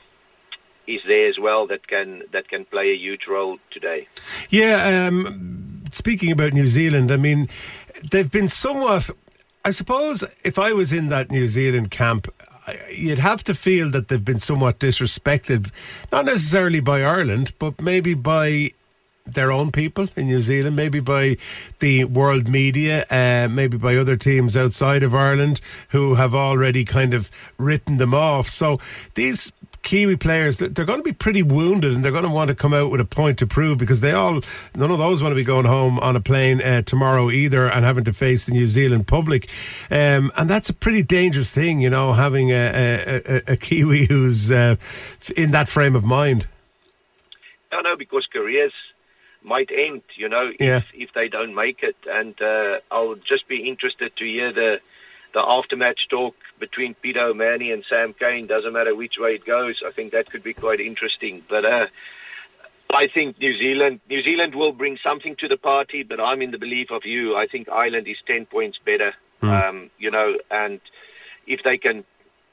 is 0.89 1.03
there 1.07 1.29
as 1.29 1.39
well 1.39 1.67
that 1.67 1.87
can 1.87 2.23
that 2.33 2.49
can 2.49 2.65
play 2.65 2.91
a 2.91 2.97
huge 2.97 3.27
role 3.27 3.59
today. 3.71 4.09
Yeah, 4.49 5.07
um, 5.07 5.85
speaking 5.93 6.33
about 6.33 6.55
New 6.55 6.67
Zealand, 6.67 7.13
I 7.13 7.17
mean, 7.17 7.49
they've 8.11 8.31
been 8.31 8.49
somewhat. 8.49 9.11
I 9.65 9.71
suppose 9.71 10.25
if 10.45 10.59
I 10.59 10.73
was 10.73 10.93
in 10.93 11.09
that 11.09 11.31
New 11.31 11.47
Zealand 11.47 11.91
camp, 11.91 12.27
you'd 12.91 13.19
have 13.19 13.45
to 13.45 13.55
feel 13.55 13.91
that 13.91 14.09
they've 14.09 14.25
been 14.25 14.39
somewhat 14.39 14.79
disrespected, 14.79 15.71
not 16.11 16.25
necessarily 16.25 16.81
by 16.81 17.03
Ireland, 17.03 17.53
but 17.59 17.81
maybe 17.81 18.15
by 18.15 18.73
their 19.35 19.53
own 19.53 19.73
people 19.73 20.09
in 20.17 20.27
New 20.27 20.41
Zealand, 20.41 20.77
maybe 20.77 21.01
by 21.01 21.37
the 21.79 22.05
world 22.05 22.49
media, 22.49 23.05
uh, 23.11 23.49
maybe 23.51 23.77
by 23.77 23.97
other 23.97 24.17
teams 24.17 24.57
outside 24.57 25.03
of 25.03 25.15
Ireland 25.15 25.61
who 25.91 26.15
have 26.17 26.35
already 26.35 26.85
kind 26.85 27.15
of 27.15 27.31
written 27.59 27.99
them 27.99 28.15
off. 28.15 28.49
So 28.49 28.79
these 29.15 29.53
Kiwi 29.83 30.17
players, 30.17 30.59
they're, 30.59 30.69
going 30.69 30.99
to 30.99 31.05
be 31.05 31.13
pretty 31.13 31.43
wounded 31.43 31.93
and 31.93 32.05
they're 32.05 32.13
going 32.13 32.25
to 32.25 32.31
want 32.31 32.49
to 32.49 32.55
come 32.55 32.75
out 32.75 32.91
with 32.91 33.01
a 33.01 33.05
point 33.05 33.39
to 33.39 33.47
prove 33.47 33.79
because 33.79 34.01
they 34.01 34.13
all, 34.13 34.43
none 34.75 34.91
of 34.91 34.99
those 34.99 35.23
want 35.23 35.33
to 35.33 35.37
be 35.37 35.45
going 35.45 35.65
home 35.65 35.99
on 36.01 36.17
a 36.17 36.21
plane 36.21 36.61
uh, 36.61 36.83
tomorrow 36.83 37.31
either 37.31 37.67
and 37.67 37.85
having 37.85 38.05
to 38.05 38.13
face 38.13 38.45
the 38.45 38.53
New 38.53 38.67
Zealand 38.67 39.07
public. 39.07 39.49
Um, 39.91 40.31
and 40.37 40.51
that's 40.51 40.69
a 40.69 40.75
pretty 40.75 41.03
dangerous 41.03 41.51
thing, 41.51 41.81
you 41.81 41.91
know, 41.91 42.13
having 42.13 42.51
a, 42.51 42.55
a, 42.55 43.37
a, 43.37 43.53
a 43.53 43.57
Kiwi 43.57 44.07
who's 44.07 44.51
uh, 44.51 44.77
in 45.37 45.53
that 45.53 45.69
frame 45.69 45.97
of 45.97 46.05
mind. 46.05 46.47
No, 47.73 47.81
no, 47.81 47.97
because 47.97 48.27
careers 48.27 48.73
might 49.55 49.71
end, 49.87 50.03
you 50.23 50.29
know, 50.29 50.47
Yeah. 50.61 50.79
if, 50.79 50.87
if 51.05 51.11
they 51.15 51.29
don't 51.37 51.55
make 51.65 51.83
it. 51.91 51.97
And 52.19 52.35
uh, 52.41 52.81
I'll 52.91 53.17
just 53.33 53.49
be 53.49 53.69
interested 53.73 54.11
to 54.17 54.25
hear 54.25 54.53
the 54.53 54.81
the 55.37 55.43
aftermatch 55.57 56.09
talk 56.09 56.35
between 56.59 56.95
Peter 56.95 57.21
O'Mahony 57.31 57.71
and 57.75 57.85
Sam 57.91 58.11
Cane. 58.23 58.47
Doesn't 58.47 58.73
matter 58.79 58.95
which 58.95 59.17
way 59.19 59.35
it 59.35 59.45
goes. 59.45 59.77
I 59.89 59.91
think 59.97 60.13
that 60.13 60.31
could 60.31 60.43
be 60.43 60.55
quite 60.55 60.81
interesting. 60.81 61.35
But 61.53 61.65
uh, 61.67 61.87
I 63.03 63.09
think 63.15 63.39
New 63.39 63.55
Zealand 63.57 64.01
New 64.09 64.23
Zealand 64.23 64.55
will 64.55 64.73
bring 64.73 64.97
something 65.09 65.37
to 65.37 65.47
the 65.49 65.59
party. 65.73 66.03
But 66.03 66.19
I'm 66.29 66.41
in 66.47 66.51
the 66.51 66.59
belief 66.67 66.91
of 66.91 67.05
you. 67.05 67.37
I 67.37 67.47
think 67.47 67.69
Ireland 67.69 68.07
is 68.09 68.21
ten 68.27 68.47
points 68.47 68.79
better. 68.91 69.13
Um, 69.41 69.91
you 69.99 70.11
know, 70.11 70.29
and 70.51 70.81
if 71.47 71.63
they 71.63 71.79
can 71.79 72.05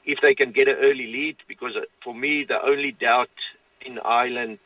if 0.04 0.20
they 0.20 0.34
can 0.40 0.52
get 0.52 0.68
an 0.68 0.76
early 0.88 1.08
lead, 1.16 1.36
because 1.48 1.74
uh, 1.76 1.80
for 2.04 2.14
me 2.14 2.44
the 2.44 2.60
only 2.72 2.92
doubt 2.92 3.36
in 3.88 3.98
Ireland 4.04 4.58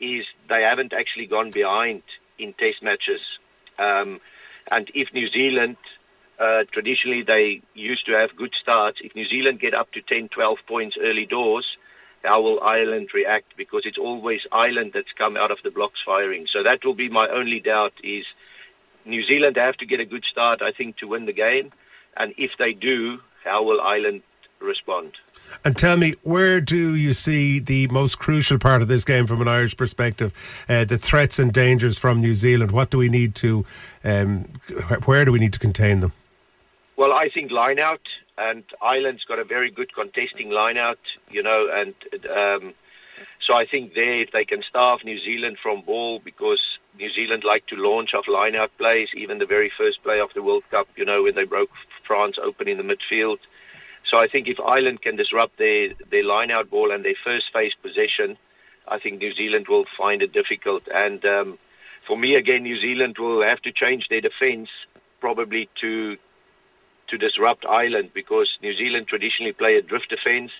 is 0.00 0.26
they 0.48 0.62
haven't 0.62 0.92
actually 0.92 1.26
gone 1.26 1.50
behind 1.50 2.02
in 2.38 2.52
Test 2.52 2.82
matches. 2.82 3.20
Um, 3.78 4.20
and 4.70 4.90
if 4.94 5.12
New 5.12 5.28
Zealand, 5.28 5.76
uh, 6.38 6.64
traditionally 6.70 7.22
they 7.22 7.62
used 7.74 8.06
to 8.06 8.12
have 8.12 8.36
good 8.36 8.54
starts, 8.54 9.00
if 9.02 9.14
New 9.14 9.24
Zealand 9.24 9.60
get 9.60 9.74
up 9.74 9.92
to 9.92 10.00
10, 10.00 10.28
12 10.28 10.58
points 10.66 10.96
early 11.00 11.26
doors, 11.26 11.76
how 12.24 12.40
will 12.40 12.62
Ireland 12.62 13.12
react? 13.12 13.56
Because 13.56 13.84
it's 13.84 13.98
always 13.98 14.46
Ireland 14.50 14.92
that's 14.94 15.12
come 15.12 15.36
out 15.36 15.50
of 15.50 15.58
the 15.62 15.70
blocks 15.70 16.00
firing. 16.02 16.46
So 16.46 16.62
that 16.62 16.84
will 16.84 16.94
be 16.94 17.08
my 17.08 17.28
only 17.28 17.60
doubt 17.60 17.92
is 18.02 18.24
New 19.04 19.22
Zealand 19.22 19.56
have 19.56 19.76
to 19.76 19.86
get 19.86 20.00
a 20.00 20.06
good 20.06 20.24
start, 20.24 20.62
I 20.62 20.72
think, 20.72 20.96
to 20.98 21.08
win 21.08 21.26
the 21.26 21.32
game. 21.32 21.72
And 22.16 22.32
if 22.38 22.52
they 22.58 22.72
do, 22.72 23.20
how 23.44 23.62
will 23.62 23.80
Ireland 23.80 24.22
respond? 24.60 25.12
And 25.64 25.76
tell 25.76 25.96
me, 25.96 26.14
where 26.22 26.60
do 26.60 26.94
you 26.94 27.14
see 27.14 27.58
the 27.58 27.88
most 27.88 28.18
crucial 28.18 28.58
part 28.58 28.82
of 28.82 28.88
this 28.88 29.04
game 29.04 29.26
from 29.26 29.40
an 29.40 29.48
Irish 29.48 29.76
perspective? 29.76 30.32
Uh, 30.68 30.84
the 30.84 30.98
threats 30.98 31.38
and 31.38 31.52
dangers 31.52 31.98
from 31.98 32.20
New 32.20 32.34
Zealand. 32.34 32.70
What 32.70 32.90
do 32.90 32.98
we 32.98 33.08
need 33.08 33.34
to, 33.36 33.64
um, 34.04 34.42
where 35.06 35.24
do 35.24 35.32
we 35.32 35.38
need 35.38 35.54
to 35.54 35.58
contain 35.58 36.00
them? 36.00 36.12
Well, 36.96 37.12
I 37.12 37.28
think 37.28 37.50
line 37.50 37.78
out, 37.78 38.02
and 38.36 38.62
Ireland's 38.82 39.24
got 39.24 39.38
a 39.38 39.44
very 39.44 39.70
good 39.70 39.94
contesting 39.94 40.50
line 40.50 40.76
out, 40.76 40.98
you 41.30 41.42
know, 41.42 41.68
and 41.72 41.94
um, 42.30 42.74
so 43.40 43.54
I 43.54 43.66
think 43.66 43.94
there, 43.94 44.20
if 44.20 44.32
they 44.32 44.44
can 44.44 44.62
starve 44.62 45.04
New 45.04 45.18
Zealand 45.18 45.58
from 45.58 45.82
ball, 45.82 46.18
because 46.18 46.78
New 46.98 47.10
Zealand 47.10 47.44
like 47.44 47.66
to 47.66 47.76
launch 47.76 48.14
off 48.14 48.28
line 48.28 48.54
out 48.54 48.70
plays, 48.78 49.08
even 49.14 49.38
the 49.38 49.46
very 49.46 49.70
first 49.70 50.02
play 50.02 50.20
of 50.20 50.32
the 50.34 50.42
World 50.42 50.64
Cup, 50.70 50.88
you 50.96 51.04
know, 51.04 51.22
when 51.22 51.34
they 51.34 51.44
broke 51.44 51.70
France 52.04 52.38
open 52.38 52.68
in 52.68 52.78
the 52.78 52.84
midfield. 52.84 53.38
So 54.04 54.18
I 54.18 54.28
think 54.28 54.48
if 54.48 54.60
Ireland 54.60 55.02
can 55.02 55.16
disrupt 55.16 55.58
their, 55.58 55.90
their 56.10 56.24
line 56.24 56.50
out 56.50 56.70
ball 56.70 56.90
and 56.92 57.04
their 57.04 57.14
first 57.22 57.52
phase 57.52 57.74
possession, 57.74 58.36
I 58.86 58.98
think 58.98 59.18
New 59.18 59.32
Zealand 59.34 59.66
will 59.68 59.86
find 59.96 60.22
it 60.22 60.32
difficult. 60.32 60.86
And 60.92 61.24
um, 61.24 61.58
for 62.06 62.16
me, 62.16 62.34
again, 62.34 62.62
New 62.62 62.78
Zealand 62.78 63.16
will 63.18 63.42
have 63.42 63.62
to 63.62 63.72
change 63.72 64.08
their 64.08 64.20
defence 64.20 64.68
probably 65.20 65.68
to 65.80 66.18
to 67.06 67.18
disrupt 67.18 67.66
Ireland 67.66 68.10
because 68.14 68.58
New 68.62 68.72
Zealand 68.72 69.06
traditionally 69.06 69.52
play 69.52 69.76
a 69.76 69.82
drift 69.82 70.08
defence, 70.08 70.52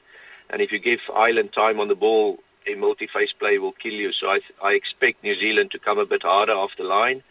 and 0.50 0.60
if 0.60 0.72
you 0.72 0.78
give 0.78 1.00
Ireland 1.14 1.54
time 1.54 1.80
on 1.80 1.88
the 1.88 1.94
ball, 1.94 2.38
a 2.66 2.74
multi-phase 2.74 3.32
play 3.32 3.58
will 3.58 3.72
kill 3.72 3.94
you. 3.94 4.12
So 4.12 4.28
I, 4.28 4.40
I 4.62 4.72
expect 4.72 5.22
New 5.22 5.34
Zealand 5.34 5.70
to 5.70 5.78
come 5.78 5.98
a 5.98 6.04
bit 6.04 6.22
harder 6.22 6.52
off 6.52 6.72
the 6.76 6.84
line, 6.84 7.22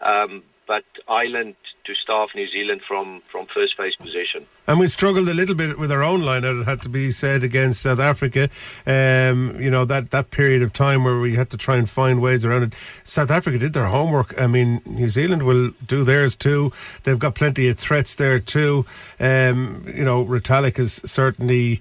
um, 0.00 0.42
but 0.66 0.84
Ireland 1.08 1.56
to 1.84 1.94
starve 1.94 2.34
New 2.34 2.46
Zealand 2.46 2.80
from, 2.82 3.22
from 3.30 3.46
first 3.46 3.76
phase 3.76 3.96
position. 3.96 4.46
And 4.66 4.80
we 4.80 4.88
struggled 4.88 5.28
a 5.28 5.34
little 5.34 5.54
bit 5.54 5.78
with 5.78 5.92
our 5.92 6.02
own 6.02 6.22
line, 6.22 6.44
it 6.44 6.64
had 6.64 6.80
to 6.82 6.88
be 6.88 7.10
said, 7.10 7.42
against 7.42 7.82
South 7.82 7.98
Africa. 8.00 8.48
Um, 8.86 9.56
you 9.60 9.70
know, 9.70 9.84
that, 9.84 10.10
that 10.10 10.30
period 10.30 10.62
of 10.62 10.72
time 10.72 11.04
where 11.04 11.20
we 11.20 11.34
had 11.36 11.50
to 11.50 11.56
try 11.58 11.76
and 11.76 11.88
find 11.88 12.22
ways 12.22 12.44
around 12.44 12.62
it. 12.62 12.72
South 13.02 13.30
Africa 13.30 13.58
did 13.58 13.74
their 13.74 13.86
homework. 13.86 14.34
I 14.40 14.46
mean, 14.46 14.80
New 14.86 15.10
Zealand 15.10 15.42
will 15.42 15.72
do 15.86 16.02
theirs 16.04 16.34
too. 16.36 16.72
They've 17.02 17.18
got 17.18 17.34
plenty 17.34 17.68
of 17.68 17.78
threats 17.78 18.14
there 18.14 18.38
too. 18.38 18.86
Um, 19.20 19.84
you 19.94 20.04
know, 20.04 20.24
Retallick 20.24 20.78
is 20.78 21.00
certainly 21.04 21.80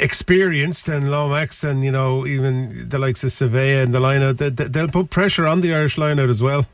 experienced 0.00 0.88
and 0.88 1.10
Lomax 1.10 1.62
and, 1.62 1.84
you 1.84 1.92
know, 1.92 2.26
even 2.26 2.88
the 2.88 2.98
likes 2.98 3.22
of 3.22 3.30
Savea 3.30 3.82
and 3.84 3.94
the 3.94 4.00
line 4.00 4.22
out, 4.22 4.38
they, 4.38 4.48
they- 4.48 4.64
they'll 4.68 4.88
put 4.88 5.10
pressure 5.10 5.46
on 5.46 5.60
the 5.60 5.72
Irish 5.72 5.96
line 5.98 6.18
out 6.18 6.30
as 6.30 6.42
well. 6.42 6.66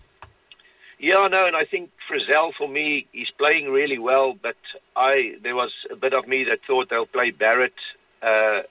Yeah, 1.00 1.28
no, 1.28 1.46
and 1.46 1.56
I 1.56 1.64
think 1.64 1.90
Frizell 2.06 2.52
for 2.52 2.68
me, 2.68 3.06
he's 3.12 3.30
playing 3.30 3.72
really 3.72 3.98
well, 3.98 4.34
but 4.34 4.58
I 4.94 5.36
there 5.42 5.56
was 5.56 5.72
a 5.90 5.96
bit 5.96 6.12
of 6.12 6.28
me 6.28 6.44
that 6.44 6.60
thought 6.66 6.90
they'll 6.90 7.06
play 7.06 7.30
Barrett 7.30 7.72
uh, 8.22 8.62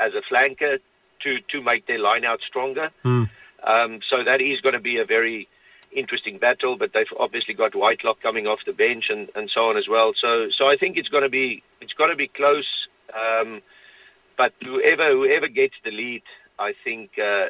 as 0.00 0.14
a 0.14 0.22
flanker 0.22 0.80
to 1.20 1.38
to 1.38 1.60
make 1.60 1.86
their 1.86 1.98
line 1.98 2.24
out 2.24 2.40
stronger. 2.40 2.90
Um, 3.62 4.00
so 4.08 4.24
that 4.24 4.40
is 4.40 4.62
going 4.62 4.72
to 4.72 4.80
be 4.80 4.96
a 4.96 5.04
very 5.04 5.48
interesting 5.92 6.38
battle, 6.38 6.76
but 6.76 6.94
they've 6.94 7.12
obviously 7.18 7.52
got 7.52 7.74
Whitelock 7.74 8.22
coming 8.22 8.46
off 8.46 8.64
the 8.64 8.72
bench 8.72 9.10
and, 9.10 9.28
and 9.34 9.50
so 9.50 9.68
on 9.68 9.76
as 9.76 9.86
well. 9.86 10.14
So 10.14 10.48
so 10.48 10.66
I 10.66 10.76
think 10.78 10.96
it's 10.96 11.10
going 11.10 11.24
to 11.24 11.28
be 11.28 11.62
it's 11.82 11.92
going 11.92 12.10
to 12.10 12.16
be 12.16 12.28
close. 12.28 12.88
Um, 13.12 13.60
but 14.38 14.54
whoever 14.64 15.10
whoever 15.10 15.48
gets 15.48 15.74
the 15.84 15.90
lead, 15.90 16.22
I 16.58 16.72
think 16.84 17.18
uh, 17.18 17.48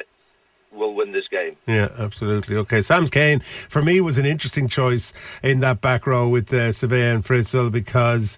will 0.71 0.93
win 0.93 1.11
this 1.11 1.27
game. 1.27 1.55
Yeah, 1.67 1.89
absolutely. 1.97 2.55
Okay, 2.57 2.81
Sam's 2.81 3.09
Cane 3.09 3.41
for 3.69 3.81
me 3.81 4.01
was 4.01 4.17
an 4.17 4.25
interesting 4.25 4.67
choice 4.67 5.13
in 5.43 5.59
that 5.59 5.81
back 5.81 6.07
row 6.07 6.27
with 6.27 6.53
uh, 6.53 6.57
and 6.57 7.23
Frizell 7.23 7.71
because 7.71 8.37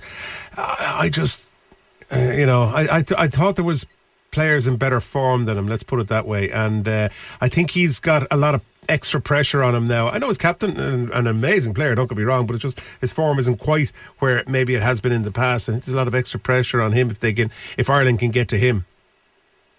I, 0.58 0.98
I 1.02 1.10
just, 1.10 1.50
uh, 2.12 2.18
you 2.18 2.46
know, 2.46 2.64
I, 2.64 2.98
I 2.98 3.02
th- 3.02 3.20
I 3.20 3.28
thought 3.28 3.56
there 3.56 3.66
was 3.66 3.86
players 4.32 4.68
in 4.68 4.78
better 4.78 5.00
form 5.00 5.46
than 5.46 5.58
him. 5.58 5.68
Let's 5.68 5.84
put 5.84 6.00
it 6.00 6.08
that 6.08 6.28
way, 6.28 6.50
and 6.50 6.88
uh, 6.88 7.10
I 7.40 7.50
think 7.50 7.72
he's 7.72 8.00
got 8.00 8.28
a 8.32 8.38
lot 8.38 8.56
of 8.56 8.62
extra 8.90 9.22
pressure 9.22 9.64
on 9.64 9.76
him 9.76 9.88
now. 9.88 10.10
I 10.10 10.18
know 10.18 10.28
he's 10.28 10.38
captain 10.38 10.78
and 10.80 11.10
an 11.12 11.28
amazing 11.28 11.74
player. 11.74 11.96
Don't 11.96 12.08
get 12.08 12.18
me 12.18 12.24
wrong, 12.24 12.46
but 12.46 12.56
it's 12.56 12.64
just 12.64 12.82
his 13.00 13.12
form 13.12 13.40
isn't 13.40 13.58
quite 13.58 13.92
where 14.20 14.44
maybe 14.48 14.76
it 14.76 14.82
has 14.82 15.00
been 15.00 15.12
in 15.12 15.24
the 15.24 15.32
past. 15.32 15.68
Think 15.68 15.84
there's 15.84 15.94
a 15.94 15.98
lot 15.98 16.08
of 16.08 16.16
extra 16.16 16.40
pressure 16.40 16.82
on 16.82 16.92
him 16.92 17.10
if 17.10 17.20
they 17.20 17.34
can, 17.34 17.52
if 17.78 17.90
Ireland 17.90 18.20
can 18.20 18.32
get 18.32 18.48
to 18.50 18.58
him. 18.58 18.86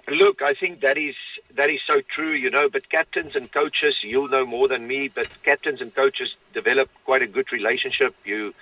Look, 0.08 0.42
I 0.42 0.52
think 0.52 0.80
that 0.80 0.98
is 0.98 1.14
that 1.54 1.70
is 1.70 1.80
so 1.86 2.02
true, 2.02 2.32
you 2.32 2.50
know. 2.50 2.68
But 2.68 2.90
captains 2.90 3.34
and 3.34 3.50
coaches, 3.50 3.96
you'll 4.02 4.28
know 4.28 4.44
more 4.44 4.68
than 4.68 4.86
me. 4.86 5.08
But 5.08 5.42
captains 5.42 5.80
and 5.80 5.94
coaches 5.94 6.36
develop 6.52 6.90
quite 7.04 7.22
a 7.22 7.26
good 7.26 7.50
relationship. 7.52 8.14
You, 8.24 8.54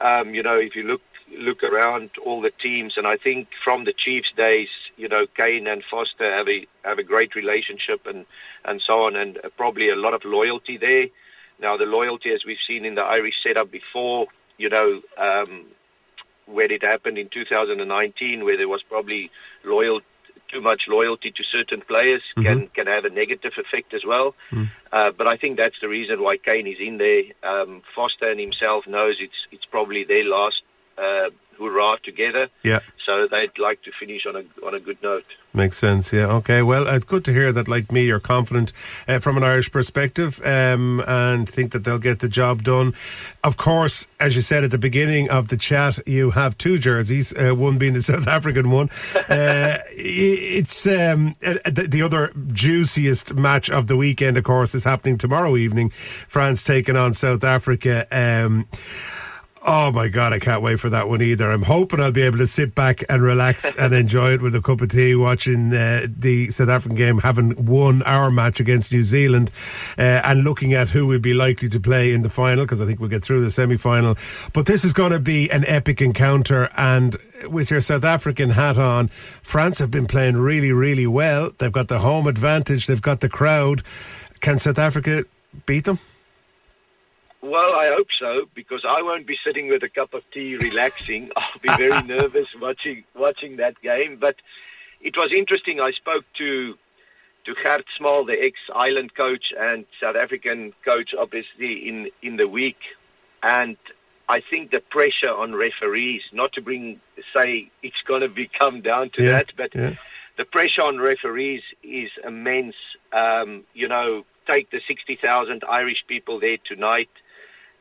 um, 0.00 0.34
you 0.34 0.42
know, 0.42 0.58
if 0.58 0.76
you 0.76 0.84
look 0.84 1.02
look 1.36 1.64
around 1.64 2.10
all 2.24 2.40
the 2.40 2.52
teams, 2.52 2.96
and 2.96 3.06
I 3.06 3.16
think 3.16 3.48
from 3.64 3.82
the 3.82 3.92
Chiefs 3.92 4.30
days, 4.36 4.68
you 4.96 5.08
know, 5.08 5.26
Cane 5.26 5.66
and 5.66 5.82
Foster 5.82 6.30
have 6.30 6.48
a 6.48 6.66
have 6.84 6.98
a 6.98 7.02
great 7.02 7.34
relationship, 7.34 8.06
and 8.06 8.24
and 8.64 8.80
so 8.80 9.06
on, 9.06 9.16
and 9.16 9.40
probably 9.56 9.88
a 9.88 9.96
lot 9.96 10.14
of 10.14 10.24
loyalty 10.24 10.76
there. 10.76 11.08
Now, 11.58 11.76
the 11.76 11.86
loyalty, 11.86 12.32
as 12.32 12.44
we've 12.44 12.58
seen 12.64 12.84
in 12.84 12.94
the 12.94 13.02
Irish 13.02 13.42
setup 13.42 13.70
before, 13.70 14.26
you 14.58 14.68
know, 14.68 15.00
um, 15.16 15.64
where 16.44 16.70
it 16.70 16.82
happened 16.82 17.18
in 17.18 17.28
2019, 17.28 18.44
where 18.44 18.56
there 18.56 18.68
was 18.68 18.82
probably 18.82 19.30
loyal 19.64 20.00
too 20.48 20.60
much 20.60 20.88
loyalty 20.88 21.30
to 21.30 21.42
certain 21.42 21.80
players 21.80 22.22
can 22.42 22.68
can 22.68 22.86
have 22.86 23.04
a 23.04 23.10
negative 23.10 23.54
effect 23.58 23.94
as 23.94 24.04
well. 24.04 24.34
Uh, 24.92 25.10
but 25.10 25.26
I 25.26 25.36
think 25.36 25.56
that's 25.56 25.80
the 25.80 25.88
reason 25.88 26.22
why 26.22 26.36
Cane 26.36 26.66
is 26.66 26.78
in 26.80 26.98
there. 26.98 27.24
Um, 27.42 27.82
Foster 27.94 28.30
and 28.30 28.40
himself 28.40 28.86
knows 28.86 29.16
it's 29.20 29.46
it's 29.50 29.66
probably 29.66 30.04
their 30.04 30.24
last 30.24 30.62
uh, 30.98 31.30
hurrah 31.58 31.96
together. 32.02 32.48
Yeah. 32.62 32.80
So 33.04 33.28
they'd 33.28 33.58
like 33.58 33.82
to 33.82 33.92
finish 33.92 34.26
on 34.26 34.36
a 34.36 34.66
on 34.66 34.74
a 34.74 34.80
good 34.80 35.02
note. 35.02 35.24
Makes 35.56 35.78
sense, 35.78 36.12
yeah. 36.12 36.26
Okay, 36.26 36.60
well, 36.60 36.86
it's 36.86 37.06
good 37.06 37.24
to 37.24 37.32
hear 37.32 37.50
that, 37.50 37.66
like 37.66 37.90
me, 37.90 38.04
you're 38.04 38.20
confident 38.20 38.74
uh, 39.08 39.20
from 39.20 39.38
an 39.38 39.42
Irish 39.42 39.72
perspective 39.72 40.38
um, 40.44 41.02
and 41.08 41.48
think 41.48 41.72
that 41.72 41.82
they'll 41.82 41.98
get 41.98 42.18
the 42.18 42.28
job 42.28 42.62
done. 42.62 42.92
Of 43.42 43.56
course, 43.56 44.06
as 44.20 44.36
you 44.36 44.42
said 44.42 44.64
at 44.64 44.70
the 44.70 44.76
beginning 44.76 45.30
of 45.30 45.48
the 45.48 45.56
chat, 45.56 45.98
you 46.06 46.32
have 46.32 46.58
two 46.58 46.76
jerseys, 46.76 47.32
uh, 47.32 47.54
one 47.54 47.78
being 47.78 47.94
the 47.94 48.02
South 48.12 48.26
African 48.26 48.70
one. 48.70 48.90
Uh, 49.14 49.78
it's 49.92 50.86
um, 50.86 51.36
uh, 51.42 51.54
the, 51.64 51.86
the 51.88 52.02
other 52.02 52.34
juiciest 52.48 53.32
match 53.32 53.70
of 53.70 53.86
the 53.86 53.96
weekend, 53.96 54.36
of 54.36 54.44
course, 54.44 54.74
is 54.74 54.84
happening 54.84 55.16
tomorrow 55.16 55.56
evening. 55.56 55.88
France 56.28 56.64
taking 56.64 56.96
on 56.96 57.14
South 57.14 57.44
Africa. 57.44 58.06
Um, 58.10 58.68
Oh 59.68 59.90
my 59.90 60.06
God, 60.06 60.32
I 60.32 60.38
can't 60.38 60.62
wait 60.62 60.78
for 60.78 60.88
that 60.90 61.08
one 61.08 61.20
either. 61.20 61.50
I'm 61.50 61.64
hoping 61.64 61.98
I'll 61.98 62.12
be 62.12 62.22
able 62.22 62.38
to 62.38 62.46
sit 62.46 62.72
back 62.72 63.02
and 63.08 63.20
relax 63.20 63.74
and 63.78 63.92
enjoy 63.92 64.34
it 64.34 64.40
with 64.40 64.54
a 64.54 64.62
cup 64.62 64.80
of 64.80 64.90
tea 64.90 65.16
watching 65.16 65.74
uh, 65.74 66.06
the 66.08 66.52
South 66.52 66.68
African 66.68 66.96
game, 66.96 67.18
having 67.18 67.66
won 67.66 68.00
our 68.04 68.30
match 68.30 68.60
against 68.60 68.92
New 68.92 69.02
Zealand 69.02 69.50
uh, 69.98 70.02
and 70.22 70.44
looking 70.44 70.72
at 70.72 70.90
who 70.90 71.04
would 71.06 71.20
be 71.20 71.34
likely 71.34 71.68
to 71.68 71.80
play 71.80 72.12
in 72.12 72.22
the 72.22 72.30
final 72.30 72.64
because 72.64 72.80
I 72.80 72.86
think 72.86 73.00
we'll 73.00 73.08
get 73.08 73.24
through 73.24 73.42
the 73.42 73.50
semi 73.50 73.76
final. 73.76 74.16
But 74.52 74.66
this 74.66 74.84
is 74.84 74.92
going 74.92 75.10
to 75.10 75.18
be 75.18 75.50
an 75.50 75.64
epic 75.66 76.00
encounter. 76.00 76.70
And 76.76 77.16
with 77.48 77.72
your 77.72 77.80
South 77.80 78.04
African 78.04 78.50
hat 78.50 78.78
on, 78.78 79.08
France 79.42 79.80
have 79.80 79.90
been 79.90 80.06
playing 80.06 80.36
really, 80.36 80.70
really 80.70 81.08
well. 81.08 81.50
They've 81.58 81.72
got 81.72 81.88
the 81.88 81.98
home 81.98 82.28
advantage, 82.28 82.86
they've 82.86 83.02
got 83.02 83.18
the 83.18 83.28
crowd. 83.28 83.82
Can 84.38 84.60
South 84.60 84.78
Africa 84.78 85.24
beat 85.66 85.86
them? 85.86 85.98
Well, 87.50 87.74
I 87.74 87.88
hope 87.88 88.08
so 88.18 88.48
because 88.54 88.84
I 88.84 89.02
won't 89.02 89.26
be 89.26 89.36
sitting 89.36 89.68
with 89.68 89.82
a 89.82 89.88
cup 89.88 90.14
of 90.14 90.22
tea 90.32 90.56
relaxing. 90.56 91.30
I'll 91.36 91.60
be 91.60 91.68
very 91.76 92.02
nervous 92.16 92.48
watching 92.60 93.04
watching 93.14 93.56
that 93.56 93.80
game. 93.82 94.16
But 94.16 94.36
it 95.00 95.16
was 95.16 95.32
interesting. 95.32 95.80
I 95.80 95.92
spoke 95.92 96.24
to 96.38 96.76
to 97.44 97.54
Gert 97.54 97.84
Smal, 97.98 98.26
the 98.26 98.42
ex-Ireland 98.42 99.14
coach 99.14 99.52
and 99.56 99.84
South 100.00 100.16
African 100.16 100.72
coach, 100.84 101.14
obviously 101.14 101.88
in 101.88 102.10
in 102.20 102.36
the 102.36 102.48
week, 102.48 102.96
and 103.42 103.76
I 104.28 104.40
think 104.40 104.72
the 104.72 104.80
pressure 104.80 105.30
on 105.32 105.54
referees, 105.54 106.22
not 106.32 106.52
to 106.54 106.60
bring 106.60 107.00
say 107.32 107.70
it's 107.82 108.02
going 108.02 108.22
to 108.22 108.28
become 108.28 108.80
down 108.80 109.10
to 109.10 109.22
Yeah, 109.22 109.32
that, 109.32 109.52
but 109.56 109.74
yeah. 109.74 109.94
the 110.36 110.44
pressure 110.44 110.82
on 110.82 110.98
referees 110.98 111.62
is 111.84 112.10
immense. 112.24 112.74
Um, 113.12 113.62
you 113.74 113.86
know, 113.86 114.24
take 114.46 114.70
the 114.70 114.80
60,000 114.86 115.64
Irish 115.68 116.04
people 116.08 116.40
there 116.40 116.58
tonight, 116.64 117.10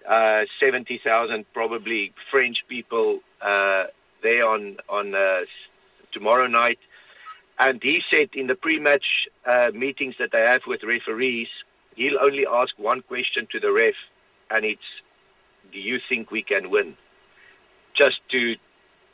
uh, 0.07 0.45
70,000 0.59 1.45
probably 1.53 2.13
French 2.31 2.63
people 2.67 3.19
uh, 3.41 3.85
there 4.21 4.45
on 4.47 4.77
on 4.89 5.15
uh, 5.15 5.41
tomorrow 6.11 6.47
night. 6.47 6.79
And 7.57 7.81
he 7.81 8.03
said 8.09 8.29
in 8.33 8.47
the 8.47 8.55
pre-match 8.55 9.27
uh, 9.45 9.71
meetings 9.73 10.15
that 10.19 10.31
they 10.31 10.41
have 10.41 10.63
with 10.67 10.83
referees, 10.83 11.47
he'll 11.95 12.19
only 12.19 12.45
ask 12.45 12.77
one 12.77 13.01
question 13.01 13.47
to 13.51 13.59
the 13.59 13.71
ref, 13.71 13.95
and 14.51 14.65
it's, 14.65 14.89
"Do 15.71 15.79
you 15.79 15.99
think 16.09 16.31
we 16.31 16.43
can 16.43 16.69
win?" 16.69 16.97
Just 17.93 18.19
to 18.29 18.57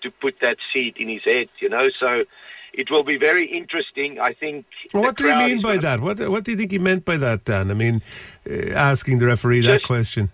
to 0.01 0.09
put 0.09 0.39
that 0.41 0.57
seed 0.73 0.97
in 0.97 1.07
his 1.07 1.23
head, 1.23 1.49
you 1.59 1.69
know. 1.69 1.89
So 1.99 2.25
it 2.73 2.89
will 2.89 3.03
be 3.03 3.17
very 3.17 3.45
interesting. 3.45 4.19
I 4.19 4.33
think. 4.33 4.65
Well, 4.93 5.03
what 5.03 5.17
do 5.17 5.27
you 5.27 5.35
mean 5.35 5.61
by 5.61 5.77
that? 5.77 5.99
What 5.99 6.19
What 6.19 6.43
do 6.43 6.51
you 6.51 6.57
think 6.57 6.71
he 6.71 6.79
meant 6.79 7.05
by 7.05 7.17
that, 7.17 7.45
Dan? 7.45 7.69
I 7.69 7.75
mean, 7.75 8.01
uh, 8.49 8.73
asking 8.73 9.19
the 9.19 9.27
referee 9.27 9.61
that 9.67 9.83
question. 9.83 10.31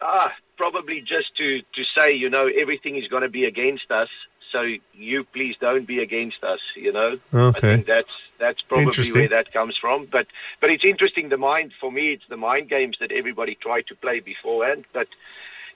Ah, 0.00 0.32
probably 0.56 1.00
just 1.00 1.36
to 1.36 1.62
to 1.74 1.84
say, 1.84 2.12
you 2.12 2.30
know, 2.30 2.46
everything 2.46 2.96
is 2.96 3.08
going 3.08 3.22
to 3.22 3.28
be 3.28 3.44
against 3.44 3.90
us. 3.90 4.08
So 4.52 4.62
you 4.94 5.24
please 5.24 5.56
don't 5.60 5.86
be 5.86 5.98
against 6.00 6.42
us. 6.44 6.60
You 6.76 6.92
know. 6.92 7.18
I 7.32 7.36
Okay. 7.48 7.60
think 7.60 7.86
that's 7.86 8.14
that's 8.38 8.62
probably 8.62 9.12
where 9.12 9.28
that 9.28 9.52
comes 9.52 9.76
from. 9.76 10.06
But 10.06 10.26
but 10.60 10.70
it's 10.70 10.84
interesting. 10.84 11.28
The 11.28 11.36
mind 11.36 11.72
for 11.80 11.90
me, 11.92 12.12
it's 12.12 12.26
the 12.28 12.36
mind 12.36 12.68
games 12.68 12.96
that 13.00 13.12
everybody 13.12 13.54
tried 13.56 13.86
to 13.88 13.94
play 13.94 14.20
beforehand. 14.20 14.84
But 14.92 15.08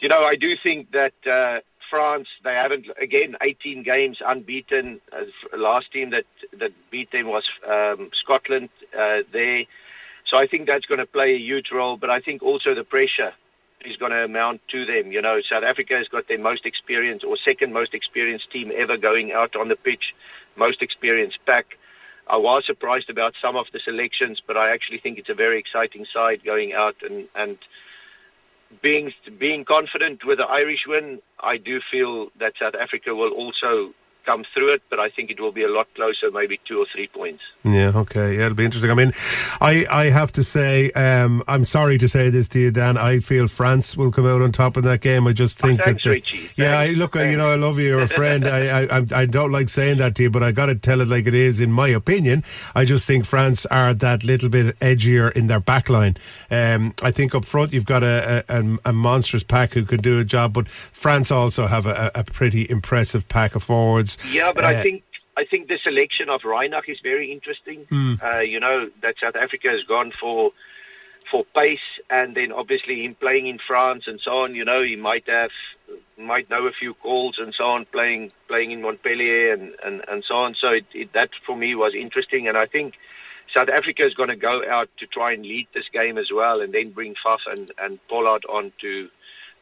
you 0.01 0.09
know, 0.09 0.25
I 0.25 0.37
do 0.37 0.57
think 0.57 0.93
that. 0.93 1.15
Uh, 1.27 1.61
France, 1.91 2.29
they 2.43 2.55
haven't 2.55 2.87
again 2.99 3.37
18 3.43 3.83
games 3.83 4.23
unbeaten. 4.27 4.99
Uh, 5.13 5.25
last 5.59 5.93
team 5.93 6.09
that 6.09 6.25
that 6.59 6.73
beat 6.91 7.11
them 7.11 7.27
was 7.27 7.47
um, 7.69 8.09
Scotland. 8.15 8.71
Uh, 8.99 9.25
there, 9.31 9.67
so 10.25 10.39
I 10.39 10.47
think 10.47 10.67
that's 10.67 10.87
going 10.87 11.01
to 11.01 11.05
play 11.19 11.35
a 11.35 11.39
huge 11.39 11.71
role. 11.71 11.99
But 11.99 12.09
I 12.09 12.19
think 12.21 12.43
also 12.43 12.75
the 12.75 12.83
pressure 12.83 13.35
is 13.87 13.97
going 13.97 14.13
to 14.13 14.25
amount 14.25 14.67
to 14.69 14.85
them. 14.85 15.13
You 15.13 15.23
know, 15.23 15.41
South 15.41 15.65
Africa 15.65 15.97
has 15.97 16.09
got 16.09 16.29
their 16.29 16.39
most 16.39 16.67
experienced 16.67 17.25
or 17.25 17.37
second 17.37 17.73
most 17.73 17.95
experienced 17.95 18.51
team 18.51 18.73
ever 18.75 18.97
going 18.97 19.33
out 19.33 19.57
on 19.57 19.69
the 19.69 19.77
pitch, 19.77 20.15
most 20.57 20.83
experienced 20.83 21.39
pack. 21.47 21.79
I 22.27 22.37
was 22.37 22.65
surprised 22.65 23.11
about 23.11 23.35
some 23.41 23.57
of 23.57 23.67
the 23.73 23.81
selections, 23.81 24.43
but 24.47 24.57
I 24.57 24.71
actually 24.71 24.99
think 24.99 25.19
it's 25.19 25.29
a 25.29 25.35
very 25.35 25.59
exciting 25.59 26.05
side 26.05 26.45
going 26.45 26.73
out 26.73 26.97
and 27.03 27.29
and 27.35 27.59
being 28.81 29.13
being 29.39 29.65
confident 29.65 30.25
with 30.25 30.39
the 30.39 30.47
Irish 30.47 30.87
win. 30.87 31.21
I 31.41 31.57
do 31.57 31.81
feel 31.81 32.31
that 32.39 32.55
South 32.59 32.75
Africa 32.75 33.15
will 33.15 33.33
also 33.33 33.93
come 34.25 34.45
through 34.55 34.73
it, 34.75 34.83
but 34.91 34.99
I 35.01 35.09
think 35.09 35.31
it 35.31 35.41
will 35.41 35.53
be 35.53 35.63
a 35.65 35.69
lot 35.69 35.89
closer, 35.95 36.31
maybe 36.31 36.61
two 36.65 36.79
or 36.79 36.87
three 36.87 37.09
points. 37.09 37.43
Yeah, 37.65 37.93
okay. 37.95 38.37
Yeah, 38.37 38.47
it'll 38.47 38.55
be 38.55 38.65
interesting. 38.65 38.91
I 38.91 38.95
mean, 38.95 39.13
I, 39.61 39.87
I 39.91 40.11
have 40.11 40.33
to 40.33 40.45
say, 40.45 40.91
um, 40.93 41.43
I'm 41.49 41.65
sorry 41.65 41.99
to 41.99 42.09
say 42.09 42.31
this 42.31 42.49
to 42.49 42.61
you, 42.61 42.71
Dan. 42.71 42.97
I 42.97 43.21
feel 43.21 43.49
France 43.49 43.97
will 43.97 44.11
come 44.13 44.27
out 44.27 44.43
on 44.43 44.53
top 44.53 44.77
in 44.77 44.85
that 44.85 45.01
game. 45.01 45.27
I 45.27 45.33
just 45.33 45.59
think 45.59 45.81
thanks, 45.83 46.05
that. 46.05 46.11
the- 46.11 46.15
Richie. 46.15 46.51
yeah, 46.57 46.79
I, 46.79 46.89
look, 46.93 47.17
I, 47.17 47.31
you 47.31 47.37
know, 47.37 47.51
I 47.51 47.57
love 47.57 47.79
you. 47.79 47.89
You're 47.89 48.03
a 48.03 48.09
friend. 48.09 48.47
I, 48.47 48.85
I, 48.99 49.07
I- 49.15 49.27
don't 49.27 49.53
like 49.53 49.69
saying 49.69 49.99
that 49.99 50.15
to 50.17 50.25
you, 50.25 50.31
but 50.31 50.43
I 50.43 50.53
got 50.53 50.67
to 50.67 50.75
tell 50.75 51.01
it 51.01 51.09
like 51.09 51.27
it 51.27 51.35
is. 51.35 51.59
In 51.61 51.73
my 51.73 51.89
opinion, 51.89 52.45
I 52.75 52.85
just 52.85 53.07
think 53.07 53.25
France 53.25 53.67
are 53.67 53.95
that 53.95 54.25
little 54.25 54.49
bit 54.49 54.79
edgier 54.81 55.33
in 55.33 55.47
their 55.47 55.61
back 55.61 55.89
line. 55.89 56.17
Um, 56.51 56.95
I 57.03 57.11
think 57.11 57.35
up 57.35 57.45
front 57.45 57.73
you've 57.73 57.87
got 57.87 58.03
a, 58.03 58.45
a, 58.49 58.79
a- 58.85 58.93
monstrous 58.93 59.43
pack 59.43 59.73
who 59.73 59.85
can 59.85 60.01
do 60.01 60.19
a 60.21 60.25
job, 60.25 60.53
but 60.53 60.69
France 60.69 61.31
also 61.31 61.67
have 61.67 61.87
a 61.87 62.11
a 62.15 62.25
pretty 62.25 62.67
impressive 62.69 63.27
pack 63.29 63.55
of 63.55 63.63
forwards. 63.63 64.12
Yeah, 64.31 64.53
but 64.53 64.65
Uh, 64.65 64.69
I 64.69 64.83
think 64.83 65.03
I 65.37 65.45
think 65.45 65.69
the 65.69 65.79
selection 65.79 66.29
of 66.29 66.43
Reinach 66.45 66.89
is 66.89 67.01
very 67.01 67.33
interesting. 67.33 67.87
Uh, 68.23 68.39
you 68.41 68.61
know 68.61 68.91
that 69.01 69.17
South 69.19 69.37
Africa 69.37 69.69
has 69.71 69.85
gone 69.85 70.13
for 70.13 70.53
for 71.31 71.45
pace, 71.55 71.89
and 72.11 72.35
then 72.35 72.53
obviously 72.53 73.05
him 73.05 73.15
playing 73.15 73.47
in 73.47 73.59
France 73.59 74.07
and 74.07 74.21
so 74.21 74.39
on. 74.43 74.55
You 74.55 74.65
know, 74.65 74.83
he 74.83 74.97
might 74.97 75.27
have 75.29 75.51
might 76.19 76.51
know 76.51 76.67
a 76.67 76.73
few 76.73 76.95
calls 76.95 77.39
and 77.39 77.55
so 77.55 77.67
on, 77.67 77.87
playing 77.87 78.33
playing 78.49 78.71
in 78.73 78.83
Montpellier 78.83 79.53
and 79.55 79.75
and, 79.85 80.03
and 80.09 80.25
so 80.25 80.37
on. 80.37 80.55
So 80.55 80.73
it, 80.73 80.87
it, 80.93 81.13
that 81.13 81.31
for 81.47 81.57
me 81.57 81.75
was 81.75 81.95
interesting, 81.95 82.49
and 82.49 82.57
I 82.57 82.67
think. 82.67 82.95
South 83.53 83.69
Africa 83.69 84.07
is 84.07 84.15
going 84.15 84.31
to 84.31 84.37
go 84.37 84.65
out 84.67 84.89
to 84.97 85.07
try 85.07 85.33
and 85.33 85.45
lead 85.45 85.67
this 85.75 85.87
game 85.93 86.17
as 86.17 86.31
well, 86.33 86.63
and 86.63 86.73
then 86.73 86.91
bring 86.91 87.15
Faf 87.15 87.41
and, 87.47 87.71
and 87.77 87.99
Pollard 88.09 88.45
on 88.49 88.73
to 88.81 89.11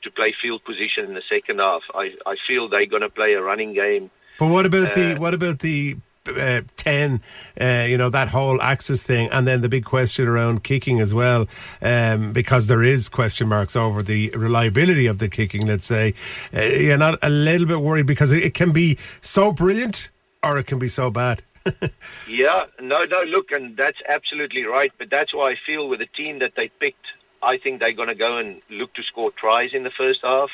to 0.02 0.10
play 0.12 0.30
field 0.30 0.62
position 0.64 1.06
in 1.06 1.14
the 1.14 1.22
second 1.22 1.58
half. 1.58 1.82
I, 1.92 2.14
I 2.24 2.36
feel 2.36 2.68
they're 2.68 2.86
going 2.86 3.02
to 3.02 3.08
play 3.08 3.32
a 3.34 3.42
running 3.42 3.72
game 3.72 4.12
But 4.40 4.46
what 4.48 4.66
about 4.66 4.94
the 4.94 5.12
Uh, 5.14 5.18
what 5.20 5.34
about 5.34 5.60
the 5.60 5.96
uh, 6.26 6.62
ten? 6.76 7.20
Uh, 7.60 7.84
you 7.88 7.96
know 7.96 8.08
that 8.08 8.28
whole 8.28 8.60
axis 8.62 9.02
thing, 9.02 9.28
and 9.30 9.46
then 9.46 9.60
the 9.60 9.68
big 9.68 9.84
question 9.84 10.26
around 10.26 10.64
kicking 10.64 10.98
as 11.00 11.12
well, 11.14 11.46
um, 11.82 12.32
because 12.32 12.66
there 12.66 12.82
is 12.82 13.08
question 13.08 13.48
marks 13.48 13.76
over 13.76 14.02
the 14.02 14.30
reliability 14.34 15.06
of 15.06 15.18
the 15.18 15.28
kicking. 15.28 15.66
Let's 15.66 15.84
say 15.84 16.14
uh, 16.56 16.62
you're 16.62 16.96
not 16.98 17.18
a 17.22 17.30
little 17.30 17.66
bit 17.66 17.80
worried 17.80 18.06
because 18.06 18.32
it, 18.32 18.42
it 18.42 18.54
can 18.54 18.72
be 18.72 18.98
so 19.20 19.52
brilliant 19.52 20.10
or 20.42 20.58
it 20.58 20.66
can 20.66 20.78
be 20.78 20.88
so 20.88 21.10
bad. 21.10 21.42
Yeah, 22.26 22.64
no, 22.80 23.04
no, 23.04 23.22
look, 23.24 23.50
and 23.52 23.76
that's 23.76 23.98
absolutely 24.08 24.64
right. 24.64 24.92
But 24.96 25.10
that's 25.10 25.34
why 25.34 25.50
I 25.50 25.56
feel 25.66 25.88
with 25.88 25.98
the 25.98 26.06
team 26.06 26.38
that 26.38 26.54
they 26.54 26.68
picked, 26.68 27.06
I 27.42 27.58
think 27.58 27.80
they're 27.80 27.92
going 27.92 28.08
to 28.08 28.14
go 28.14 28.38
and 28.38 28.62
look 28.70 28.94
to 28.94 29.02
score 29.02 29.30
tries 29.32 29.74
in 29.74 29.82
the 29.82 29.90
first 29.90 30.22
half, 30.22 30.50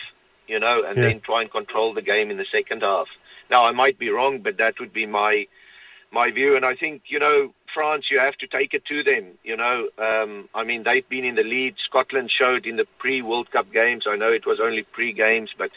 you 0.49 0.59
know, 0.59 0.83
and 0.85 0.96
Yeah. 0.99 1.05
then 1.07 1.20
try 1.20 1.42
and 1.42 1.51
control 1.51 1.92
the 1.94 2.03
game 2.03 2.31
in 2.33 2.38
the 2.38 2.44
second 2.46 2.83
half. 2.83 3.09
Now, 3.51 3.65
I 3.65 3.73
might 3.73 3.99
be 3.99 4.11
wrong, 4.11 4.41
but 4.41 4.59
that 4.59 4.81
would 4.81 4.93
be 4.93 5.07
my 5.07 5.47
my 6.13 6.31
view. 6.31 6.57
And 6.57 6.65
I 6.65 6.75
think, 6.75 7.03
you 7.09 7.19
know, 7.19 7.53
France, 7.75 8.11
you 8.11 8.19
have 8.19 8.37
to 8.39 8.47
take 8.47 8.75
it 8.75 8.85
to 8.87 9.03
them. 9.03 9.33
You 9.45 9.57
know, 9.57 9.89
um, 9.99 10.49
I 10.55 10.65
mean, 10.65 10.85
they've 10.85 11.09
been 11.09 11.25
in 11.25 11.35
the 11.35 11.43
lead. 11.43 11.75
Scotland 11.79 12.31
showed 12.31 12.67
in 12.67 12.77
the 12.77 12.87
pre-World 12.99 13.51
Cup 13.51 13.73
games. 13.73 14.07
I 14.09 14.17
know 14.17 14.33
it 14.33 14.47
was 14.47 14.61
only 14.61 14.83
pre-games, 14.83 15.51
but 15.57 15.71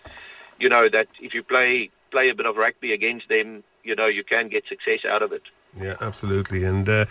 you 0.60 0.70
know 0.70 0.88
that 0.90 1.08
if 1.20 1.34
you 1.34 1.44
play 1.44 1.90
play 2.12 2.30
a 2.30 2.36
bit 2.36 2.46
of 2.46 2.58
rugby 2.58 2.94
against 2.94 3.30
them, 3.30 3.64
you 3.84 3.96
know, 3.96 4.08
you 4.08 4.24
can 4.24 4.50
get 4.50 4.66
success 4.68 5.06
out 5.08 5.22
of 5.22 5.32
it. 5.32 5.44
Yeah, 5.80 5.96
absolutely, 6.02 6.64
and. 6.64 6.88
Uh, 6.88 7.06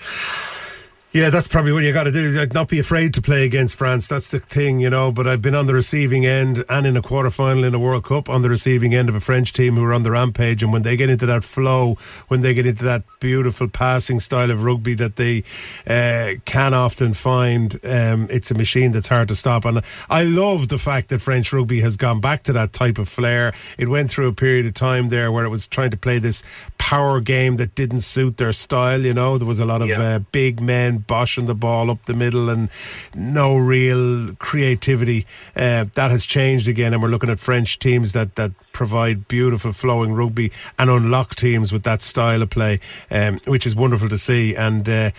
yeah, 1.13 1.31
that's 1.31 1.49
probably 1.49 1.73
what 1.73 1.85
you 1.85 1.93
got 1.93 2.05
to 2.05 2.13
do. 2.13 2.29
Like, 2.31 2.53
not 2.53 2.69
be 2.69 2.79
afraid 2.79 3.15
to 3.15 3.23
play 3.23 3.45
against 3.47 3.75
France. 3.77 4.07
That's 4.09 4.29
the 4.29 4.41
thing, 4.41 4.79
you 4.81 4.91
know. 4.91 5.11
But 5.11 5.27
I've 5.27 5.41
been 5.41 5.55
on 5.55 5.67
the 5.67 5.73
receiving 5.73 6.27
end 6.27 6.65
and 6.69 6.87
in 6.87 6.99
a 6.99 7.03
quarter 7.03 7.31
final 7.31 7.65
in 7.65 7.75
a 7.75 7.79
World 7.79 8.05
Cup 8.05 8.29
on 8.29 8.43
the 8.43 8.51
receiving 8.51 8.95
end 8.95 9.09
of 9.09 9.15
a 9.15 9.21
French 9.21 9.55
team 9.55 9.77
who 9.77 9.85
are 9.85 9.95
on 9.95 10.03
the 10.03 10.11
rampage. 10.11 10.63
And 10.63 10.71
when 10.71 10.83
they 10.83 10.97
get 10.99 11.09
into 11.09 11.25
that 11.25 11.45
flow, 11.45 11.97
when 12.29 12.43
they 12.43 12.53
get 12.53 12.67
into 12.67 12.85
that 12.85 13.05
beautiful 13.21 13.69
passing 13.69 14.21
style 14.21 14.51
of 14.51 14.63
rugby 14.63 14.93
that 14.95 15.17
they 15.17 15.45
uh, 15.87 16.35
can 16.45 16.75
often 16.75 17.15
find, 17.15 17.81
um, 17.87 18.29
it's 18.31 18.51
a 18.51 18.55
machine 18.55 18.93
that's 18.93 19.09
hard 19.09 19.29
to 19.29 19.35
stop. 19.35 19.65
And 19.65 19.81
I 20.11 20.25
love 20.25 20.69
the 20.69 20.79
fact 20.79 21.09
that 21.09 21.21
French 21.21 21.53
rugby 21.55 21.81
has 21.81 21.97
gone 21.97 22.21
back 22.21 22.43
to 22.45 22.53
that 22.53 22.75
type 22.75 22.99
of 22.99 23.09
flair. 23.09 23.55
It 23.79 23.89
went 23.89 24.11
through 24.11 24.29
a 24.29 24.35
period 24.35 24.67
of 24.67 24.75
time 24.75 25.09
there 25.09 25.33
where 25.33 25.47
it 25.47 25.49
was 25.49 25.67
trying 25.67 25.91
to 25.93 25.97
play 25.97 26.19
this 26.19 26.43
power 26.77 27.21
game 27.21 27.57
that 27.57 27.75
didn't 27.75 28.03
suit 28.03 28.37
their 28.37 28.53
style. 28.53 29.05
You 29.07 29.15
know, 29.15 29.39
there 29.39 29.49
was 29.49 29.59
a 29.59 29.65
lot 29.65 29.81
of 29.81 29.89
Yeah. 29.89 30.03
uh, 30.03 30.19
big 30.19 30.61
men 30.61 30.98
boshing 30.99 31.47
the 31.47 31.55
ball 31.55 31.91
up 31.91 32.05
the 32.05 32.15
middle 32.15 32.49
and 32.49 32.69
no 33.15 33.57
real 33.57 34.35
creativity. 34.37 35.27
Uh, 35.57 35.87
that 35.95 36.11
has 36.11 36.27
changed 36.27 36.69
again, 36.69 36.93
and 36.93 37.03
we're 37.03 37.09
looking 37.09 37.31
at 37.31 37.41
French 37.41 37.79
teams 37.79 38.13
that 38.13 38.37
that 38.37 38.53
provide 38.79 39.27
beautiful 39.27 39.73
flowing 39.73 40.15
rugby 40.15 40.53
and 40.79 40.89
unlock 40.89 41.35
teams 41.35 41.73
with 41.73 41.83
that 41.83 42.01
style 42.01 42.43
of 42.43 42.49
play, 42.49 42.79
um, 43.11 43.41
which 43.49 43.67
is 43.67 43.75
wonderful 43.75 44.09
to 44.09 44.17
see. 44.17 44.55
And 44.55 44.89
uh, 44.89 45.11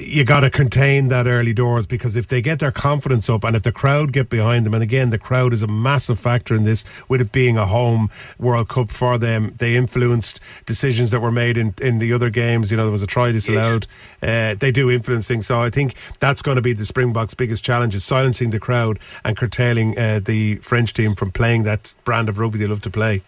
you 0.00 0.24
got 0.24 0.40
to 0.40 0.50
contain 0.50 1.06
that 1.08 1.28
early 1.28 1.52
doors 1.52 1.86
because 1.86 2.16
if 2.16 2.26
they 2.26 2.42
get 2.42 2.58
their 2.58 2.72
confidence 2.72 3.30
up 3.30 3.44
and 3.44 3.54
if 3.54 3.62
the 3.62 3.70
crowd 3.70 4.12
get 4.12 4.28
behind 4.28 4.66
them, 4.66 4.74
and 4.74 4.82
again, 4.82 5.10
the 5.10 5.18
crowd 5.18 5.52
is 5.52 5.62
a 5.62 5.68
massive 5.68 6.18
factor 6.18 6.56
in 6.56 6.64
this, 6.64 6.84
with 7.08 7.20
it 7.20 7.30
being 7.30 7.56
a 7.56 7.66
home 7.66 8.10
World 8.36 8.68
Cup 8.68 8.90
for 8.90 9.16
them, 9.16 9.54
they 9.58 9.76
influenced 9.76 10.40
decisions 10.66 11.12
that 11.12 11.20
were 11.20 11.30
made 11.30 11.56
in, 11.56 11.74
in 11.80 12.00
the 12.00 12.12
other 12.12 12.30
games. 12.30 12.72
You 12.72 12.76
know, 12.76 12.82
there 12.82 12.92
was 12.92 13.04
a 13.04 13.06
try 13.06 13.30
disallowed. 13.30 13.86
Uh, 14.20 14.56
they 14.56 14.72
do 14.72 14.90
influence 14.90 15.28
things. 15.28 15.46
So 15.46 15.60
I 15.60 15.70
think 15.70 15.94
that's 16.18 16.42
going 16.42 16.56
to 16.56 16.62
be 16.62 16.72
the 16.72 16.84
Springboks' 16.84 17.34
biggest 17.34 17.62
challenge 17.62 17.94
is 17.94 18.04
silencing 18.04 18.50
the 18.50 18.58
crowd 18.58 18.98
and 19.24 19.36
curtailing 19.36 19.96
uh, 19.96 20.18
the 20.18 20.56
French 20.56 20.92
team 20.92 21.14
from 21.14 21.30
playing 21.30 21.62
that 21.62 21.94
brand 22.04 22.28
of 22.28 22.40
rugby 22.40 22.58
they 22.58 22.66
love 22.66 22.82
to 22.82 22.87
play. 22.90 23.22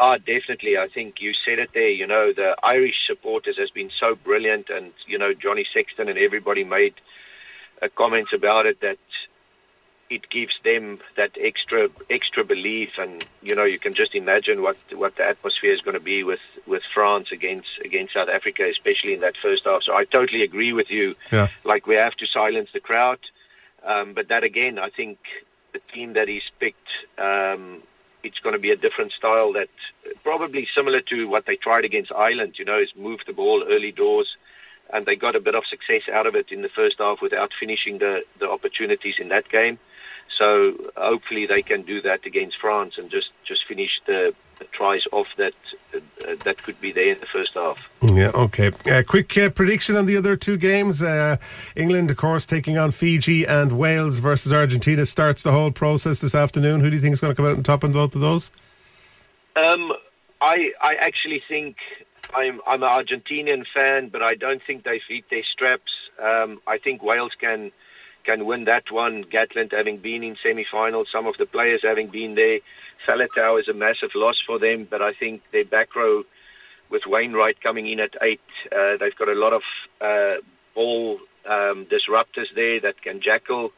Ah, 0.00 0.16
definitely. 0.16 0.78
I 0.78 0.88
think 0.88 1.20
you 1.20 1.34
said 1.34 1.58
it 1.58 1.70
there. 1.74 1.90
You 1.90 2.06
know, 2.06 2.32
the 2.32 2.56
Irish 2.62 3.06
supporters 3.06 3.58
has 3.58 3.70
been 3.70 3.90
so 3.90 4.14
brilliant, 4.14 4.70
and 4.70 4.92
you 5.06 5.18
know, 5.18 5.34
Johnny 5.34 5.62
Sexton 5.62 6.08
and 6.08 6.18
everybody 6.18 6.64
made 6.64 6.94
uh, 7.82 7.88
comments 7.94 8.32
about 8.32 8.64
it 8.64 8.80
that 8.80 8.98
it 10.08 10.28
gives 10.30 10.58
them 10.64 11.00
that 11.16 11.32
extra 11.38 11.90
extra 12.08 12.44
belief, 12.44 12.96
and 12.98 13.26
you 13.42 13.54
know, 13.54 13.64
you 13.64 13.78
can 13.78 13.92
just 13.92 14.14
imagine 14.14 14.62
what 14.62 14.78
what 14.92 15.16
the 15.16 15.24
atmosphere 15.24 15.72
is 15.72 15.82
going 15.82 15.98
to 15.98 16.00
be 16.14 16.24
with 16.24 16.40
with 16.66 16.82
France 16.82 17.30
against 17.30 17.78
against 17.84 18.14
South 18.14 18.30
Africa, 18.30 18.66
especially 18.70 19.12
in 19.12 19.20
that 19.20 19.36
first 19.36 19.66
half. 19.66 19.82
So 19.82 19.94
I 19.94 20.06
totally 20.06 20.42
agree 20.42 20.72
with 20.72 20.90
you. 20.90 21.14
Yeah. 21.30 21.48
Like 21.62 21.86
we 21.86 21.96
have 21.96 22.16
to 22.16 22.26
silence 22.26 22.70
the 22.72 22.80
crowd, 22.80 23.18
um, 23.84 24.14
but 24.14 24.28
that 24.28 24.44
again, 24.44 24.78
I 24.78 24.88
think 24.88 25.18
the 25.74 25.80
team 25.92 26.14
that 26.14 26.26
he's 26.26 26.50
picked. 26.58 26.88
Um, 27.18 27.82
it's 28.22 28.40
going 28.40 28.54
to 28.54 28.58
be 28.58 28.70
a 28.70 28.76
different 28.76 29.12
style 29.12 29.52
that 29.52 29.68
probably 30.22 30.66
similar 30.66 31.00
to 31.02 31.28
what 31.28 31.46
they 31.46 31.56
tried 31.56 31.84
against 31.84 32.12
Ireland, 32.12 32.58
you 32.58 32.64
know, 32.64 32.78
is 32.78 32.94
move 32.96 33.20
the 33.26 33.32
ball 33.32 33.64
early 33.68 33.92
doors. 33.92 34.36
And 34.92 35.06
they 35.06 35.14
got 35.14 35.36
a 35.36 35.40
bit 35.40 35.54
of 35.54 35.64
success 35.66 36.02
out 36.12 36.26
of 36.26 36.34
it 36.34 36.50
in 36.50 36.62
the 36.62 36.68
first 36.68 36.98
half 36.98 37.22
without 37.22 37.54
finishing 37.54 37.98
the, 37.98 38.24
the 38.40 38.50
opportunities 38.50 39.20
in 39.20 39.28
that 39.28 39.48
game. 39.48 39.78
So 40.28 40.90
hopefully 40.96 41.46
they 41.46 41.62
can 41.62 41.82
do 41.82 42.00
that 42.02 42.26
against 42.26 42.56
France 42.58 42.98
and 42.98 43.10
just, 43.10 43.30
just 43.44 43.66
finish 43.66 44.00
the, 44.06 44.34
the 44.34 44.49
tries 44.72 45.06
off 45.12 45.28
that 45.36 45.54
uh, 45.94 45.98
that 46.44 46.62
could 46.62 46.80
be 46.80 46.92
there 46.92 47.12
in 47.12 47.20
the 47.20 47.26
first 47.26 47.54
half. 47.54 47.78
Yeah, 48.02 48.30
okay. 48.34 48.72
Uh, 48.90 49.02
quick 49.06 49.36
uh, 49.36 49.50
prediction 49.50 49.96
on 49.96 50.06
the 50.06 50.16
other 50.16 50.36
two 50.36 50.56
games. 50.56 51.02
Uh, 51.02 51.36
England, 51.76 52.10
of 52.10 52.16
course, 52.16 52.46
taking 52.46 52.78
on 52.78 52.90
Fiji 52.92 53.44
and 53.44 53.72
Wales 53.72 54.18
versus 54.18 54.52
Argentina 54.52 55.04
starts 55.04 55.42
the 55.42 55.52
whole 55.52 55.70
process 55.70 56.20
this 56.20 56.34
afternoon. 56.34 56.80
Who 56.80 56.90
do 56.90 56.96
you 56.96 57.02
think 57.02 57.14
is 57.14 57.20
going 57.20 57.32
to 57.32 57.36
come 57.36 57.46
out 57.46 57.56
on 57.56 57.62
top 57.62 57.84
in 57.84 57.92
both 57.92 58.14
of 58.14 58.20
those? 58.20 58.50
Um, 59.56 59.92
I 60.40 60.72
I 60.80 60.94
actually 60.94 61.42
think 61.46 61.76
I'm 62.34 62.60
I'm 62.66 62.82
an 62.82 62.88
Argentinian 62.88 63.66
fan, 63.66 64.08
but 64.08 64.22
I 64.22 64.34
don't 64.34 64.62
think 64.62 64.84
they've 64.84 65.02
hit 65.06 65.28
their 65.30 65.44
straps. 65.44 65.92
Um, 66.22 66.60
I 66.66 66.78
think 66.78 67.02
Wales 67.02 67.34
can 67.34 67.72
can 68.24 68.46
win 68.46 68.64
that 68.64 68.90
one. 68.90 69.24
Gatland 69.24 69.72
having 69.72 69.98
been 69.98 70.22
in 70.22 70.36
semi-final, 70.42 71.06
some 71.06 71.26
of 71.26 71.36
the 71.38 71.46
players 71.46 71.82
having 71.82 72.08
been 72.08 72.34
there. 72.34 72.60
Faletau 73.06 73.60
is 73.60 73.68
a 73.68 73.74
massive 73.74 74.14
loss 74.14 74.40
for 74.40 74.58
them, 74.58 74.86
but 74.88 75.02
I 75.02 75.12
think 75.12 75.42
their 75.52 75.64
back 75.64 75.94
row 75.96 76.24
with 76.90 77.06
Wainwright 77.06 77.60
coming 77.60 77.86
in 77.86 78.00
at 78.00 78.16
eight, 78.20 78.40
uh, 78.72 78.96
they've 78.96 79.16
got 79.16 79.28
a 79.28 79.34
lot 79.34 79.52
of 79.52 79.62
uh, 80.00 80.36
ball 80.74 81.20
um, 81.46 81.86
disruptors 81.86 82.54
there 82.54 82.80
that 82.80 83.00
can 83.00 83.20
jackal. 83.20 83.72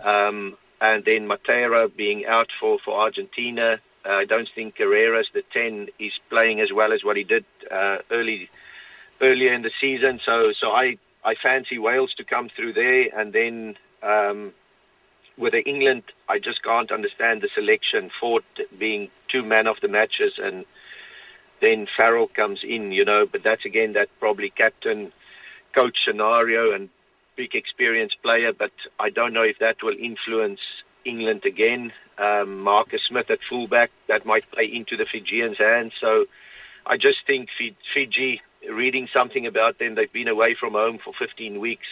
Um, 0.00 0.56
and 0.80 1.04
then 1.04 1.26
Matera 1.28 1.94
being 1.94 2.26
out 2.26 2.50
for, 2.58 2.78
for 2.78 3.00
Argentina. 3.00 3.80
Uh, 4.04 4.12
I 4.12 4.24
don't 4.24 4.48
think 4.48 4.76
Carreras, 4.76 5.32
the 5.32 5.42
10, 5.52 5.88
is 5.98 6.20
playing 6.28 6.60
as 6.60 6.72
well 6.72 6.92
as 6.92 7.02
what 7.02 7.16
he 7.16 7.24
did 7.24 7.44
uh, 7.70 7.98
early 8.10 8.50
earlier 9.20 9.52
in 9.52 9.62
the 9.62 9.72
season. 9.80 10.20
So 10.24 10.52
so 10.52 10.72
I, 10.72 10.98
I 11.24 11.34
fancy 11.34 11.78
Wales 11.78 12.14
to 12.14 12.24
come 12.24 12.50
through 12.50 12.74
there. 12.74 13.08
And 13.18 13.32
then 13.32 13.76
um, 14.02 14.52
with 15.36 15.52
the 15.52 15.62
England, 15.68 16.04
I 16.28 16.38
just 16.38 16.62
can't 16.62 16.90
understand 16.90 17.42
the 17.42 17.48
selection. 17.48 18.10
Ford 18.10 18.44
being 18.78 19.10
two 19.28 19.42
man 19.42 19.66
of 19.66 19.80
the 19.80 19.88
matches 19.88 20.38
and 20.42 20.64
then 21.60 21.86
Farrell 21.86 22.28
comes 22.28 22.64
in, 22.64 22.92
you 22.92 23.04
know. 23.04 23.26
But 23.26 23.42
that's 23.42 23.64
again 23.64 23.92
that 23.94 24.08
probably 24.20 24.50
captain 24.50 25.12
coach 25.74 26.04
scenario 26.04 26.72
and 26.72 26.88
big 27.36 27.54
experienced 27.54 28.22
player. 28.22 28.52
But 28.52 28.72
I 28.98 29.10
don't 29.10 29.32
know 29.32 29.42
if 29.42 29.58
that 29.58 29.82
will 29.82 29.96
influence 29.98 30.60
England 31.04 31.44
again. 31.44 31.92
Um, 32.18 32.60
Marcus 32.60 33.02
Smith 33.02 33.30
at 33.30 33.42
fullback 33.42 33.90
that 34.08 34.24
might 34.24 34.50
play 34.50 34.64
into 34.64 34.96
the 34.96 35.04
Fijians' 35.04 35.58
hands. 35.58 35.92
So 36.00 36.26
I 36.86 36.96
just 36.96 37.26
think 37.26 37.50
Fiji, 37.92 38.40
reading 38.70 39.06
something 39.06 39.46
about 39.46 39.78
them, 39.78 39.94
they've 39.94 40.12
been 40.12 40.28
away 40.28 40.54
from 40.54 40.72
home 40.72 40.98
for 40.98 41.12
15 41.12 41.60
weeks. 41.60 41.86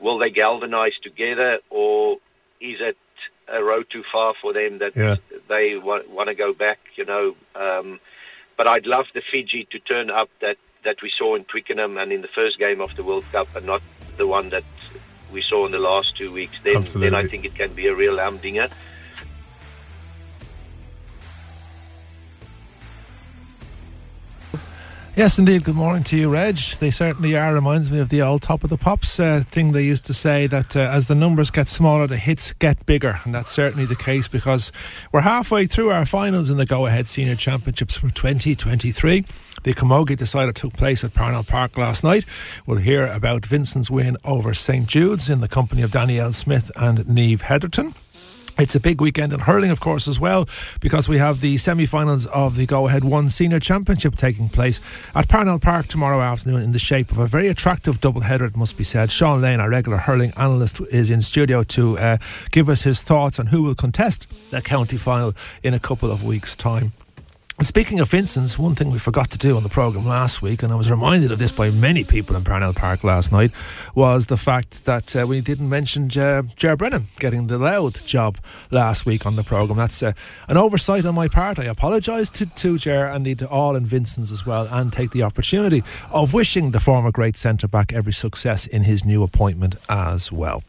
Will 0.00 0.18
they 0.18 0.30
galvanize 0.30 0.98
together, 0.98 1.58
or 1.70 2.18
is 2.60 2.80
it 2.80 2.96
a 3.48 3.62
road 3.62 3.86
too 3.90 4.02
far 4.02 4.34
for 4.34 4.52
them 4.52 4.78
that 4.78 4.96
Yeah. 4.96 5.16
they 5.48 5.76
wa- 5.76 6.02
want 6.08 6.28
to 6.28 6.34
go 6.34 6.52
back? 6.52 6.78
You 6.96 7.04
know, 7.04 7.36
um, 7.54 8.00
but 8.56 8.66
I'd 8.66 8.86
love 8.86 9.06
the 9.14 9.20
Fiji 9.20 9.64
to 9.70 9.78
turn 9.78 10.10
up 10.10 10.30
that 10.40 10.56
that 10.82 11.02
we 11.02 11.10
saw 11.10 11.34
in 11.34 11.44
Twickenham 11.44 11.98
and 11.98 12.10
in 12.10 12.22
the 12.22 12.28
first 12.28 12.58
game 12.58 12.80
of 12.80 12.96
the 12.96 13.04
World 13.04 13.24
Cup, 13.30 13.54
and 13.54 13.66
not 13.66 13.82
the 14.16 14.26
one 14.26 14.48
that 14.48 14.64
we 15.30 15.42
saw 15.42 15.66
in 15.66 15.72
the 15.72 15.78
last 15.78 16.16
two 16.16 16.32
weeks. 16.32 16.56
Then, 16.64 16.84
then 16.94 17.14
I 17.14 17.26
think 17.26 17.44
it 17.44 17.54
can 17.54 17.74
be 17.74 17.86
a 17.86 17.94
real 17.94 18.16
humdinger. 18.18 18.70
Yes, 25.20 25.38
indeed. 25.38 25.64
Good 25.64 25.74
morning 25.74 26.02
to 26.04 26.16
you, 26.16 26.30
Reg. 26.30 26.56
They 26.56 26.90
certainly 26.90 27.36
are. 27.36 27.52
Reminds 27.52 27.90
me 27.90 27.98
of 27.98 28.08
the 28.08 28.22
old 28.22 28.40
top 28.40 28.64
of 28.64 28.70
the 28.70 28.78
pops 28.78 29.20
uh, 29.20 29.44
thing 29.46 29.72
they 29.72 29.84
used 29.84 30.06
to 30.06 30.14
say 30.14 30.46
that 30.46 30.74
uh, 30.74 30.80
as 30.80 31.08
the 31.08 31.14
numbers 31.14 31.50
get 31.50 31.68
smaller, 31.68 32.06
the 32.06 32.16
hits 32.16 32.54
get 32.54 32.86
bigger, 32.86 33.20
and 33.26 33.34
that's 33.34 33.50
certainly 33.50 33.84
the 33.84 33.94
case 33.94 34.28
because 34.28 34.72
we're 35.12 35.20
halfway 35.20 35.66
through 35.66 35.90
our 35.90 36.06
finals 36.06 36.48
in 36.48 36.56
the 36.56 36.64
Go-Ahead 36.64 37.06
Senior 37.06 37.34
Championships 37.34 37.98
for 37.98 38.08
2023. 38.08 39.26
The 39.62 39.74
Camogie 39.74 40.16
decider 40.16 40.52
took 40.52 40.72
place 40.72 41.04
at 41.04 41.12
Parnell 41.12 41.44
Park 41.44 41.76
last 41.76 42.02
night. 42.02 42.24
We'll 42.64 42.78
hear 42.78 43.06
about 43.06 43.44
Vincent's 43.44 43.90
win 43.90 44.16
over 44.24 44.54
St 44.54 44.86
Jude's 44.86 45.28
in 45.28 45.42
the 45.42 45.48
company 45.48 45.82
of 45.82 45.92
Danielle 45.92 46.32
Smith 46.32 46.72
and 46.76 47.06
Neve 47.06 47.42
Heatherton. 47.42 47.94
It's 48.60 48.74
a 48.74 48.80
big 48.80 49.00
weekend 49.00 49.32
in 49.32 49.40
hurling, 49.40 49.70
of 49.70 49.80
course, 49.80 50.06
as 50.06 50.20
well, 50.20 50.46
because 50.80 51.08
we 51.08 51.16
have 51.16 51.40
the 51.40 51.56
semi 51.56 51.86
finals 51.86 52.26
of 52.26 52.56
the 52.56 52.66
Go 52.66 52.88
Ahead 52.88 53.04
One 53.04 53.30
Senior 53.30 53.58
Championship 53.58 54.16
taking 54.16 54.50
place 54.50 54.82
at 55.14 55.28
Parnell 55.28 55.58
Park 55.58 55.86
tomorrow 55.86 56.20
afternoon 56.20 56.60
in 56.60 56.72
the 56.72 56.78
shape 56.78 57.10
of 57.10 57.16
a 57.16 57.26
very 57.26 57.48
attractive 57.48 58.02
double 58.02 58.20
header, 58.20 58.44
it 58.44 58.56
must 58.56 58.76
be 58.76 58.84
said. 58.84 59.10
Sean 59.10 59.40
Lane, 59.40 59.60
our 59.60 59.70
regular 59.70 59.96
hurling 59.96 60.32
analyst, 60.36 60.78
is 60.90 61.08
in 61.08 61.22
studio 61.22 61.62
to 61.62 61.98
uh, 61.98 62.18
give 62.50 62.68
us 62.68 62.82
his 62.82 63.00
thoughts 63.00 63.40
on 63.40 63.46
who 63.46 63.62
will 63.62 63.74
contest 63.74 64.26
the 64.50 64.60
county 64.60 64.98
final 64.98 65.32
in 65.62 65.72
a 65.72 65.80
couple 65.80 66.10
of 66.10 66.22
weeks' 66.22 66.54
time. 66.54 66.92
Speaking 67.62 68.00
of 68.00 68.10
Vincent's, 68.10 68.58
one 68.58 68.74
thing 68.74 68.90
we 68.90 68.98
forgot 68.98 69.30
to 69.32 69.38
do 69.38 69.54
on 69.54 69.62
the 69.62 69.68
programme 69.68 70.06
last 70.06 70.40
week, 70.40 70.62
and 70.62 70.72
I 70.72 70.76
was 70.76 70.90
reminded 70.90 71.30
of 71.30 71.38
this 71.38 71.52
by 71.52 71.70
many 71.70 72.04
people 72.04 72.34
in 72.34 72.42
Parnell 72.42 72.72
Park 72.72 73.04
last 73.04 73.32
night, 73.32 73.50
was 73.94 74.26
the 74.26 74.38
fact 74.38 74.86
that 74.86 75.14
uh, 75.14 75.26
we 75.26 75.42
didn't 75.42 75.68
mention 75.68 76.08
Ger, 76.08 76.42
Ger 76.56 76.74
Brennan 76.74 77.08
getting 77.18 77.48
the 77.48 77.58
Louth 77.58 78.06
job 78.06 78.38
last 78.70 79.04
week 79.04 79.26
on 79.26 79.36
the 79.36 79.42
programme. 79.42 79.76
That's 79.76 80.02
uh, 80.02 80.12
an 80.48 80.56
oversight 80.56 81.04
on 81.04 81.14
my 81.14 81.28
part. 81.28 81.58
I 81.58 81.64
apologise 81.64 82.30
to, 82.30 82.46
to 82.46 82.78
Ger 82.78 83.06
and 83.06 83.24
need 83.24 83.38
to 83.40 83.48
all 83.48 83.76
in 83.76 83.84
Vincent's 83.84 84.32
as 84.32 84.46
well, 84.46 84.66
and 84.70 84.90
take 84.90 85.10
the 85.10 85.22
opportunity 85.22 85.84
of 86.10 86.32
wishing 86.32 86.70
the 86.70 86.80
former 86.80 87.12
great 87.12 87.36
centre 87.36 87.68
back 87.68 87.92
every 87.92 88.14
success 88.14 88.66
in 88.66 88.84
his 88.84 89.04
new 89.04 89.22
appointment 89.22 89.76
as 89.86 90.32
well. 90.32 90.64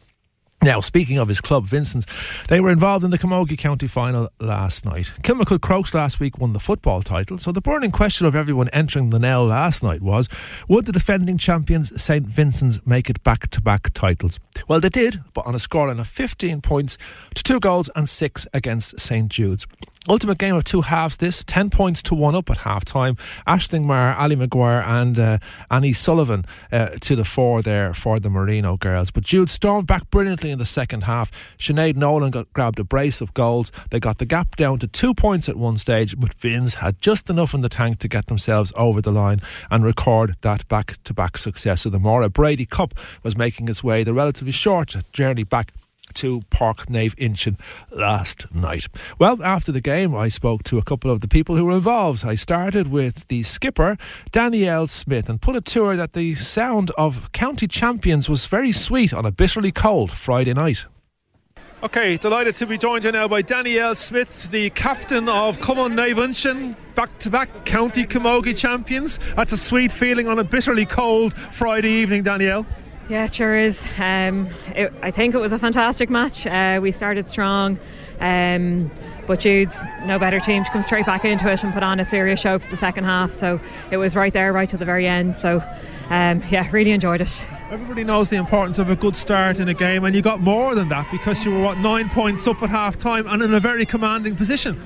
Now, 0.62 0.78
speaking 0.78 1.18
of 1.18 1.26
his 1.26 1.40
club, 1.40 1.64
Vincent's, 1.66 2.06
they 2.46 2.60
were 2.60 2.70
involved 2.70 3.04
in 3.04 3.10
the 3.10 3.18
Camogie 3.18 3.58
County 3.58 3.88
final 3.88 4.28
last 4.38 4.84
night. 4.84 5.12
Kilmacud 5.22 5.60
Crokes 5.60 5.92
last 5.92 6.20
week 6.20 6.38
won 6.38 6.52
the 6.52 6.60
football 6.60 7.02
title, 7.02 7.36
so 7.38 7.50
the 7.50 7.60
burning 7.60 7.90
question 7.90 8.26
of 8.26 8.36
everyone 8.36 8.68
entering 8.68 9.10
the 9.10 9.18
Nell 9.18 9.44
last 9.44 9.82
night 9.82 10.02
was 10.02 10.28
would 10.68 10.86
the 10.86 10.92
defending 10.92 11.36
champions 11.36 12.00
St 12.00 12.24
Vincent's 12.24 12.78
make 12.86 13.10
it 13.10 13.24
back 13.24 13.50
to 13.50 13.60
back 13.60 13.92
titles? 13.92 14.38
Well, 14.68 14.78
they 14.78 14.88
did, 14.88 15.20
but 15.34 15.44
on 15.46 15.56
a 15.56 15.58
scoreline 15.58 15.98
of 15.98 16.06
15 16.06 16.60
points 16.60 16.96
to 17.34 17.42
two 17.42 17.58
goals 17.58 17.90
and 17.96 18.08
six 18.08 18.46
against 18.54 19.00
St 19.00 19.28
Jude's. 19.28 19.66
Ultimate 20.08 20.38
game 20.38 20.56
of 20.56 20.64
two 20.64 20.80
halves 20.80 21.18
this, 21.18 21.44
10 21.44 21.70
points 21.70 22.02
to 22.02 22.14
one 22.16 22.34
up 22.34 22.50
at 22.50 22.58
half 22.58 22.84
time. 22.84 23.16
Ashling 23.46 23.84
Mar, 23.84 24.16
Ali 24.16 24.34
Maguire, 24.34 24.82
and 24.84 25.16
uh, 25.16 25.38
Annie 25.70 25.92
Sullivan 25.92 26.44
uh, 26.72 26.88
to 27.02 27.14
the 27.14 27.24
fore 27.24 27.62
there 27.62 27.94
for 27.94 28.18
the 28.18 28.28
Marino 28.28 28.76
girls. 28.76 29.12
But 29.12 29.22
Jude 29.22 29.48
stormed 29.48 29.86
back 29.86 30.10
brilliantly 30.10 30.50
in 30.50 30.58
the 30.58 30.64
second 30.64 31.04
half. 31.04 31.30
Sinead 31.56 31.94
Nolan 31.94 32.32
got, 32.32 32.52
grabbed 32.52 32.80
a 32.80 32.84
brace 32.84 33.20
of 33.20 33.32
goals. 33.32 33.70
They 33.90 34.00
got 34.00 34.18
the 34.18 34.26
gap 34.26 34.56
down 34.56 34.80
to 34.80 34.88
two 34.88 35.14
points 35.14 35.48
at 35.48 35.54
one 35.54 35.76
stage, 35.76 36.18
but 36.18 36.34
Vins 36.34 36.74
had 36.74 37.00
just 37.00 37.30
enough 37.30 37.54
in 37.54 37.60
the 37.60 37.68
tank 37.68 38.00
to 38.00 38.08
get 38.08 38.26
themselves 38.26 38.72
over 38.74 39.00
the 39.00 39.12
line 39.12 39.40
and 39.70 39.84
record 39.84 40.34
that 40.40 40.66
back 40.66 41.00
to 41.04 41.14
back 41.14 41.38
success. 41.38 41.82
So 41.82 41.90
the 41.90 42.00
Mora 42.00 42.28
Brady 42.28 42.66
Cup 42.66 42.92
was 43.22 43.36
making 43.36 43.68
its 43.68 43.84
way, 43.84 44.02
the 44.02 44.12
relatively 44.12 44.50
short 44.50 44.96
journey 45.12 45.44
back 45.44 45.72
to 46.14 46.40
Páirc 46.50 46.86
Naomh 46.86 47.14
Uinseann 47.16 47.58
last 47.90 48.52
night. 48.54 48.86
Well, 49.18 49.42
after 49.42 49.72
the 49.72 49.80
game, 49.80 50.14
I 50.14 50.28
spoke 50.28 50.62
to 50.64 50.78
a 50.78 50.82
couple 50.82 51.10
of 51.10 51.20
the 51.20 51.28
people 51.28 51.56
who 51.56 51.64
were 51.64 51.72
involved. 51.72 52.24
I 52.24 52.34
started 52.34 52.88
with 52.88 53.28
the 53.28 53.42
skipper, 53.42 53.96
Danielle 54.30 54.86
Smith, 54.86 55.28
and 55.28 55.40
put 55.40 55.56
it 55.56 55.64
to 55.66 55.84
her 55.84 55.96
that 55.96 56.12
the 56.12 56.34
sound 56.34 56.90
of 56.98 57.32
county 57.32 57.66
champions 57.66 58.28
was 58.28 58.46
very 58.46 58.72
sweet 58.72 59.12
on 59.12 59.26
a 59.26 59.32
bitterly 59.32 59.72
cold 59.72 60.10
Friday 60.10 60.54
night. 60.54 60.86
Okay, 61.82 62.16
delighted 62.16 62.54
to 62.56 62.66
be 62.66 62.78
joined 62.78 63.02
here 63.02 63.10
now 63.10 63.26
by 63.26 63.42
Danielle 63.42 63.96
Smith, 63.96 64.48
the 64.52 64.70
captain 64.70 65.28
of 65.28 65.60
Common 65.60 65.96
Navention, 65.96 66.76
back 66.94 67.18
to 67.18 67.28
back 67.28 67.64
county 67.64 68.04
camogie 68.04 68.56
champions. 68.56 69.18
That's 69.34 69.50
a 69.50 69.58
sweet 69.58 69.90
feeling 69.90 70.28
on 70.28 70.38
a 70.38 70.44
bitterly 70.44 70.86
cold 70.86 71.34
Friday 71.34 71.90
evening, 71.90 72.22
Danielle. 72.22 72.64
Yeah, 73.08 73.24
it 73.24 73.34
sure 73.34 73.56
is. 73.56 73.84
Um, 73.98 74.48
it, 74.74 74.92
I 75.02 75.10
think 75.10 75.34
it 75.34 75.38
was 75.38 75.52
a 75.52 75.58
fantastic 75.58 76.08
match. 76.08 76.46
Uh, 76.46 76.78
we 76.80 76.92
started 76.92 77.28
strong, 77.28 77.78
um, 78.20 78.90
but 79.26 79.40
Jude's 79.40 79.78
no 80.04 80.18
better 80.18 80.40
team 80.40 80.64
to 80.64 80.70
come 80.70 80.82
straight 80.82 81.04
back 81.04 81.24
into 81.24 81.50
it 81.50 81.62
and 81.64 81.74
put 81.74 81.82
on 81.82 82.00
a 82.00 82.04
serious 82.04 82.40
show 82.40 82.58
for 82.58 82.70
the 82.70 82.76
second 82.76 83.04
half. 83.04 83.32
So 83.32 83.60
it 83.90 83.96
was 83.96 84.14
right 84.14 84.32
there, 84.32 84.52
right 84.52 84.68
to 84.70 84.76
the 84.76 84.84
very 84.84 85.06
end. 85.06 85.36
So 85.36 85.62
um, 86.10 86.42
yeah, 86.48 86.70
really 86.70 86.92
enjoyed 86.92 87.20
it. 87.20 87.48
Everybody 87.72 88.04
knows 88.04 88.28
the 88.28 88.36
importance 88.36 88.78
of 88.78 88.90
a 88.90 88.96
good 88.96 89.16
start 89.16 89.58
in 89.58 89.66
a 89.66 89.72
game, 89.72 90.04
and 90.04 90.14
you 90.14 90.20
got 90.20 90.40
more 90.40 90.74
than 90.74 90.90
that 90.90 91.10
because 91.10 91.42
you 91.42 91.52
were 91.52 91.62
what 91.62 91.78
nine 91.78 92.10
points 92.10 92.46
up 92.46 92.62
at 92.62 92.68
half 92.68 92.98
time 92.98 93.26
and 93.26 93.42
in 93.42 93.54
a 93.54 93.60
very 93.60 93.86
commanding 93.86 94.36
position. 94.36 94.78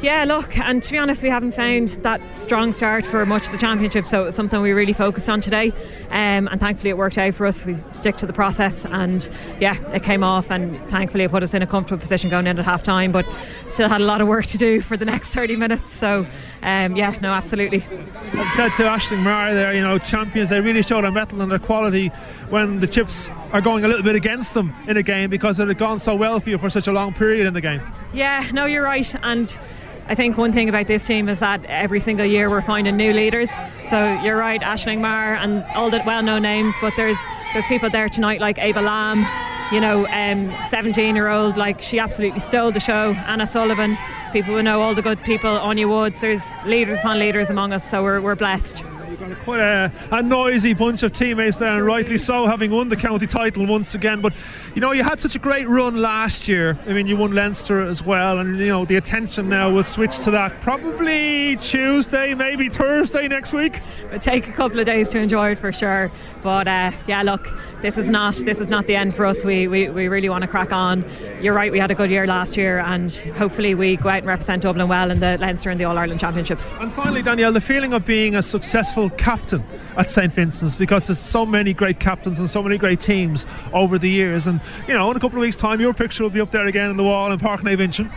Yeah, 0.00 0.24
look, 0.24 0.56
and 0.56 0.82
to 0.82 0.92
be 0.92 0.96
honest, 0.96 1.22
we 1.22 1.28
haven't 1.28 1.52
found 1.52 1.90
that 2.00 2.22
strong 2.34 2.72
start 2.72 3.04
for 3.04 3.26
much 3.26 3.44
of 3.44 3.52
the 3.52 3.58
championship, 3.58 4.06
so 4.06 4.22
it 4.22 4.24
was 4.24 4.34
something 4.34 4.62
we 4.62 4.72
really 4.72 4.94
focused 4.94 5.28
on 5.28 5.42
today. 5.42 5.70
Um, 6.08 6.48
and 6.48 6.58
thankfully, 6.58 6.88
it 6.88 6.96
worked 6.96 7.18
out 7.18 7.34
for 7.34 7.44
us. 7.44 7.62
We 7.66 7.76
stick 7.92 8.16
to 8.16 8.26
the 8.26 8.32
process, 8.32 8.86
and 8.86 9.28
yeah, 9.60 9.76
it 9.92 10.02
came 10.02 10.24
off, 10.24 10.50
and 10.50 10.80
thankfully, 10.88 11.24
it 11.24 11.30
put 11.30 11.42
us 11.42 11.52
in 11.52 11.60
a 11.60 11.66
comfortable 11.66 12.00
position 12.00 12.30
going 12.30 12.46
in 12.46 12.58
at 12.58 12.64
half 12.64 12.82
time, 12.82 13.12
but 13.12 13.26
still 13.68 13.90
had 13.90 14.00
a 14.00 14.04
lot 14.04 14.22
of 14.22 14.28
work 14.28 14.46
to 14.46 14.56
do 14.56 14.80
for 14.80 14.96
the 14.96 15.04
next 15.04 15.34
30 15.34 15.56
minutes. 15.56 15.92
So, 15.92 16.26
um, 16.62 16.94
yeah, 16.94 17.16
no, 17.22 17.32
absolutely. 17.32 17.84
As 18.32 18.38
I 18.38 18.56
said 18.56 18.68
to 18.76 18.82
Aisling 18.82 19.22
Maher 19.22 19.54
there, 19.54 19.72
you 19.72 19.80
know, 19.80 19.98
champions, 19.98 20.50
they 20.50 20.60
really 20.60 20.82
show 20.82 21.00
their 21.00 21.10
mettle 21.10 21.40
and 21.40 21.50
their 21.50 21.58
quality 21.58 22.08
when 22.50 22.80
the 22.80 22.86
chips 22.86 23.30
are 23.52 23.60
going 23.60 23.84
a 23.84 23.88
little 23.88 24.02
bit 24.02 24.16
against 24.16 24.54
them 24.54 24.74
in 24.86 24.96
a 24.96 25.02
game 25.02 25.30
because 25.30 25.58
it 25.58 25.68
had 25.68 25.78
gone 25.78 25.98
so 25.98 26.14
well 26.14 26.40
for 26.40 26.50
you 26.50 26.58
for 26.58 26.70
such 26.70 26.86
a 26.86 26.92
long 26.92 27.14
period 27.14 27.46
in 27.46 27.54
the 27.54 27.60
game. 27.60 27.80
Yeah, 28.12 28.46
no, 28.52 28.66
you're 28.66 28.82
right. 28.82 29.14
And 29.22 29.58
I 30.06 30.14
think 30.14 30.36
one 30.36 30.52
thing 30.52 30.68
about 30.68 30.86
this 30.86 31.06
team 31.06 31.28
is 31.28 31.40
that 31.40 31.64
every 31.66 32.00
single 32.00 32.26
year 32.26 32.50
we're 32.50 32.62
finding 32.62 32.96
new 32.96 33.12
leaders. 33.12 33.50
So 33.88 34.20
you're 34.22 34.36
right, 34.36 34.60
Aisling 34.60 35.00
Maher 35.00 35.36
and 35.36 35.64
all 35.74 35.88
the 35.88 36.02
well-known 36.04 36.42
names, 36.42 36.74
but 36.80 36.92
there's 36.96 37.18
there's 37.52 37.64
people 37.66 37.90
there 37.90 38.08
tonight 38.08 38.40
like 38.40 38.58
Ava 38.58 38.80
Lamb, 38.80 39.26
you 39.72 39.80
know, 39.80 40.06
um, 40.08 40.54
17 40.68 41.14
year 41.16 41.28
old, 41.28 41.56
like 41.56 41.80
she 41.80 41.98
absolutely 41.98 42.40
stole 42.40 42.70
the 42.70 42.80
show. 42.80 43.12
Anna 43.26 43.46
Sullivan, 43.46 43.96
people 44.32 44.54
who 44.54 44.62
know 44.62 44.80
all 44.80 44.94
the 44.94 45.02
good 45.02 45.22
people, 45.24 45.50
on 45.50 45.76
your 45.76 45.88
Woods. 45.88 46.20
There's 46.20 46.42
leaders 46.64 46.98
upon 47.00 47.18
leaders 47.18 47.50
among 47.50 47.72
us, 47.72 47.88
so 47.88 48.02
we're, 48.02 48.20
we're 48.20 48.36
blessed. 48.36 48.84
Quite 49.20 49.60
a, 49.60 49.92
a 50.12 50.22
noisy 50.22 50.72
bunch 50.72 51.02
of 51.02 51.12
teammates 51.12 51.58
there, 51.58 51.76
and 51.76 51.84
rightly 51.84 52.16
so, 52.16 52.46
having 52.46 52.70
won 52.70 52.88
the 52.88 52.96
county 52.96 53.26
title 53.26 53.66
once 53.66 53.94
again. 53.94 54.22
But 54.22 54.32
you 54.74 54.80
know, 54.80 54.92
you 54.92 55.02
had 55.02 55.20
such 55.20 55.34
a 55.34 55.38
great 55.38 55.68
run 55.68 55.96
last 55.96 56.48
year. 56.48 56.78
I 56.86 56.94
mean, 56.94 57.06
you 57.06 57.18
won 57.18 57.34
Leinster 57.34 57.82
as 57.82 58.02
well, 58.02 58.38
and 58.38 58.58
you 58.58 58.68
know 58.68 58.86
the 58.86 58.96
attention 58.96 59.50
now 59.50 59.70
will 59.70 59.84
switch 59.84 60.20
to 60.20 60.30
that 60.30 60.58
probably 60.62 61.56
Tuesday, 61.56 62.32
maybe 62.34 62.70
Thursday 62.70 63.28
next 63.28 63.52
week. 63.52 63.80
It'll 64.06 64.18
take 64.18 64.48
a 64.48 64.52
couple 64.52 64.80
of 64.80 64.86
days 64.86 65.10
to 65.10 65.18
enjoy 65.18 65.50
it 65.50 65.58
for 65.58 65.70
sure. 65.70 66.10
But 66.42 66.66
uh, 66.66 66.92
yeah, 67.06 67.22
look, 67.22 67.46
this 67.82 67.98
is 67.98 68.08
not 68.08 68.36
this 68.36 68.58
is 68.58 68.70
not 68.70 68.86
the 68.86 68.96
end 68.96 69.14
for 69.14 69.26
us. 69.26 69.44
We, 69.44 69.68
we 69.68 69.90
we 69.90 70.08
really 70.08 70.30
want 70.30 70.42
to 70.42 70.48
crack 70.48 70.72
on. 70.72 71.04
You're 71.42 71.54
right, 71.54 71.70
we 71.70 71.78
had 71.78 71.90
a 71.90 71.94
good 71.94 72.10
year 72.10 72.26
last 72.26 72.56
year, 72.56 72.78
and 72.78 73.12
hopefully 73.36 73.74
we 73.74 73.96
go 73.96 74.08
out 74.08 74.18
and 74.18 74.26
represent 74.26 74.62
Dublin 74.62 74.88
well 74.88 75.10
in 75.10 75.20
the 75.20 75.36
Leinster 75.38 75.68
and 75.68 75.78
the 75.78 75.84
All 75.84 75.98
Ireland 75.98 76.20
Championships. 76.20 76.72
And 76.80 76.90
finally, 76.90 77.22
Danielle, 77.22 77.52
the 77.52 77.60
feeling 77.60 77.92
of 77.92 78.06
being 78.06 78.36
a 78.36 78.42
successful 78.42 79.09
captain 79.10 79.62
at 79.96 80.10
St 80.10 80.32
Vincent's 80.32 80.74
because 80.74 81.06
there's 81.06 81.18
so 81.18 81.44
many 81.44 81.72
great 81.72 82.00
captains 82.00 82.38
and 82.38 82.48
so 82.48 82.62
many 82.62 82.78
great 82.78 83.00
teams 83.00 83.46
over 83.72 83.98
the 83.98 84.10
years, 84.10 84.46
and 84.46 84.60
you 84.86 84.94
know, 84.94 85.10
in 85.10 85.16
a 85.16 85.20
couple 85.20 85.38
of 85.38 85.42
weeks' 85.42 85.56
time, 85.56 85.80
your 85.80 85.94
picture 85.94 86.22
will 86.22 86.30
be 86.30 86.40
up 86.40 86.50
there 86.50 86.66
again 86.66 86.90
on 86.90 86.96
the 86.96 87.04
wall 87.04 87.30
in 87.30 87.38
Páirc 87.38 87.60
Naomh 87.60 87.76
Uinseann. 87.76 88.10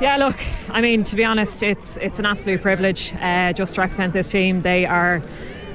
Yeah, 0.00 0.16
look, 0.16 0.36
I 0.70 0.80
mean, 0.80 1.02
to 1.04 1.16
be 1.16 1.24
honest, 1.24 1.60
it's 1.62 1.96
it's 1.96 2.20
an 2.20 2.26
absolute 2.26 2.62
privilege 2.62 3.12
uh, 3.20 3.52
just 3.52 3.74
to 3.74 3.80
represent 3.80 4.12
this 4.12 4.30
team. 4.30 4.62
They 4.62 4.86
are, 4.86 5.20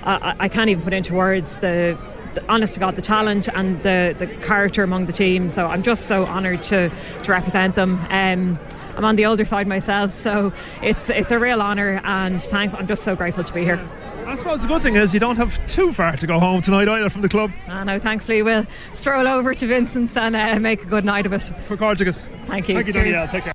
I, 0.04 0.36
I 0.40 0.48
can't 0.48 0.70
even 0.70 0.82
put 0.82 0.94
into 0.94 1.14
words 1.14 1.58
the, 1.58 1.98
the, 2.34 2.44
honest 2.48 2.76
to 2.76 2.80
God, 2.80 2.96
the 2.96 3.02
talent 3.02 3.50
and 3.50 3.84
the, 3.84 4.16
the 4.18 4.28
character 4.28 4.82
among 4.82 5.08
the 5.08 5.14
team. 5.14 5.50
So 5.50 5.68
I'm 5.68 5.84
just 5.84 6.06
so 6.06 6.26
honoured 6.26 6.64
to, 6.64 6.90
to 7.24 7.32
represent 7.32 7.76
them. 7.76 8.00
Um, 8.10 8.58
I'm 8.96 9.04
on 9.04 9.18
the 9.18 9.26
older 9.26 9.44
side 9.44 9.68
myself, 9.68 10.14
so 10.14 10.54
it's 10.82 11.10
it's 11.10 11.32
a 11.32 11.40
real 11.40 11.62
honour 11.62 12.00
and 12.06 12.42
thank. 12.42 12.74
I'm 12.76 12.88
just 12.88 13.04
so 13.04 13.16
grateful 13.16 13.44
to 13.44 13.54
be 13.54 13.66
here. 13.66 13.80
I 14.26 14.36
suppose 14.36 14.62
the 14.62 14.68
good 14.68 14.82
thing 14.82 14.96
is 14.96 15.14
you 15.14 15.20
don't 15.20 15.36
have 15.36 15.66
too 15.68 15.94
far 15.94 16.16
to 16.16 16.28
go 16.28 16.40
home 16.40 16.62
tonight 16.62 16.88
either 16.88 17.10
from 17.10 17.22
the 17.22 17.30
club. 17.30 17.52
And 17.66 17.74
I 17.74 17.84
know, 17.84 18.00
thankfully, 18.00 18.42
we'll 18.42 18.66
stroll 18.94 19.28
over 19.28 19.54
to 19.54 19.68
Vincent's 19.68 20.16
and 20.18 20.36
uh, 20.36 20.60
make 20.60 20.84
a 20.84 20.86
good 20.86 21.06
night 21.06 21.26
of 21.26 21.34
it. 21.34 21.52
For 21.68 21.76
Gorgeous. 21.76 22.28
Thank 22.48 22.70
you. 22.70 22.76
Thank 22.76 22.88
you. 22.88 22.94
Danielle. 22.94 23.28
Take 23.28 23.44
care. 23.44 23.53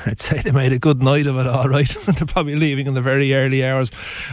I'd 0.06 0.20
say 0.20 0.38
they 0.38 0.52
made 0.52 0.72
a 0.72 0.78
good 0.78 1.02
night 1.02 1.26
of 1.26 1.38
it, 1.38 1.46
all 1.46 1.68
right. 1.68 1.88
They're 2.06 2.26
probably 2.26 2.56
leaving 2.56 2.86
in 2.86 2.94
the 2.94 3.02
very 3.02 3.34
early 3.34 3.64
hours 3.64 3.90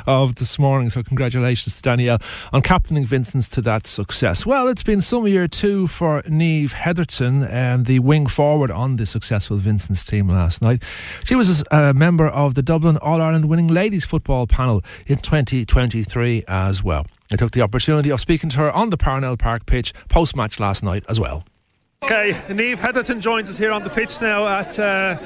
of 0.07 0.35
this 0.35 0.57
morning. 0.59 0.89
So, 0.89 1.03
congratulations 1.03 1.75
to 1.75 1.81
Danielle 1.81 2.19
on 2.51 2.61
captaining 2.61 3.05
Vincent's 3.05 3.47
to 3.49 3.61
that 3.61 3.87
success. 3.87 4.45
Well, 4.45 4.67
it's 4.67 4.83
been 4.83 5.01
some 5.01 5.27
year 5.27 5.47
too 5.47 5.87
for 5.87 6.21
Niamh 6.23 6.71
Hetherton, 6.71 7.43
and 7.43 7.85
the 7.85 7.99
wing 7.99 8.27
forward 8.27 8.71
on 8.71 8.95
the 8.95 9.05
successful 9.05 9.57
Vincent's 9.57 10.03
team 10.05 10.27
last 10.29 10.61
night. 10.61 10.83
She 11.23 11.35
was 11.35 11.63
a 11.71 11.93
member 11.93 12.27
of 12.27 12.55
the 12.55 12.61
Dublin 12.61 12.97
All 12.97 13.21
Ireland 13.21 13.45
winning 13.45 13.67
ladies 13.67 14.05
football 14.05 14.47
panel 14.47 14.83
in 15.07 15.17
2023 15.17 16.43
as 16.47 16.83
well. 16.83 17.05
I 17.31 17.37
took 17.37 17.51
the 17.51 17.61
opportunity 17.61 18.09
of 18.09 18.19
speaking 18.19 18.49
to 18.51 18.57
her 18.57 18.71
on 18.71 18.89
the 18.89 18.97
Parnell 18.97 19.37
Park 19.37 19.65
pitch 19.65 19.93
post 20.09 20.35
match 20.35 20.59
last 20.59 20.83
night 20.83 21.05
as 21.07 21.19
well. 21.19 21.45
Okay, 22.03 22.33
Niamh 22.47 22.79
Hetherton 22.79 23.21
joins 23.21 23.47
us 23.51 23.59
here 23.59 23.71
on 23.71 23.83
the 23.83 23.89
pitch 23.91 24.21
now 24.21 24.47
at 24.47 24.79
uh, 24.79 25.19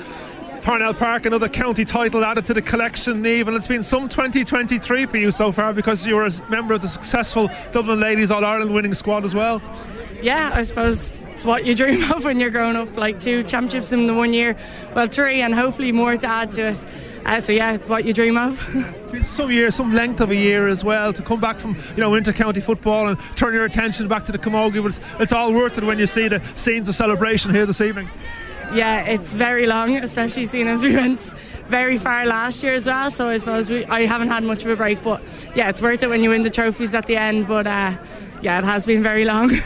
Parnell 0.62 0.94
Park. 0.94 1.26
Another 1.26 1.48
county 1.48 1.86
title 1.86 2.22
added 2.26 2.44
to 2.48 2.54
the 2.54 2.62
collection, 2.62 3.24
Niamh, 3.24 3.48
and 3.48 3.56
it's 3.56 3.66
been 3.66 3.82
some 3.82 4.10
2023 4.10 5.06
for 5.06 5.16
you 5.16 5.32
so 5.32 5.54
far 5.54 5.72
because 5.72 6.06
you 6.06 6.16
were 6.16 6.26
a 6.26 6.32
member 6.50 6.74
of 6.74 6.82
the 6.82 6.90
successful 6.90 7.50
Dublin 7.72 8.02
Ladies 8.02 8.30
All 8.30 8.44
Ireland 8.44 8.74
winning 8.74 8.94
squad 8.94 9.24
as 9.24 9.34
well. 9.34 9.62
Yeah, 10.22 10.52
I 10.54 10.64
suppose 10.64 11.14
it's 11.36 11.43
what 11.43 11.65
you 11.65 11.76
dream 11.76 12.10
of 12.13 12.24
when 12.24 12.39
you're 12.39 12.50
growing 12.50 12.78
up. 12.78 12.95
Like 12.95 13.19
two 13.19 13.43
championships 13.43 13.91
in 13.91 14.08
the 14.08 14.13
one 14.13 14.32
year, 14.32 14.56
well, 14.95 15.08
three, 15.08 15.41
and 15.41 15.54
hopefully 15.54 15.91
more 15.91 16.15
to 16.15 16.26
add 16.26 16.50
to 16.52 16.67
it. 16.69 16.86
Uh, 17.26 17.41
so 17.41 17.52
yeah, 17.52 17.74
it's 17.74 17.89
what 17.89 18.06
you 18.06 18.13
dream 18.13 18.38
of. 18.38 18.58
It's 19.06 19.12
been 19.12 19.24
some 19.26 19.52
year, 19.52 19.69
some 19.69 19.93
length 19.93 20.21
of 20.21 20.32
a 20.32 20.36
year 20.36 20.67
as 20.67 20.84
well 20.84 21.12
to 21.13 21.21
come 21.21 21.39
back 21.41 21.60
from 21.60 21.76
you 21.95 22.02
know 22.02 22.15
inter 22.15 22.32
county 22.32 22.62
football 22.62 23.08
and 23.10 23.19
turn 23.36 23.54
your 23.54 23.65
attention 23.65 24.08
back 24.08 24.24
to 24.26 24.32
the 24.32 24.38
camogie. 24.38 24.82
But 24.82 24.98
it's, 24.98 25.00
it's 25.19 25.34
all 25.34 25.54
worth 25.54 25.78
it 25.78 25.84
when 25.84 26.00
you 26.00 26.08
see 26.08 26.30
the 26.30 26.41
scenes 26.56 26.88
of 26.88 26.95
celebration 26.95 27.54
here 27.54 27.65
this 27.65 27.82
evening. 27.82 28.10
yeah, 28.74 29.02
it's 29.02 29.34
very 29.34 29.65
long, 29.67 29.98
especially 29.98 30.45
seeing 30.45 30.69
as 30.69 30.84
we 30.84 30.95
went 30.95 31.34
very 31.67 31.98
far 31.98 32.26
last 32.26 32.63
year 32.63 32.74
as 32.74 32.88
well. 32.88 33.10
So 33.12 33.28
I 33.28 33.38
suppose 33.38 33.69
we, 33.69 33.86
I 33.86 34.06
haven't 34.06 34.30
had 34.30 34.43
much 34.43 34.63
of 34.63 34.69
a 34.69 34.76
break, 34.78 35.02
but 35.04 35.21
yeah, 35.54 35.67
it's 35.69 35.82
worth 35.82 36.02
it 36.02 36.08
when 36.10 36.24
you 36.24 36.30
win 36.30 36.43
the 36.43 36.50
trophies 36.50 36.95
at 36.95 37.06
the 37.08 37.17
end. 37.17 37.48
But 37.48 37.67
uh, 37.67 37.93
yeah, 38.41 38.58
it 38.58 38.63
has 38.63 38.86
been 38.86 39.04
very 39.04 39.26
long. 39.26 39.52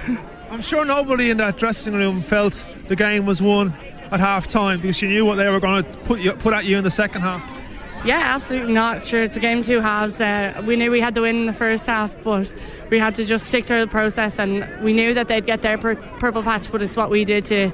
I'm 0.51 0.61
sure 0.61 0.83
nobody 0.83 1.29
in 1.29 1.37
that 1.37 1.57
dressing 1.57 1.93
room 1.93 2.21
felt 2.21 2.65
the 2.87 2.95
game 2.95 3.25
was 3.25 3.41
won 3.41 3.73
at 4.11 4.19
half 4.19 4.47
time 4.47 4.81
because 4.81 5.01
you 5.01 5.07
knew 5.07 5.23
what 5.23 5.35
they 5.35 5.47
were 5.47 5.59
going 5.59 5.83
to 5.83 5.97
put 5.99 6.19
you, 6.19 6.31
put 6.33 6.53
at 6.53 6.65
you 6.65 6.77
in 6.77 6.83
the 6.83 6.91
second 6.91 7.21
half. 7.21 7.57
Yeah, 8.03 8.17
absolutely 8.17 8.73
not. 8.73 9.05
Sure, 9.05 9.21
it's 9.21 9.35
a 9.35 9.39
game 9.39 9.61
two 9.61 9.81
halves. 9.81 10.19
Uh, 10.19 10.63
we 10.65 10.75
knew 10.75 10.89
we 10.89 11.01
had 11.01 11.13
to 11.15 11.21
win 11.21 11.35
in 11.35 11.45
the 11.45 11.53
first 11.53 11.85
half, 11.85 12.15
but 12.23 12.51
we 12.89 12.97
had 12.97 13.13
to 13.15 13.25
just 13.25 13.47
stick 13.47 13.65
to 13.65 13.79
the 13.79 13.87
process, 13.87 14.39
and 14.39 14.65
we 14.83 14.93
knew 14.93 15.13
that 15.13 15.27
they'd 15.27 15.45
get 15.45 15.61
their 15.61 15.77
pur- 15.77 15.95
purple 15.95 16.41
patch, 16.41 16.71
but 16.71 16.81
it's 16.81 16.95
what 16.95 17.09
we 17.09 17.25
did 17.25 17.45
to 17.45 17.69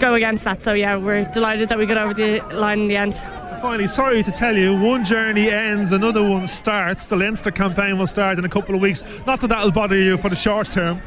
go 0.00 0.14
against 0.14 0.44
that. 0.44 0.62
So 0.62 0.72
yeah, 0.72 0.96
we're 0.96 1.24
delighted 1.32 1.68
that 1.68 1.78
we 1.78 1.86
got 1.86 1.98
over 1.98 2.14
the 2.14 2.40
line 2.52 2.80
in 2.80 2.88
the 2.88 2.96
end. 2.96 3.14
Finally, 3.60 3.88
sorry 3.88 4.22
to 4.22 4.32
tell 4.32 4.56
you, 4.56 4.76
one 4.76 5.04
journey 5.04 5.50
ends, 5.50 5.92
another 5.92 6.26
one 6.26 6.46
starts. 6.46 7.06
The 7.06 7.16
Leinster 7.16 7.50
campaign 7.50 7.98
will 7.98 8.06
start 8.06 8.38
in 8.38 8.44
a 8.44 8.48
couple 8.48 8.74
of 8.74 8.80
weeks. 8.80 9.04
Not 9.26 9.40
that 9.42 9.48
that'll 9.48 9.72
bother 9.72 9.96
you 9.96 10.16
for 10.16 10.30
the 10.30 10.36
short 10.36 10.70
term. 10.70 11.02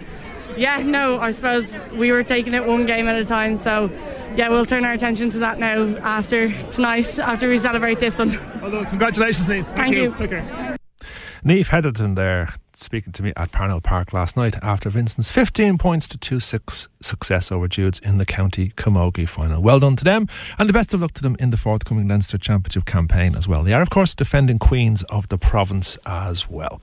Yeah, 0.58 0.78
no, 0.84 1.20
I 1.20 1.32
suppose 1.32 1.84
we 1.94 2.12
were 2.12 2.24
taking 2.24 2.54
it 2.54 2.66
one 2.66 2.86
game 2.86 3.08
at 3.08 3.16
a 3.16 3.26
time. 3.26 3.58
So 3.58 3.90
yeah, 4.36 4.50
we'll 4.50 4.66
turn 4.66 4.86
our 4.86 4.94
attention 4.94 5.30
to 5.32 5.40
that 5.40 5.60
now 5.60 5.98
after 5.98 6.52
tonight, 6.72 7.20
after 7.20 7.50
we 7.50 7.58
celebrate 7.58 8.00
this 8.00 8.20
one. 8.20 8.38
Although, 8.62 8.86
congratulations, 8.86 9.48
Niamh. 9.48 9.76
Thank 9.76 9.96
you. 9.96 10.14
Take 10.18 10.30
care. 10.30 10.78
Niamh 11.44 11.68
Hetherton 11.68 12.16
there 12.16 12.50
speaking 12.82 13.14
to 13.14 13.24
me 13.24 13.34
at 13.36 13.52
Parnell 13.52 13.82
Park 13.82 14.14
last 14.14 14.36
night 14.36 14.56
after 14.62 14.90
Vincent's 14.90 15.32
15 15.32 15.78
points 15.78 16.08
to 16.10 16.18
2 16.18 16.40
6 16.40 16.90
success 17.02 17.52
over 17.52 17.68
Jude's 17.68 18.00
in 18.00 18.18
the 18.18 18.26
County 18.26 18.70
Camogie 18.70 19.28
final. 19.28 19.62
Well 19.62 19.80
done 19.80 19.96
to 19.96 20.04
them, 20.04 20.28
and 20.58 20.70
the 20.70 20.74
best 20.74 20.94
of 20.94 21.02
luck 21.02 21.14
to 21.14 21.22
them 21.22 21.36
in 21.40 21.50
the 21.50 21.58
forthcoming 21.58 22.08
Leinster 22.08 22.38
Championship 22.38 22.86
campaign 22.86 23.36
as 23.36 23.48
well. 23.48 23.64
They 23.64 23.74
are, 23.74 23.82
of 23.82 23.90
course, 23.90 24.14
defending 24.16 24.60
Queens 24.60 25.04
of 25.04 25.30
the 25.30 25.38
province 25.38 25.98
as 26.06 26.50
well. 26.50 26.82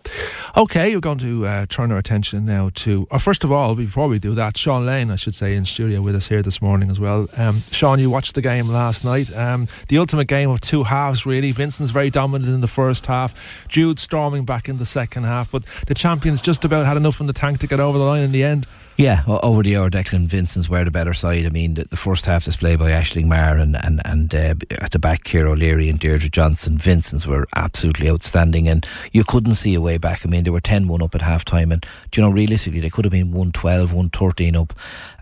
Okay, 0.56 0.94
we're 0.94 1.00
going 1.00 1.18
to 1.18 1.46
uh, 1.46 1.66
turn 1.66 1.92
our 1.92 1.98
attention 1.98 2.44
now 2.44 2.70
to, 2.74 3.06
or 3.10 3.18
first 3.18 3.44
of 3.44 3.52
all, 3.52 3.74
before 3.74 4.08
we 4.08 4.18
do 4.18 4.34
that, 4.34 4.56
Sean 4.56 4.86
Lane, 4.86 5.10
I 5.10 5.16
should 5.16 5.34
say, 5.34 5.54
in 5.54 5.64
studio 5.64 6.02
with 6.02 6.14
us 6.14 6.28
here 6.28 6.42
this 6.42 6.60
morning 6.60 6.90
as 6.90 6.98
well. 6.98 7.28
Um, 7.36 7.62
Sean, 7.70 7.98
you 7.98 8.10
watched 8.10 8.34
the 8.34 8.42
game 8.42 8.68
last 8.68 9.04
night. 9.04 9.34
Um, 9.36 9.68
the 9.88 9.98
ultimate 9.98 10.26
game 10.26 10.50
of 10.50 10.60
two 10.60 10.84
halves, 10.84 11.26
really. 11.26 11.52
Vincent's 11.52 11.92
very 11.92 12.10
dominant 12.10 12.52
in 12.52 12.60
the 12.60 12.66
first 12.66 13.06
half, 13.06 13.66
Jude 13.68 13.98
storming 13.98 14.44
back 14.44 14.68
in 14.68 14.78
the 14.78 14.86
second 14.86 15.24
half, 15.24 15.50
but 15.50 15.64
the 15.88 15.94
champions 15.94 16.42
just 16.42 16.66
about 16.66 16.84
had 16.84 16.98
enough 16.98 17.18
in 17.18 17.26
the 17.26 17.32
tank 17.32 17.58
to 17.60 17.66
get 17.66 17.80
over 17.80 17.96
the 17.96 18.04
line 18.04 18.22
in 18.22 18.30
the 18.30 18.44
end. 18.44 18.66
Yeah, 18.98 19.22
over 19.28 19.62
the 19.62 19.76
hour, 19.76 19.90
Declan 19.90 20.26
Vincent's 20.26 20.68
were 20.68 20.82
the 20.82 20.90
better 20.90 21.14
side. 21.14 21.46
I 21.46 21.50
mean, 21.50 21.74
the, 21.74 21.84
the 21.84 21.96
first 21.96 22.26
half 22.26 22.44
display 22.44 22.74
by 22.74 22.90
Aisling 22.90 23.26
Maher 23.26 23.56
and 23.56 23.76
and 23.84 24.02
and 24.04 24.34
uh, 24.34 24.54
at 24.80 24.90
the 24.90 24.98
back, 24.98 25.22
Ciara 25.22 25.52
O'Leary 25.52 25.88
and 25.88 26.00
Deirdre 26.00 26.28
Johnson. 26.28 26.78
Vincent's 26.78 27.24
were 27.24 27.46
absolutely 27.54 28.10
outstanding, 28.10 28.66
and 28.66 28.84
you 29.12 29.22
couldn't 29.22 29.54
see 29.54 29.76
a 29.76 29.80
way 29.80 29.98
back. 29.98 30.26
I 30.26 30.28
mean, 30.28 30.42
they 30.42 30.50
were 30.50 30.60
10-1 30.60 31.00
up 31.00 31.14
at 31.14 31.20
half 31.20 31.44
time, 31.44 31.70
and 31.70 31.86
you 32.12 32.24
know, 32.24 32.30
realistically, 32.30 32.80
they 32.80 32.90
could 32.90 33.04
have 33.04 33.12
been 33.12 33.30
112, 33.30 33.92
113 33.92 34.56
up. 34.56 34.72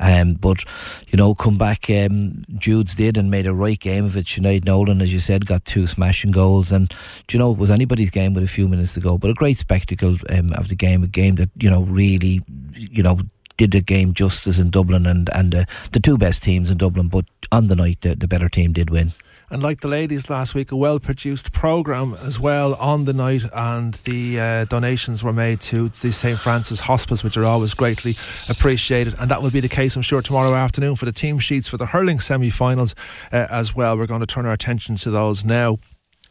Um, 0.01 0.33
but 0.33 0.65
you 1.09 1.19
know, 1.19 1.35
come 1.35 1.59
back. 1.59 1.91
Um, 1.91 2.45
Jude's 2.55 2.95
did 2.95 3.19
and 3.19 3.31
made 3.31 3.47
a 3.47 3.53
right 3.53 3.79
game 3.79 4.07
of 4.07 4.17
it. 4.17 4.25
Sinead 4.25 4.65
Nolan, 4.65 5.03
as 5.03 5.13
you 5.13 5.21
said, 5.21 5.45
got 5.45 5.67
two 5.67 5.87
smashing 5.87 6.31
goals, 6.31 6.73
and 6.73 6.91
you 7.31 7.39
know, 7.39 7.53
it 7.53 7.59
was 7.59 7.71
anybody's 7.71 8.09
game 8.09 8.33
with 8.33 8.45
a 8.45 8.49
few 8.49 8.69
minutes 8.69 8.95
to 8.95 9.01
go. 9.01 9.19
But 9.19 9.33
a 9.33 9.35
great 9.35 9.59
spectacle 9.59 10.17
um, 10.31 10.55
of 10.55 10.69
the 10.69 10.77
game, 10.77 11.03
a 11.03 11.09
game 11.09 11.35
that 11.35 11.51
you 11.59 11.69
know 11.69 11.83
really, 11.83 12.41
you 12.75 13.03
know 13.03 13.19
did 13.57 13.73
the 13.73 13.81
game 13.81 14.13
justice 14.13 14.59
in 14.59 14.71
Dublin 14.71 15.07
and 15.07 15.29
and 15.35 15.55
uh, 15.55 15.65
the 15.93 16.01
two 16.01 16.19
best 16.19 16.43
teams 16.43 16.71
in 16.71 16.79
Dublin. 16.79 17.09
But 17.09 17.27
on 17.53 17.67
the 17.67 17.77
night, 17.77 18.01
the, 18.03 18.15
the 18.15 18.29
better 18.29 18.49
team 18.49 18.73
did 18.73 18.91
win. 18.91 19.13
And 19.49 19.63
like 19.63 19.81
the 19.81 19.89
ladies 19.89 20.29
last 20.29 20.57
week, 20.57 20.73
a 20.73 20.77
well 20.77 20.99
produced 20.99 21.53
programme 21.53 22.15
as 22.15 22.41
well 22.41 22.75
on 22.75 23.05
the 23.05 23.13
night, 23.13 23.45
and 23.55 23.95
the 23.95 24.41
uh, 24.41 24.65
donations 24.65 25.23
were 25.23 25.33
made 25.33 25.61
to 25.63 25.89
the 25.89 26.11
St 26.11 26.39
Francis 26.39 26.81
Hospice, 26.81 27.23
which 27.23 27.37
are 27.37 27.45
always 27.45 27.73
greatly 27.73 28.17
appreciated. 28.49 29.15
And 29.21 29.31
that 29.31 29.43
will 29.43 29.53
be 29.53 29.61
the 29.61 29.69
case, 29.69 29.95
I'm 29.95 30.03
sure, 30.03 30.21
tomorrow 30.21 30.53
afternoon 30.53 30.97
for 30.97 31.05
the 31.05 31.13
team 31.13 31.39
sheets 31.39 31.69
for 31.69 31.77
the 31.77 31.87
hurling 31.87 32.19
semi 32.19 32.51
finals 32.51 32.97
uh, 33.33 33.47
as 33.49 33.73
well. 33.73 33.97
We're 33.97 34.07
going 34.07 34.21
to 34.21 34.27
turn 34.27 34.47
our 34.47 34.53
attention 34.53 34.97
to 34.97 35.11
those 35.13 35.45
now. 35.45 35.79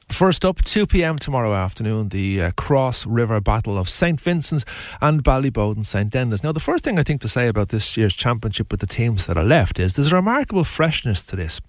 First 0.09 0.45
up, 0.45 0.63
2 0.63 0.87
pm 0.87 1.17
tomorrow 1.17 1.53
afternoon, 1.53 2.09
the 2.09 2.41
uh, 2.41 2.51
Cross 2.55 3.05
River 3.05 3.41
Battle 3.41 3.77
of 3.77 3.89
St 3.89 4.19
Vincent's 4.21 4.63
and 5.01 5.23
Ballyboden 5.23 5.85
St 5.85 6.15
Enda's. 6.15 6.43
Now, 6.43 6.51
the 6.53 6.59
first 6.59 6.83
thing 6.83 6.97
I 6.97 7.03
think 7.03 7.21
to 7.21 7.27
say 7.27 7.47
about 7.47 7.69
this 7.69 7.97
year's 7.97 8.15
championship 8.15 8.71
with 8.71 8.79
the 8.79 8.87
teams 8.87 9.25
that 9.25 9.37
are 9.37 9.43
left 9.43 9.79
is 9.79 9.93
there's 9.93 10.11
a 10.11 10.15
remarkable 10.15 10.63
freshness 10.63 11.21
to 11.23 11.35
this. 11.35 11.59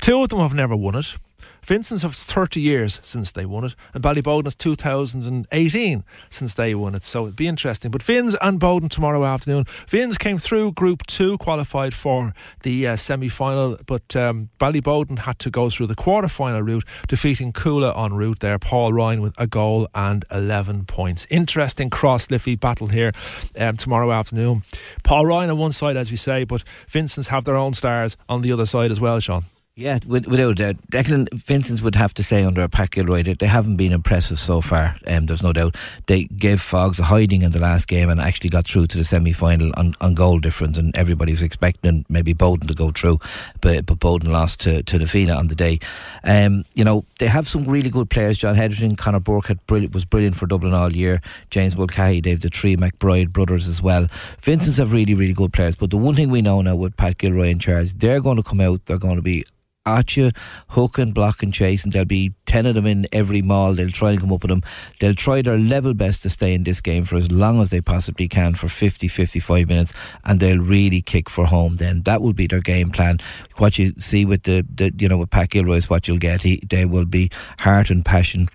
Two 0.00 0.22
of 0.22 0.28
them 0.28 0.38
have 0.40 0.54
never 0.54 0.76
won 0.76 0.94
it. 0.94 1.16
Vincent's 1.64 2.02
have 2.02 2.14
30 2.14 2.60
years 2.60 3.00
since 3.02 3.30
they 3.30 3.46
won 3.46 3.64
it, 3.64 3.74
and 3.94 4.02
Ballyboden 4.02 4.44
has 4.44 4.54
2018 4.56 6.04
since 6.28 6.54
they 6.54 6.74
won 6.74 6.94
it. 6.94 7.04
So 7.04 7.22
it'd 7.22 7.36
be 7.36 7.46
interesting. 7.46 7.90
But 7.90 8.02
Finns 8.02 8.34
and 8.40 8.58
Boden 8.58 8.88
tomorrow 8.88 9.24
afternoon. 9.24 9.64
Finns 9.86 10.18
came 10.18 10.38
through 10.38 10.72
Group 10.72 11.06
2, 11.06 11.38
qualified 11.38 11.94
for 11.94 12.34
the 12.62 12.86
uh, 12.86 12.96
semi 12.96 13.28
final, 13.28 13.78
but 13.86 14.16
um, 14.16 14.50
Ballyboden 14.58 15.20
had 15.20 15.38
to 15.40 15.50
go 15.50 15.70
through 15.70 15.86
the 15.86 15.94
quarter 15.94 16.28
final 16.28 16.62
route, 16.62 16.84
defeating 17.06 17.52
Cuala 17.52 17.96
en 17.96 18.14
route 18.14 18.40
there. 18.40 18.58
Paul 18.58 18.92
Ryan 18.92 19.20
with 19.20 19.34
a 19.38 19.46
goal 19.46 19.88
and 19.94 20.24
11 20.30 20.86
points. 20.86 21.26
Interesting 21.30 21.90
cross 21.90 22.30
Liffey 22.30 22.56
battle 22.56 22.88
here 22.88 23.12
um, 23.56 23.76
tomorrow 23.76 24.10
afternoon. 24.10 24.62
Paul 25.04 25.26
Ryan 25.26 25.50
on 25.50 25.58
one 25.58 25.72
side, 25.72 25.96
as 25.96 26.10
we 26.10 26.16
say, 26.16 26.44
but 26.44 26.64
Vincent's 26.88 27.28
have 27.28 27.44
their 27.44 27.56
own 27.56 27.74
stars 27.74 28.16
on 28.28 28.42
the 28.42 28.52
other 28.52 28.66
side 28.66 28.90
as 28.90 29.00
well, 29.00 29.20
Sean. 29.20 29.44
Yeah, 29.74 30.00
without 30.06 30.50
a 30.50 30.54
doubt. 30.54 30.76
Declan 30.90 31.32
Vincent's 31.32 31.80
would 31.80 31.94
have 31.94 32.12
to 32.14 32.22
say 32.22 32.44
under 32.44 32.60
a 32.60 32.68
Pat 32.68 32.90
Gilroy 32.90 33.22
that 33.22 33.38
they 33.38 33.46
haven't 33.46 33.76
been 33.76 33.92
impressive 33.92 34.38
so 34.38 34.60
far. 34.60 34.96
Um, 35.06 35.24
there's 35.24 35.42
no 35.42 35.54
doubt. 35.54 35.76
They 36.08 36.24
gave 36.24 36.60
Fogs 36.60 36.98
a 36.98 37.04
hiding 37.04 37.40
in 37.40 37.52
the 37.52 37.58
last 37.58 37.88
game 37.88 38.10
and 38.10 38.20
actually 38.20 38.50
got 38.50 38.66
through 38.66 38.88
to 38.88 38.98
the 38.98 39.04
semi 39.04 39.32
final 39.32 39.72
on, 39.78 39.94
on 40.02 40.12
goal 40.12 40.40
difference. 40.40 40.76
And 40.76 40.94
everybody 40.94 41.32
was 41.32 41.42
expecting 41.42 42.04
maybe 42.10 42.34
Boden 42.34 42.68
to 42.68 42.74
go 42.74 42.90
through, 42.90 43.18
but, 43.62 43.86
but 43.86 43.98
Boden 43.98 44.30
lost 44.30 44.60
to, 44.60 44.82
to 44.82 45.06
Fina 45.06 45.32
on 45.32 45.46
the 45.46 45.54
day. 45.54 45.78
Um, 46.22 46.66
you 46.74 46.84
know, 46.84 47.06
they 47.18 47.28
have 47.28 47.48
some 47.48 47.64
really 47.64 47.88
good 47.88 48.10
players. 48.10 48.36
John 48.36 48.56
Hedgerton, 48.56 48.98
Conor 48.98 49.20
Burke 49.20 49.46
had 49.46 49.66
brilliant, 49.66 49.94
was 49.94 50.04
brilliant 50.04 50.36
for 50.36 50.46
Dublin 50.46 50.74
all 50.74 50.94
year. 50.94 51.22
James 51.48 51.78
Mulcahy, 51.78 52.20
they've 52.20 52.38
the 52.38 52.50
three 52.50 52.76
McBride 52.76 53.32
brothers 53.32 53.66
as 53.68 53.80
well. 53.80 54.06
Vincent's 54.42 54.76
have 54.76 54.92
really, 54.92 55.14
really 55.14 55.32
good 55.32 55.54
players. 55.54 55.76
But 55.76 55.88
the 55.88 55.96
one 55.96 56.14
thing 56.14 56.28
we 56.28 56.42
know 56.42 56.60
now 56.60 56.76
with 56.76 56.98
Pat 56.98 57.16
Gilroy 57.16 57.48
in 57.48 57.58
charge, 57.58 57.94
they're 57.94 58.20
going 58.20 58.36
to 58.36 58.42
come 58.42 58.60
out, 58.60 58.84
they're 58.84 58.98
going 58.98 59.16
to 59.16 59.22
be 59.22 59.46
at 59.84 60.16
you, 60.16 60.30
hook 60.68 60.98
and 60.98 61.14
block 61.14 61.42
and 61.42 61.52
chase, 61.52 61.84
and 61.84 61.92
there'll 61.92 62.06
be 62.06 62.34
10 62.46 62.66
of 62.66 62.74
them 62.74 62.86
in 62.86 63.06
every 63.12 63.42
mall. 63.42 63.74
They'll 63.74 63.90
try 63.90 64.10
and 64.10 64.20
come 64.20 64.32
up 64.32 64.42
with 64.42 64.50
them. 64.50 64.62
They'll 65.00 65.14
try 65.14 65.42
their 65.42 65.58
level 65.58 65.94
best 65.94 66.22
to 66.22 66.30
stay 66.30 66.54
in 66.54 66.64
this 66.64 66.80
game 66.80 67.04
for 67.04 67.16
as 67.16 67.30
long 67.30 67.60
as 67.60 67.70
they 67.70 67.80
possibly 67.80 68.28
can 68.28 68.54
for 68.54 68.68
50, 68.68 69.08
55 69.08 69.68
minutes, 69.68 69.92
and 70.24 70.40
they'll 70.40 70.58
really 70.58 71.02
kick 71.02 71.28
for 71.28 71.46
home 71.46 71.76
then. 71.76 72.02
That 72.02 72.22
will 72.22 72.32
be 72.32 72.46
their 72.46 72.60
game 72.60 72.90
plan. 72.90 73.18
What 73.56 73.78
you 73.78 73.92
see 73.98 74.24
with 74.24 74.44
the, 74.44 74.66
the 74.72 74.92
you 74.98 75.08
know, 75.08 75.18
with 75.18 75.30
Pat 75.30 75.50
Gilroy 75.50 75.76
is 75.76 75.90
what 75.90 76.08
you'll 76.08 76.18
get. 76.18 76.42
He, 76.42 76.62
they 76.68 76.84
will 76.84 77.06
be 77.06 77.30
heart 77.58 77.90
and 77.90 78.04
passion. 78.04 78.48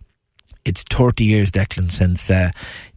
It's 0.66 0.84
30 0.84 1.24
years, 1.24 1.50
Declan, 1.50 1.92
since 1.92 2.30
uh, 2.30 2.52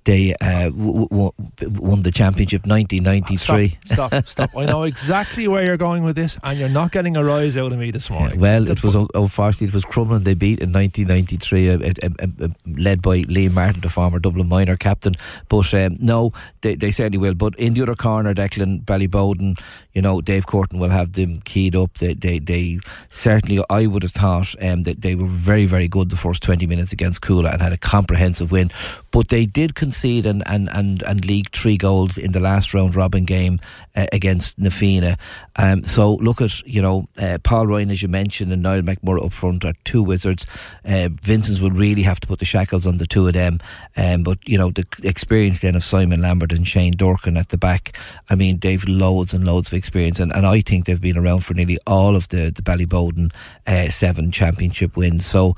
they 0.04 0.34
uh, 0.40 0.70
w- 0.70 1.08
w- 1.08 1.32
won 1.60 2.02
the 2.02 2.10
championship 2.10 2.66
1993. 2.66 3.78
Stop, 3.84 4.10
stop, 4.10 4.26
stop. 4.28 4.50
I 4.56 4.64
know 4.64 4.84
exactly 4.84 5.46
where 5.48 5.64
you're 5.64 5.76
going 5.76 6.04
with 6.04 6.16
this, 6.16 6.38
and 6.42 6.58
you're 6.58 6.68
not 6.68 6.92
getting 6.92 7.16
a 7.16 7.24
rise 7.24 7.56
out 7.56 7.72
of 7.72 7.78
me 7.78 7.90
this 7.90 8.08
morning. 8.10 8.40
well, 8.40 8.68
it 8.68 8.82
was 8.82 8.94
unfortunately 9.14 9.68
it 9.68 9.74
was 9.74 9.84
Crumlin 9.84 10.24
they 10.24 10.34
beat 10.34 10.60
in 10.60 10.72
1993, 10.72 11.70
uh, 11.70 11.78
uh, 11.78 12.44
uh, 12.44 12.48
led 12.66 13.02
by 13.02 13.22
Liam 13.22 13.52
Martin, 13.52 13.80
the 13.80 13.88
former 13.88 14.18
Dublin 14.18 14.48
minor 14.48 14.76
captain. 14.76 15.14
But 15.48 15.72
um, 15.74 15.96
no, 16.00 16.32
they, 16.62 16.74
they 16.74 16.90
certainly 16.90 17.18
will. 17.18 17.34
But 17.34 17.54
in 17.56 17.74
the 17.74 17.82
other 17.82 17.94
corner, 17.94 18.34
Declan 18.34 18.84
Ballyboden, 18.84 19.60
you 19.92 20.02
know, 20.02 20.20
Dave 20.20 20.46
Corton 20.46 20.78
will 20.78 20.90
have 20.90 21.12
them 21.12 21.40
keyed 21.44 21.74
up. 21.76 21.94
They, 21.94 22.14
they, 22.14 22.38
they 22.38 22.78
certainly, 23.08 23.62
I 23.68 23.86
would 23.86 24.02
have 24.02 24.12
thought 24.12 24.54
um, 24.62 24.84
that 24.84 25.00
they 25.02 25.14
were 25.14 25.26
very, 25.26 25.66
very 25.66 25.88
good 25.88 26.10
the 26.10 26.16
first 26.16 26.42
20 26.42 26.66
minutes 26.66 26.92
against 26.92 27.20
Cuala 27.22 27.52
and 27.52 27.62
had 27.62 27.72
a 27.72 27.78
comprehensive 27.78 28.52
win. 28.52 28.70
But 29.10 29.28
they 29.28 29.46
did 29.46 29.74
concede 29.90 30.24
and, 30.24 30.44
and, 30.46 30.68
and, 30.70 31.02
and 31.02 31.24
league 31.24 31.50
three 31.50 31.76
goals 31.76 32.16
in 32.16 32.30
the 32.30 32.38
last 32.38 32.72
round 32.72 32.94
robin 32.94 33.24
game 33.24 33.58
uh, 33.96 34.06
against 34.12 34.56
Na 34.56 34.70
Fianna. 34.70 35.18
Um, 35.56 35.82
so 35.82 36.14
look 36.14 36.40
at, 36.40 36.60
you 36.64 36.80
know, 36.80 37.08
uh, 37.18 37.38
Paul 37.42 37.66
Ryan, 37.66 37.90
as 37.90 38.02
you 38.02 38.08
mentioned, 38.08 38.52
and 38.52 38.62
Niall 38.62 38.82
McMurrough 38.82 39.26
up 39.26 39.32
front 39.32 39.64
are 39.64 39.74
two 39.82 40.00
wizards. 40.00 40.46
Uh, 40.84 41.08
Vincent's 41.22 41.60
will 41.60 41.72
really 41.72 42.02
have 42.02 42.20
to 42.20 42.28
put 42.28 42.38
the 42.38 42.44
shackles 42.44 42.86
on 42.86 42.98
the 42.98 43.06
two 43.06 43.26
of 43.26 43.32
them. 43.32 43.58
Um, 43.96 44.22
but, 44.22 44.38
you 44.46 44.56
know, 44.56 44.70
the 44.70 44.86
experience 45.02 45.60
then 45.60 45.74
of 45.74 45.84
Simon 45.84 46.22
Lambert 46.22 46.52
and 46.52 46.68
Shane 46.68 46.92
Durkin 46.92 47.36
at 47.36 47.48
the 47.48 47.58
back, 47.58 47.98
I 48.28 48.36
mean, 48.36 48.60
they've 48.60 48.86
loads 48.86 49.34
and 49.34 49.44
loads 49.44 49.70
of 49.70 49.74
experience. 49.74 50.20
And, 50.20 50.32
and 50.32 50.46
I 50.46 50.60
think 50.60 50.86
they've 50.86 51.00
been 51.00 51.18
around 51.18 51.40
for 51.40 51.54
nearly 51.54 51.78
all 51.84 52.14
of 52.14 52.28
the, 52.28 52.50
the 52.50 52.62
Ballyboden 52.62 53.32
uh, 53.66 53.88
seven 53.88 54.30
championship 54.30 54.96
wins. 54.96 55.26
So, 55.26 55.56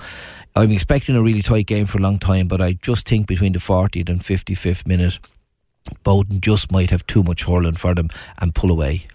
I'm 0.55 0.71
expecting 0.71 1.17
a 1.17 1.23
really 1.23 1.41
tight 1.41 1.67
game 1.67 1.87
for 1.87 1.99
a 1.99 2.03
long 2.03 2.19
time, 2.19 2.47
but 2.47 2.61
I 2.61 2.75
just 2.75 3.09
think 3.09 3.27
between 3.27 3.55
the 3.55 3.59
40th 3.59 4.11
and 4.11 4.21
55th 4.21 4.87
minute, 4.87 5.19
Boden 6.03 6.41
just 6.41 6.71
might 6.71 6.91
have 6.91 7.07
too 7.07 7.23
much 7.23 7.45
hurling 7.45 7.75
for 7.75 7.95
them 7.95 8.11
and 8.39 8.55
pull 8.55 8.71
away. 8.71 9.07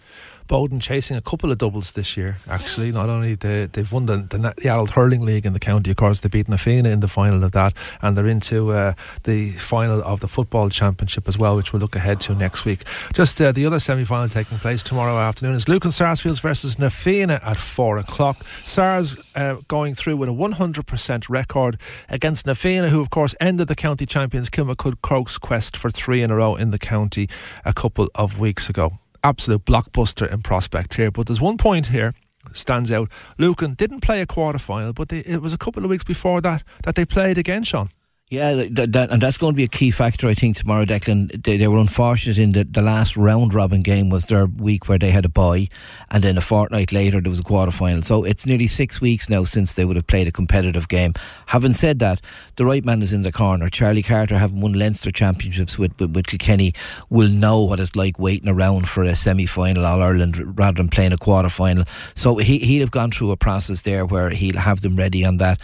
Boden 0.47 0.79
chasing 0.79 1.17
a 1.17 1.21
couple 1.21 1.51
of 1.51 1.57
doubles 1.57 1.91
this 1.91 2.15
year. 2.15 2.39
Actually, 2.47 2.91
not 2.91 3.09
only 3.09 3.35
they, 3.35 3.65
they've 3.65 3.91
won 3.91 4.05
the, 4.05 4.17
the, 4.17 4.53
the 4.57 4.69
adult 4.69 4.91
hurling 4.91 5.21
league 5.21 5.45
in 5.45 5.53
the 5.53 5.59
county, 5.59 5.91
of 5.91 5.97
course, 5.97 6.21
they 6.21 6.29
beat 6.29 6.47
Na 6.47 6.57
Fianna 6.57 6.89
in 6.89 7.01
the 7.01 7.07
final 7.07 7.43
of 7.43 7.51
that, 7.51 7.73
and 8.01 8.17
they're 8.17 8.27
into 8.27 8.71
uh, 8.71 8.93
the 9.23 9.51
final 9.51 10.01
of 10.03 10.21
the 10.21 10.27
football 10.27 10.69
championship 10.69 11.27
as 11.27 11.37
well, 11.37 11.55
which 11.55 11.73
we'll 11.73 11.81
look 11.81 11.95
ahead 11.95 12.19
to 12.21 12.33
next 12.33 12.65
week. 12.65 12.83
Just 13.13 13.41
uh, 13.41 13.51
the 13.51 13.65
other 13.65 13.79
semi 13.79 14.05
final 14.05 14.29
taking 14.29 14.57
place 14.57 14.81
tomorrow 14.81 15.17
afternoon 15.17 15.55
is 15.55 15.67
Lucan 15.67 15.91
Sarsfields 15.91 16.39
versus 16.39 16.79
Na 16.79 16.89
Fianna 16.89 17.39
at 17.43 17.57
four 17.57 17.97
o'clock. 17.97 18.37
Sars 18.65 19.17
uh, 19.35 19.57
going 19.67 19.95
through 19.95 20.17
with 20.17 20.29
a 20.29 20.33
100% 20.33 21.29
record 21.29 21.79
against 22.09 22.45
Na 22.45 22.53
Fianna, 22.53 22.89
who 22.89 23.01
of 23.01 23.09
course 23.09 23.35
ended 23.39 23.67
the 23.67 23.75
county 23.75 24.05
champions 24.05 24.49
Kilmacud 24.49 25.01
Crokes 25.01 25.37
quest 25.37 25.75
for 25.75 25.91
three 25.91 26.23
in 26.23 26.31
a 26.31 26.35
row 26.35 26.55
in 26.55 26.71
the 26.71 26.79
county 26.79 27.29
a 27.65 27.73
couple 27.73 28.07
of 28.15 28.39
weeks 28.39 28.69
ago 28.69 28.99
absolute 29.27 29.65
blockbuster 29.65 30.31
in 30.31 30.41
prospect 30.41 30.95
here. 30.95 31.11
But 31.11 31.27
there's 31.27 31.41
one 31.41 31.57
point 31.57 31.87
here 31.87 32.13
stands 32.53 32.91
out. 32.91 33.11
Lucan 33.37 33.73
didn't 33.73 34.01
play 34.01 34.21
a 34.21 34.25
quarter 34.25 34.59
final, 34.59 34.93
but 34.93 35.09
they, 35.09 35.19
it 35.19 35.41
was 35.41 35.53
a 35.53 35.57
couple 35.57 35.83
of 35.83 35.89
weeks 35.89 36.03
before 36.03 36.41
that 36.41 36.63
that 36.83 36.95
they 36.95 37.05
played 37.05 37.37
again, 37.37 37.63
Sean. 37.63 37.89
Yeah, 38.29 38.65
that, 38.71 38.91
that, 38.91 39.09
and 39.09 39.21
that's 39.21 39.37
going 39.37 39.53
to 39.53 39.55
be 39.55 39.63
a 39.63 39.69
key 39.69 39.89
factor, 39.89 40.27
I 40.27 40.33
think, 40.33 40.57
tomorrow, 40.57 40.83
Declan. 40.83 41.45
They, 41.45 41.55
they 41.55 41.69
were 41.69 41.77
unfortunate 41.77 42.37
in 42.37 42.51
the, 42.51 42.81
last 42.81 43.15
round 43.15 43.53
robin 43.53 43.79
game 43.79 44.09
was 44.09 44.25
their 44.25 44.47
week 44.47 44.89
where 44.89 44.97
they 44.99 45.11
had 45.11 45.23
a 45.23 45.29
bye, 45.29 45.69
and 46.11 46.21
then 46.21 46.37
a 46.37 46.41
fortnight 46.41 46.91
later 46.91 47.21
there 47.21 47.29
was 47.29 47.39
a 47.39 47.43
quarter 47.43 47.71
final. 47.71 48.01
So 48.01 48.25
it's 48.25 48.45
nearly 48.45 48.67
six 48.67 48.99
weeks 48.99 49.29
now 49.29 49.45
since 49.45 49.75
they 49.75 49.85
would 49.85 49.95
have 49.95 50.07
played 50.07 50.27
a 50.27 50.33
competitive 50.33 50.89
game. 50.89 51.13
Having 51.45 51.73
said 51.73 51.99
that, 51.99 52.19
the 52.57 52.65
right 52.65 52.83
man 52.83 53.01
is 53.01 53.13
in 53.13 53.21
the 53.21 53.31
corner. 53.31 53.69
Charlie 53.69 54.03
Carter, 54.03 54.37
having 54.37 54.59
won 54.59 54.73
Leinster 54.73 55.09
championships 55.09 55.77
with, 55.77 55.97
with, 55.97 56.13
with 56.13 56.27
Kilkenny, 56.27 56.73
will 57.09 57.29
know 57.29 57.61
what 57.61 57.79
it's 57.79 57.95
like 57.95 58.19
waiting 58.19 58.49
around 58.49 58.89
for 58.89 59.03
a 59.03 59.15
semi 59.15 59.45
final 59.45 59.85
All 59.85 60.01
Ireland 60.01 60.59
rather 60.59 60.75
than 60.75 60.89
playing 60.89 61.13
a 61.13 61.17
quarter 61.17 61.47
final. 61.47 61.85
So 62.13 62.35
he, 62.35 62.57
he'll 62.59 62.81
have 62.81 62.91
gone 62.91 63.11
through 63.11 63.31
a 63.31 63.37
process 63.37 63.83
there 63.83 64.05
where 64.05 64.31
he'll 64.31 64.57
have 64.57 64.81
them 64.81 64.97
ready 64.97 65.23
on 65.23 65.37
that 65.37 65.61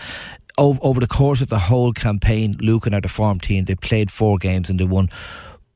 over, 0.58 0.80
over 0.82 1.00
the 1.00 1.08
course 1.08 1.42
of 1.42 1.50
the 1.50 1.60
whole 1.60 1.94
campaign, 1.94 2.58
looking 2.60 2.94
at 2.94 3.04
the 3.04 3.10
farm 3.10 3.40
team, 3.40 3.66
they 3.66 3.76
played 3.76 4.12
four 4.12 4.38
games 4.38 4.70
and 4.70 4.80
they 4.80 4.86
won. 4.86 5.10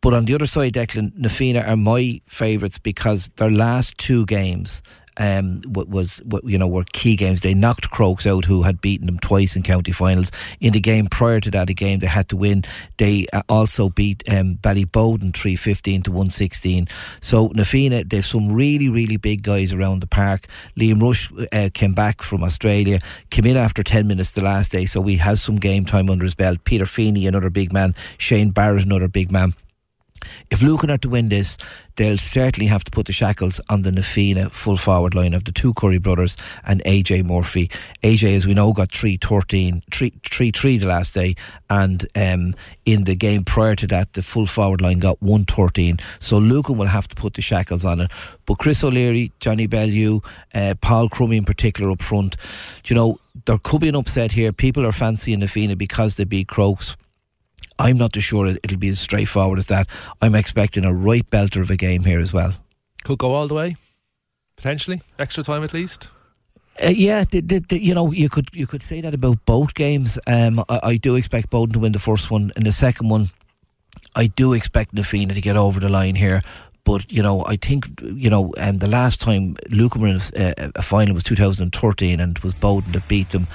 But 0.01 0.13
on 0.13 0.25
the 0.25 0.36
other 0.36 0.45
side, 0.45 0.73
Declan, 0.73 1.17
Na 1.17 1.30
Fianna 1.30 1.61
are 1.61 1.75
my 1.75 2.21
favourites 2.28 2.78
because 2.78 3.30
their 3.38 3.51
last 3.51 3.97
two 3.97 4.25
games 4.25 4.82
um, 5.18 5.61
what 5.65 5.89
was 5.89 6.22
you 6.43 6.57
know 6.57 6.68
were 6.68 6.86
key 6.93 7.15
games. 7.15 7.41
They 7.41 7.53
knocked 7.53 7.91
Crokes 7.91 8.26
out, 8.26 8.45
who 8.45 8.63
had 8.63 8.82
beaten 8.82 9.07
them 9.07 9.20
twice 9.20 9.55
in 9.55 9.63
county 9.63 9.91
finals. 9.91 10.32
In 10.59 10.74
the 10.74 10.80
game 10.80 11.07
prior 11.07 11.39
to 11.39 11.51
that, 11.51 11.70
a 11.70 11.74
game 11.74 11.99
they 11.99 12.07
had 12.07 12.30
to 12.30 12.38
win. 12.38 12.63
They 12.97 13.28
uh, 13.34 13.43
also 13.49 13.89
beat 13.89 14.24
um, 14.30 14.57
Ballyboden 14.57 15.36
three 15.36 15.55
fifteen 15.55 16.01
to 16.03 16.11
one 16.11 16.30
sixteen. 16.30 16.88
So 17.22 17.51
Na 17.53 17.63
Fianna, 17.63 18.03
there's 18.03 18.26
some 18.26 18.49
really 18.49 18.89
really 18.89 19.18
big 19.18 19.43
guys 19.43 19.74
around 19.74 20.01
the 20.01 20.07
park. 20.07 20.47
Liam 20.78 21.01
Rush 21.01 21.32
uh, 21.51 21.70
came 21.74 21.93
back 21.93 22.22
from 22.22 22.43
Australia, 22.43 23.01
came 23.30 23.45
in 23.45 23.57
after 23.57 23.84
ten 23.84 24.07
minutes 24.07 24.32
the 24.32 24.43
last 24.43 24.72
day, 24.72 24.86
so 24.86 25.01
he 25.03 25.18
has 25.18 25.41
some 25.41 25.57
game 25.57 25.86
time 25.86 26.09
under 26.09 26.24
his 26.24 26.36
belt. 26.36 26.63
Peter 26.63 26.86
Feeney, 26.86 27.28
another 27.28 27.49
big 27.49 27.74
man. 27.74 27.95
Shane 28.18 28.51
Barrett, 28.51 28.84
another 28.84 29.07
big 29.07 29.32
man. 29.32 29.53
If 30.49 30.61
Lucan 30.61 30.89
are 30.91 30.97
to 30.99 31.09
win 31.09 31.30
this, 31.30 31.57
they'll 31.95 32.18
certainly 32.18 32.68
have 32.68 32.84
to 32.84 32.91
put 32.91 33.07
the 33.07 33.13
shackles 33.13 33.59
on 33.70 33.82
the 33.82 33.91
Na 33.91 34.01
Fianna 34.01 34.49
full 34.49 34.78
forward 34.78 35.13
line 35.13 35.34
of 35.34 35.43
the 35.43 35.51
two 35.51 35.74
Curry 35.74 35.97
brothers 35.97 36.38
and 36.63 36.84
AJ 36.86 37.26
Murphy. 37.26 37.70
AJ, 38.03 38.36
as 38.36 38.47
we 38.47 38.53
know, 38.53 38.72
got 38.72 38.91
3 38.91 39.18
13, 39.18 39.84
3 39.91 40.51
3 40.51 40.78
the 40.78 40.86
last 40.86 41.13
day, 41.13 41.36
and 41.70 42.07
um, 42.15 42.55
in 42.86 43.03
the 43.03 43.15
game 43.15 43.43
prior 43.43 43.76
to 43.76 43.88
that, 43.88 44.13
the 44.13 44.22
full 44.22 44.45
forward 44.45 44.82
line 44.82 44.99
got 44.99 45.22
1 45.22 45.45
13. 45.45 45.97
So 46.20 46.38
Lucan 46.38 46.78
will 46.78 46.88
have 46.88 47.07
to 47.09 47.15
put 47.15 47.34
the 47.34 47.41
shackles 47.41 47.84
on 47.84 48.01
it. 48.01 48.11
But 48.45 48.59
Chris 48.59 48.84
O'Leary, 48.84 49.32
Johnny 49.39 49.68
Bellew, 49.68 50.22
uh, 50.53 50.76
Paul 50.82 51.09
Crummy 51.09 51.38
in 51.38 51.45
particular 51.45 51.91
up 51.91 52.01
front, 52.01 52.38
you 52.86 52.95
know, 52.95 53.20
there 53.45 53.57
could 53.57 53.82
be 53.82 53.89
an 53.89 53.95
upset 53.95 54.32
here. 54.32 54.51
People 54.53 54.86
are 54.86 54.91
fancying 54.91 55.39
Na 55.39 55.47
Fianna 55.47 55.76
because 55.76 56.15
they 56.15 56.24
beat 56.24 56.47
Crokes 56.47 56.95
I'm 57.80 57.97
not 57.97 58.13
too 58.13 58.21
sure 58.21 58.47
it'll 58.47 58.78
be 58.78 58.89
as 58.89 58.99
straightforward 58.99 59.59
as 59.59 59.67
that. 59.67 59.88
I'm 60.21 60.36
expecting 60.36 60.86
a 60.86 60.93
right 60.93 61.28
belter 61.30 61.61
of 61.61 61.69
a 61.69 61.78
game 61.78 62.03
here 62.03 62.19
as 62.19 62.34
well. 62.34 62.53
Could 63.03 63.19
go 63.19 63.34
all 63.34 63.47
the 63.47 63.53
way, 63.53 63.75
potentially 64.55 65.01
extra 65.19 65.43
time 65.43 65.63
at 65.63 65.73
least. 65.73 66.09
Uh, 66.84 66.89
yeah, 66.89 67.23
the, 67.23 67.41
the, 67.41 67.59
the, 67.59 67.84
you 67.84 67.93
know, 67.93 68.11
you 68.11 68.30
could 68.30 68.49
you 68.53 68.67
could 68.67 68.84
say 68.84 69.01
that 69.01 69.13
about 69.13 69.43
both 69.45 69.73
games. 69.73 70.19
Um, 70.28 70.63
I, 70.69 70.80
I, 70.84 70.97
do 70.97 71.15
expect 71.15 71.49
Boden 71.49 71.73
to 71.73 71.80
win 71.80 71.91
the 71.91 71.99
first 71.99 72.30
one, 72.30 72.51
and 72.55 72.65
the 72.65 72.71
second 72.71 73.09
one, 73.09 73.30
I 74.15 74.28
do 74.28 74.53
expect 74.53 74.93
Na 74.93 75.01
Fianna 75.01 75.34
to 75.34 75.41
get 75.41 75.57
over 75.57 75.80
the 75.80 75.89
line 75.89 76.15
here. 76.15 76.41
But 76.84 77.11
you 77.11 77.23
know, 77.23 77.43
I 77.45 77.55
think 77.55 77.99
you 78.03 78.30
know, 78.30 78.53
um, 78.57 78.78
the 78.78 78.89
last 78.89 79.19
time 79.19 79.57
Lucan 79.69 80.01
were 80.01 80.07
in 80.07 80.21
a, 80.36 80.65
uh, 80.65 80.71
a, 80.75 80.82
final 80.84 81.15
was 81.15 81.23
2013, 81.23 82.19
and 82.19 82.38
it 82.38 82.43
was 82.43 82.53
Boden 82.53 82.91
that 82.91 83.07
beat 83.07 83.32
them. 83.32 83.47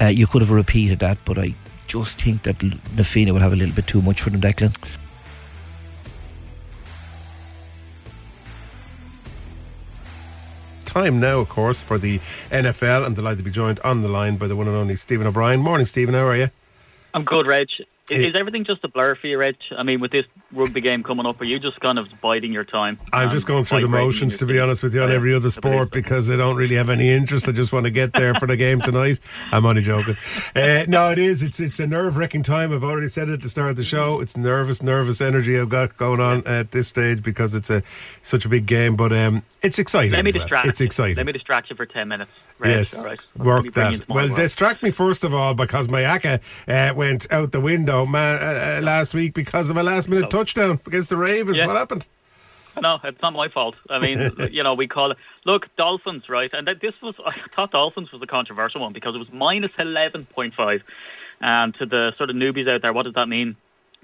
Uh, 0.00 0.06
you 0.06 0.26
could 0.26 0.42
have 0.42 0.50
repeated 0.50 0.98
that, 0.98 1.18
but 1.24 1.38
I 1.38 1.54
just 1.86 2.20
think 2.20 2.42
that 2.42 2.62
Na 2.62 3.02
Fianna 3.02 3.32
will 3.32 3.40
have 3.40 3.52
a 3.52 3.56
little 3.56 3.74
bit 3.74 3.86
too 3.86 4.02
much 4.02 4.20
for 4.20 4.30
them, 4.30 4.40
Declan. 4.40 4.74
Time 10.84 11.18
now, 11.18 11.40
of 11.40 11.48
course, 11.48 11.82
for 11.82 11.98
the 11.98 12.20
NFL. 12.50 13.04
I'm 13.04 13.14
delighted 13.14 13.38
to 13.38 13.44
be 13.44 13.50
joined 13.50 13.80
on 13.80 14.02
the 14.02 14.08
line 14.08 14.36
by 14.36 14.46
the 14.46 14.54
one 14.54 14.68
and 14.68 14.76
only 14.76 14.94
Stephen 14.94 15.26
O'Brien. 15.26 15.60
Morning, 15.60 15.86
Stephen. 15.86 16.14
How 16.14 16.24
are 16.26 16.36
you? 16.36 16.50
I'm 17.12 17.24
good, 17.24 17.46
Reg. 17.46 17.68
Is, 18.10 18.18
is, 18.18 18.34
everything 18.36 18.66
just 18.66 18.84
a 18.84 18.88
blur 18.88 19.14
for 19.14 19.28
you, 19.28 19.38
Reg? 19.38 19.56
I 19.74 19.82
mean, 19.82 19.98
with 19.98 20.10
this 20.10 20.26
rugby 20.52 20.82
game 20.82 21.02
coming 21.02 21.24
up, 21.24 21.40
are 21.40 21.44
you 21.44 21.58
just 21.58 21.80
kind 21.80 21.98
of 21.98 22.06
biding 22.20 22.52
your 22.52 22.64
time? 22.64 22.98
I'm 23.14 23.30
just 23.30 23.46
going 23.46 23.64
through 23.64 23.80
the 23.80 23.88
motions, 23.88 24.36
to 24.38 24.46
be 24.46 24.60
honest 24.60 24.82
with 24.82 24.94
you, 24.94 25.02
on 25.02 25.10
every 25.10 25.34
other 25.34 25.48
sport 25.48 25.90
because 25.90 26.30
I 26.30 26.36
don't 26.36 26.56
really 26.56 26.74
have 26.74 26.90
any 26.90 27.10
interest. 27.10 27.48
I 27.48 27.52
just 27.52 27.72
want 27.72 27.84
to 27.84 27.90
get 27.90 28.12
there 28.12 28.34
for 28.34 28.46
the 28.46 28.58
game 28.58 28.82
tonight. 28.82 29.20
I'm 29.52 29.64
only 29.64 29.80
joking. 29.80 30.18
Uh, 30.54 30.84
no, 30.86 31.12
it 31.12 31.18
is. 31.18 31.42
It's 31.42 31.60
it's 31.60 31.80
a 31.80 31.86
nerve 31.86 32.18
wracking 32.18 32.42
time. 32.42 32.74
I've 32.74 32.84
already 32.84 33.08
said 33.08 33.30
it 33.30 33.34
at 33.34 33.40
the 33.40 33.48
start 33.48 33.70
of 33.70 33.76
the 33.76 33.84
show. 33.84 34.20
It's 34.20 34.36
nervous, 34.36 34.82
nervous 34.82 35.22
energy 35.22 35.58
I've 35.58 35.70
got 35.70 35.96
going 35.96 36.20
on 36.20 36.46
at 36.46 36.72
this 36.72 36.88
stage 36.88 37.22
because 37.22 37.54
it's 37.54 37.70
a 37.70 37.82
such 38.20 38.44
a 38.44 38.50
big 38.50 38.66
game. 38.66 38.96
But 38.96 39.14
um, 39.14 39.44
it's 39.62 39.78
exciting. 39.78 40.12
Let 40.12 40.26
me 40.26 40.32
well. 40.32 40.42
distract. 40.42 40.68
It's 40.68 40.82
exciting. 40.82 41.16
Let 41.16 41.24
me 41.24 41.32
distract 41.32 41.70
you 41.70 41.76
for 41.76 41.86
ten 41.86 42.08
minutes. 42.08 42.32
Reg. 42.58 42.70
Yes, 42.70 43.02
right. 43.02 43.18
work 43.36 43.72
that. 43.72 44.06
Well, 44.08 44.28
distract 44.28 44.82
me 44.82 44.90
first 44.90 45.24
of 45.24 45.32
all 45.32 45.54
because 45.54 45.88
my 45.88 46.02
ACCA 46.02 46.40
uh, 46.68 46.94
went 46.94 47.32
out 47.32 47.50
the 47.50 47.60
window 47.60 47.93
man, 48.02 48.42
uh, 48.42 48.78
uh, 48.78 48.80
last 48.82 49.14
week 49.14 49.34
because 49.34 49.70
of 49.70 49.76
a 49.76 49.82
last 49.82 50.08
minute 50.08 50.30
touchdown 50.30 50.80
against 50.86 51.10
the 51.10 51.16
Ravens. 51.16 51.58
Yeah. 51.58 51.66
What 51.66 51.76
happened? 51.76 52.06
No, 52.80 52.98
it's 53.04 53.22
not 53.22 53.32
my 53.32 53.48
fault. 53.48 53.76
I 53.88 53.98
mean, 53.98 54.32
you 54.50 54.62
know, 54.62 54.74
we 54.74 54.88
call 54.88 55.12
it. 55.12 55.18
Look, 55.44 55.68
Dolphins, 55.76 56.28
right? 56.28 56.50
And 56.52 56.66
this 56.66 56.94
was, 57.02 57.14
I 57.26 57.34
thought 57.54 57.70
Dolphins 57.70 58.12
was 58.12 58.22
a 58.22 58.26
controversial 58.26 58.80
one 58.80 58.92
because 58.92 59.14
it 59.14 59.18
was 59.18 59.32
minus 59.32 59.72
11.5. 59.72 60.82
And 61.40 61.74
to 61.74 61.86
the 61.86 62.12
sort 62.16 62.30
of 62.30 62.36
newbies 62.36 62.68
out 62.68 62.82
there, 62.82 62.92
what 62.92 63.04
does 63.04 63.14
that 63.14 63.28
mean? 63.28 63.56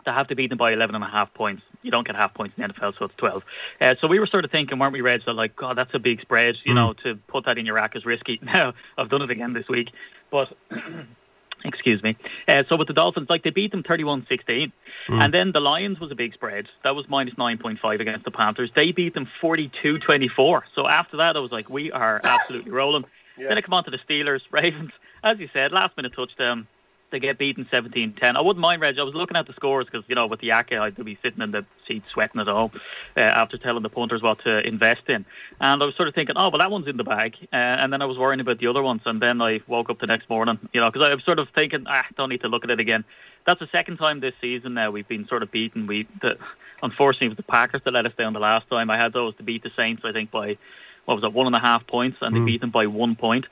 They 0.05 0.13
have 0.13 0.29
to 0.29 0.35
beat 0.35 0.49
them 0.49 0.59
by 0.59 0.73
11 0.73 0.95
and 0.95 1.05
a 1.05 1.09
half 1.09 1.33
points. 1.35 1.63
You 1.83 1.91
don't 1.91 2.07
get 2.07 2.17
half 2.17 2.35
points 2.35 2.55
in 2.57 2.67
the 2.67 2.73
NFL, 2.73 2.99
so 2.99 3.07
it's 3.07 3.15
12. 3.17 3.43
Uh, 3.81 3.95
so 4.01 4.07
we 4.07 4.19
were 4.19 4.27
sort 4.27 4.45
of 4.45 4.51
thinking, 4.51 4.79
weren't 4.79 4.93
we, 4.93 5.01
Reds, 5.01 5.25
that 5.27 5.35
like, 5.35 5.57
God, 5.57 5.77
that's 5.77 5.95
a 5.95 5.99
big 5.99 6.21
spread. 6.21 6.57
You 6.65 6.73
mm. 6.73 6.77
know, 6.77 6.93
to 7.05 7.17
put 7.29 7.45
that 7.47 7.59
in 7.59 7.67
your 7.67 7.75
rack 7.75 7.97
is 7.97 8.05
risky. 8.05 8.39
Now, 8.51 8.75
I've 8.99 9.09
done 9.09 9.23
it 9.23 9.31
again 9.31 9.53
this 9.53 9.69
week. 9.69 9.91
But 10.31 10.57
Excuse 11.65 12.03
me. 12.03 12.17
Uh, 12.49 12.63
so 12.69 12.77
with 12.77 12.89
the 12.89 12.95
Dolphins, 12.95 13.29
like 13.29 13.43
they 13.43 13.51
beat 13.51 13.71
them 13.71 13.83
31-16. 13.83 14.27
Mm. 14.29 14.73
And 15.09 15.35
then 15.35 15.53
the 15.53 15.61
Lions 15.61 16.01
was 16.01 16.11
a 16.11 16.15
big 16.15 16.33
spread. 16.35 16.67
That 16.85 16.95
was 16.95 17.09
minus 17.09 17.35
9.5 17.35 18.01
against 18.01 18.25
the 18.25 18.31
Panthers. 18.31 18.71
They 18.75 18.93
beat 18.93 19.15
them 19.15 19.29
42-24. 19.43 20.63
So 20.75 20.87
after 20.87 21.19
that, 21.19 21.37
I 21.37 21.41
was 21.41 21.53
like, 21.53 21.69
we 21.69 21.93
are 21.93 22.21
absolutely 22.23 22.71
rolling. 22.71 23.05
Yeah. 23.39 23.49
Then 23.49 23.57
I 23.57 23.61
come 23.63 23.73
on 23.73 23.85
to 23.85 23.91
the 23.91 23.97
Steelers, 23.97 24.41
Ravens. 24.51 24.91
As 25.25 25.39
you 25.39 25.49
said, 25.55 25.73
last 25.73 25.97
minute 25.97 26.13
touchdown 26.15 26.67
they 27.11 27.19
get 27.19 27.39
beaten 27.39 27.67
17-10. 27.71 28.37
I 28.37 28.41
wouldn't 28.41 28.61
mind, 28.61 28.81
Reg. 28.81 28.99
I 28.99 29.03
was 29.03 29.15
looking 29.15 29.37
at 29.37 29.47
the 29.47 29.53
scores 29.53 29.87
because, 29.87 30.05
you 30.09 30.15
know, 30.15 30.27
with 30.27 30.41
the 30.41 30.51
ACCA, 30.51 30.81
I'd 30.81 31.05
be 31.05 31.19
sitting 31.23 31.43
in 31.43 31.51
the 31.51 31.65
seat 31.87 32.03
sweating 32.13 32.41
at 32.41 32.47
home 32.47 32.71
uh, 33.17 33.21
after 33.21 33.59
telling 33.59 33.83
the 33.83 33.89
punters 33.89 34.23
what 34.23 34.41
to 34.45 34.67
invest 34.67 35.09
in. 35.09 35.25
And 35.61 35.83
I 35.83 35.87
was 35.87 35.97
sort 35.97 36.09
of 36.09 36.15
thinking, 36.15 36.37
oh, 36.37 36.49
well, 36.51 36.59
that 36.59 36.71
one's 36.71 36.87
in 36.87 36.97
the 36.97 37.05
bag. 37.05 37.37
Uh, 37.53 37.57
and 37.57 37.93
then 37.93 38.01
I 38.03 38.05
was 38.05 38.17
worrying 38.17 38.41
about 38.41 38.59
the 38.59 38.69
other 38.69 38.83
ones. 38.83 39.03
And 39.07 39.21
then 39.21 39.43
I 39.43 39.61
woke 39.67 39.91
up 39.91 39.99
the 39.99 40.07
next 40.07 40.31
morning, 40.31 40.59
you 40.73 40.81
know, 40.81 40.91
because 40.91 41.03
I 41.03 41.15
was 41.15 41.25
sort 41.25 41.39
of 41.39 41.49
thinking, 41.51 41.85
ah, 41.89 42.07
don't 42.17 42.29
need 42.29 42.43
to 42.43 42.49
look 42.49 42.65
at 42.65 42.71
it 42.71 42.81
again. 42.81 43.05
That's 43.47 43.61
the 43.61 43.69
second 43.73 43.97
time 43.97 44.21
this 44.21 44.35
season 44.41 44.75
now 44.75 44.91
we've 44.91 45.09
been 45.09 45.27
sort 45.27 45.43
of 45.43 45.51
beaten. 45.51 45.87
We, 45.87 46.07
the, 46.21 46.39
unfortunately, 46.83 47.27
it 47.27 47.31
was 47.31 47.37
the 47.39 47.43
Packers 47.43 47.83
that 47.85 47.93
let 47.93 48.07
us 48.07 48.13
down 48.17 48.35
the 48.35 48.41
last 48.41 48.69
time. 48.69 48.91
I 48.91 48.97
had 48.97 49.13
those 49.13 49.35
to 49.37 49.43
beat 49.43 49.63
the 49.63 49.71
Saints, 49.77 50.03
I 50.05 50.13
think, 50.13 50.31
by, 50.31 50.59
what 51.07 51.17
was 51.17 51.25
it, 51.25 51.33
one 51.33 51.47
and 51.47 51.57
a 51.57 51.61
half 51.61 51.87
points, 51.87 52.19
and 52.21 52.35
mm. 52.35 52.41
they 52.41 52.53
beat 52.53 52.61
them 52.61 52.71
by 52.71 52.87
one 52.87 53.17
point. 53.17 53.47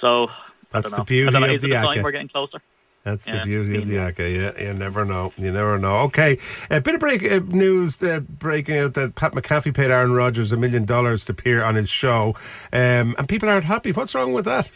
So, 0.00 0.30
that's 0.70 0.90
the 0.90 1.04
beauty 1.04 1.36
of 1.36 1.60
the 1.60 1.68
ACCA. 1.68 2.02
We're 2.02 2.12
getting 2.12 2.28
closer. 2.28 2.62
That's 3.04 3.24
the 3.24 3.40
beauty 3.44 3.76
of 3.76 3.86
the 3.86 3.94
ACCA. 3.94 4.56
Yeah, 4.56 4.68
you 4.68 4.74
never 4.74 5.04
know. 5.04 5.32
You 5.36 5.50
never 5.50 5.76
know. 5.76 5.98
Okay, 6.02 6.38
a 6.70 6.80
bit 6.80 6.94
of 6.94 7.00
break 7.00 7.24
uh, 7.24 7.40
news 7.48 8.00
uh, 8.02 8.20
breaking 8.20 8.78
out 8.78 8.94
that 8.94 9.16
Pat 9.16 9.32
McAfee 9.32 9.74
paid 9.74 9.90
Aaron 9.90 10.12
Rodgers 10.12 10.52
a 10.52 10.56
million 10.56 10.84
dollars 10.84 11.24
to 11.24 11.32
appear 11.32 11.64
on 11.64 11.74
his 11.74 11.88
show, 11.88 12.36
um, 12.72 13.16
and 13.18 13.28
people 13.28 13.48
aren't 13.48 13.64
happy. 13.64 13.90
What's 13.90 14.14
wrong 14.14 14.32
with 14.32 14.44
that? 14.44 14.70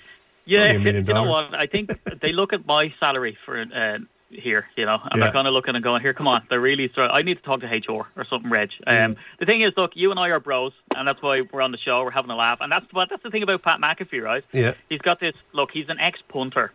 Yeah, 0.45 0.72
you 0.72 1.03
know 1.03 1.24
what? 1.24 1.55
I 1.55 1.66
think 1.66 1.91
they 2.20 2.33
look 2.33 2.53
at 2.53 2.66
my 2.66 2.93
salary 2.99 3.39
for 3.45 3.61
uh, 3.61 3.99
here, 4.31 4.66
you 4.77 4.87
know, 4.87 4.99
and 5.03 5.18
yeah. 5.18 5.24
they're 5.24 5.33
kind 5.33 5.47
of 5.47 5.55
looking 5.55 5.77
and 5.77 5.85
going, 5.85 6.03
"Here, 6.03 6.14
come 6.14 6.27
on, 6.27 6.43
they're 6.51 6.61
really." 6.61 6.89
Str- 6.89 7.03
I 7.03 7.22
need 7.22 7.37
to 7.37 7.43
talk 7.43 7.61
to 7.61 7.66
HR 7.66 8.09
or 8.16 8.24
something, 8.29 8.51
Reg. 8.51 8.70
Um, 8.89 8.97
mm. 8.97 9.16
The 9.39 9.47
thing 9.47 9.62
is, 9.62 9.72
look, 9.77 9.93
you 9.95 10.11
and 10.11 10.18
I 10.18 10.31
are 10.31 10.41
bros, 10.41 10.72
and 10.97 11.07
that's 11.07 11.22
why 11.22 11.43
we're 11.53 11.62
on 11.62 11.70
the 11.70 11.79
show. 11.79 12.03
We're 12.03 12.11
having 12.11 12.33
a 12.33 12.37
laugh, 12.37 12.59
and 12.61 12.72
that's 12.72 12.93
what 12.93 13.09
that's 13.09 13.22
the 13.22 13.31
thing 13.31 13.45
about 13.45 13.62
Pat 13.62 13.81
McAfee, 13.81 14.20
right? 14.20 14.45
Yeah, 14.53 14.72
he's 14.89 15.01
got 15.01 15.20
this. 15.20 15.35
Look, 15.53 15.70
he's 15.70 15.89
an 15.89 16.01
ex 16.01 16.20
punter 16.29 16.72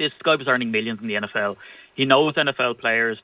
this 0.00 0.12
guy 0.22 0.34
was 0.34 0.48
earning 0.48 0.70
millions 0.70 0.98
in 1.00 1.08
the 1.08 1.14
NFL. 1.14 1.56
He 1.94 2.06
knows 2.06 2.34
NFL 2.34 2.78
players. 2.78 3.18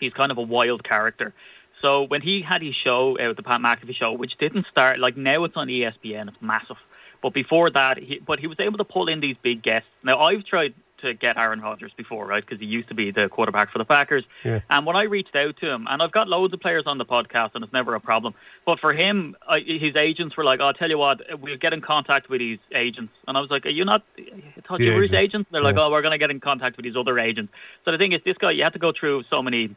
He's 0.00 0.14
kind 0.14 0.32
of 0.32 0.38
a 0.38 0.42
wild 0.42 0.82
character. 0.82 1.34
So 1.82 2.04
when 2.04 2.22
he 2.22 2.40
had 2.40 2.62
his 2.62 2.74
show, 2.74 3.18
uh, 3.18 3.34
the 3.34 3.42
Pat 3.42 3.60
McAfee 3.60 3.94
show, 3.94 4.12
which 4.14 4.38
didn't 4.38 4.66
start 4.70 4.98
like 4.98 5.18
now 5.18 5.44
it's 5.44 5.56
on 5.56 5.68
ESPN, 5.68 6.28
it's 6.28 6.40
massive. 6.40 6.78
But 7.22 7.34
before 7.34 7.68
that, 7.70 7.98
he, 7.98 8.18
but 8.20 8.38
he 8.38 8.46
was 8.46 8.58
able 8.58 8.78
to 8.78 8.84
pull 8.84 9.08
in 9.08 9.20
these 9.20 9.36
big 9.42 9.62
guests. 9.62 9.88
Now 10.02 10.18
I've 10.20 10.44
tried 10.46 10.72
to 11.04 11.14
get 11.14 11.36
Aaron 11.36 11.60
Rodgers 11.60 11.92
before, 11.96 12.26
right? 12.26 12.44
Because 12.44 12.60
he 12.60 12.66
used 12.66 12.88
to 12.88 12.94
be 12.94 13.10
the 13.10 13.28
quarterback 13.28 13.70
for 13.70 13.78
the 13.78 13.84
Packers. 13.84 14.24
Yeah. 14.44 14.60
And 14.68 14.84
when 14.86 14.96
I 14.96 15.04
reached 15.04 15.36
out 15.36 15.56
to 15.58 15.70
him, 15.70 15.86
and 15.88 16.02
I've 16.02 16.12
got 16.12 16.28
loads 16.28 16.52
of 16.52 16.60
players 16.60 16.84
on 16.86 16.98
the 16.98 17.04
podcast, 17.04 17.52
and 17.54 17.62
it's 17.62 17.72
never 17.72 17.94
a 17.94 18.00
problem. 18.00 18.34
But 18.66 18.80
for 18.80 18.92
him, 18.92 19.36
I, 19.48 19.60
his 19.60 19.96
agents 19.96 20.36
were 20.36 20.44
like, 20.44 20.60
"Oh, 20.60 20.66
I'll 20.66 20.74
tell 20.74 20.90
you 20.90 20.98
what, 20.98 21.20
we'll 21.40 21.56
get 21.56 21.72
in 21.72 21.80
contact 21.80 22.28
with 22.28 22.40
his 22.40 22.58
agents." 22.74 23.12
And 23.28 23.36
I 23.36 23.40
was 23.40 23.50
like, 23.50 23.66
"Are 23.66 23.70
you 23.70 23.84
not? 23.84 24.02
I 24.18 24.60
thought 24.66 24.78
The 24.78 24.86
you 24.86 24.94
were 24.94 25.02
his 25.02 25.12
agents, 25.12 25.34
agents." 25.34 25.50
They're 25.52 25.62
like, 25.62 25.76
yeah. 25.76 25.84
"Oh, 25.84 25.90
we're 25.90 26.02
going 26.02 26.12
to 26.12 26.18
get 26.18 26.30
in 26.30 26.40
contact 26.40 26.76
with 26.76 26.86
his 26.86 26.96
other 26.96 27.18
agents." 27.18 27.52
So 27.84 27.92
the 27.92 27.98
thing 27.98 28.12
is, 28.12 28.20
this 28.24 28.38
guy, 28.38 28.50
you 28.50 28.64
have 28.64 28.72
to 28.72 28.78
go 28.78 28.92
through 28.92 29.24
so 29.30 29.42
many 29.42 29.74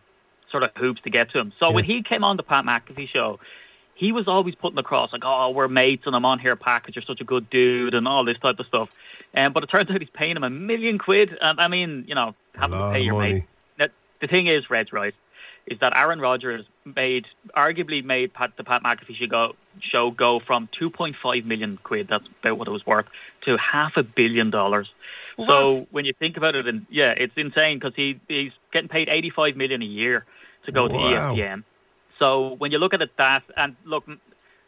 sort 0.52 0.64
of 0.64 0.72
hoops 0.76 1.02
to 1.02 1.10
get 1.10 1.32
to 1.32 1.40
him. 1.40 1.54
So 1.60 1.72
when 1.72 1.84
he 1.84 2.04
came 2.04 2.24
on 2.24 2.38
the 2.38 2.44
Pat 2.44 2.66
McAfee 2.66 3.10
show, 3.10 3.40
he 3.98 4.12
was 4.12 4.28
always 4.28 4.54
putting 4.56 4.78
across 4.78 5.12
like, 5.12 5.24
"Oh, 5.26 5.50
we're 5.50 5.68
mates, 5.68 6.06
and 6.06 6.16
I'm 6.16 6.24
on 6.24 6.38
here, 6.40 6.56
Pat, 6.56 6.84
'cause 6.84 6.96
you're 6.96 7.04
such 7.04 7.20
a 7.20 7.24
good 7.24 7.50
dude," 7.50 7.94
and 7.96 8.08
all 8.08 8.24
this 8.24 8.38
type 8.38 8.60
of 8.60 8.68
stuff. 8.68 8.90
Um, 9.36 9.54
but 9.54 9.64
it 9.64 9.70
turns 9.70 9.90
out 9.90 10.00
he's 10.00 10.10
paying 10.12 10.38
him 10.38 10.44
a 10.44 10.50
million 10.50 10.98
quid. 11.00 11.38
And 11.42 11.60
I 11.60 11.68
mean, 11.68 12.06
you 12.08 12.16
know, 12.16 12.36
having 12.56 12.78
to 12.80 12.92
pay 12.92 13.02
your 13.02 13.16
money. 13.16 13.34
mate. 13.34 13.44
Now, 13.80 13.88
the 14.22 14.28
thing 14.28 14.48
is, 14.48 14.70
Red's 14.70 14.94
right, 14.94 15.14
is 15.66 15.80
that 15.80 15.94
Aaron 15.98 16.22
Rodgers 16.22 16.64
made, 16.86 17.26
arguably 17.56 18.04
made 18.04 18.34
Pat, 18.34 18.56
the 18.56 18.64
Pat 18.64 18.84
McAfee 18.84 19.16
show 19.16 19.28
go, 19.28 19.56
show 19.82 20.12
go 20.12 20.40
from 20.40 20.68
2.5 20.72 21.44
million 21.46 21.78
quid, 21.84 22.08
that's 22.08 22.26
about 22.42 22.58
what 22.58 22.68
it 22.68 22.72
was 22.72 22.86
worth, 22.86 23.08
to 23.42 23.58
half 23.58 23.98
a 23.98 24.04
billion 24.04 24.50
dollars. 24.50 24.90
So 25.46 25.88
when 25.92 26.06
you 26.06 26.14
think 26.14 26.38
about 26.38 26.56
it, 26.56 26.68
and 26.68 26.86
yeah, 26.90 27.12
it's 27.18 27.34
insane 27.36 27.78
because 27.80 27.94
he, 27.96 28.20
he's 28.28 28.54
getting 28.72 28.88
paid 28.90 29.10
85 29.10 29.56
million 29.56 29.82
a 29.82 29.86
year 29.86 30.26
to 30.66 30.72
go 30.72 30.88
Wow. 30.88 30.88
to 30.88 30.96
ESPN. 30.96 31.64
So 32.20 32.56
when 32.58 32.72
you 32.72 32.80
look 32.80 32.94
at 32.94 33.02
it, 33.02 33.12
that 33.18 33.44
and 33.56 33.76
look, 33.86 34.06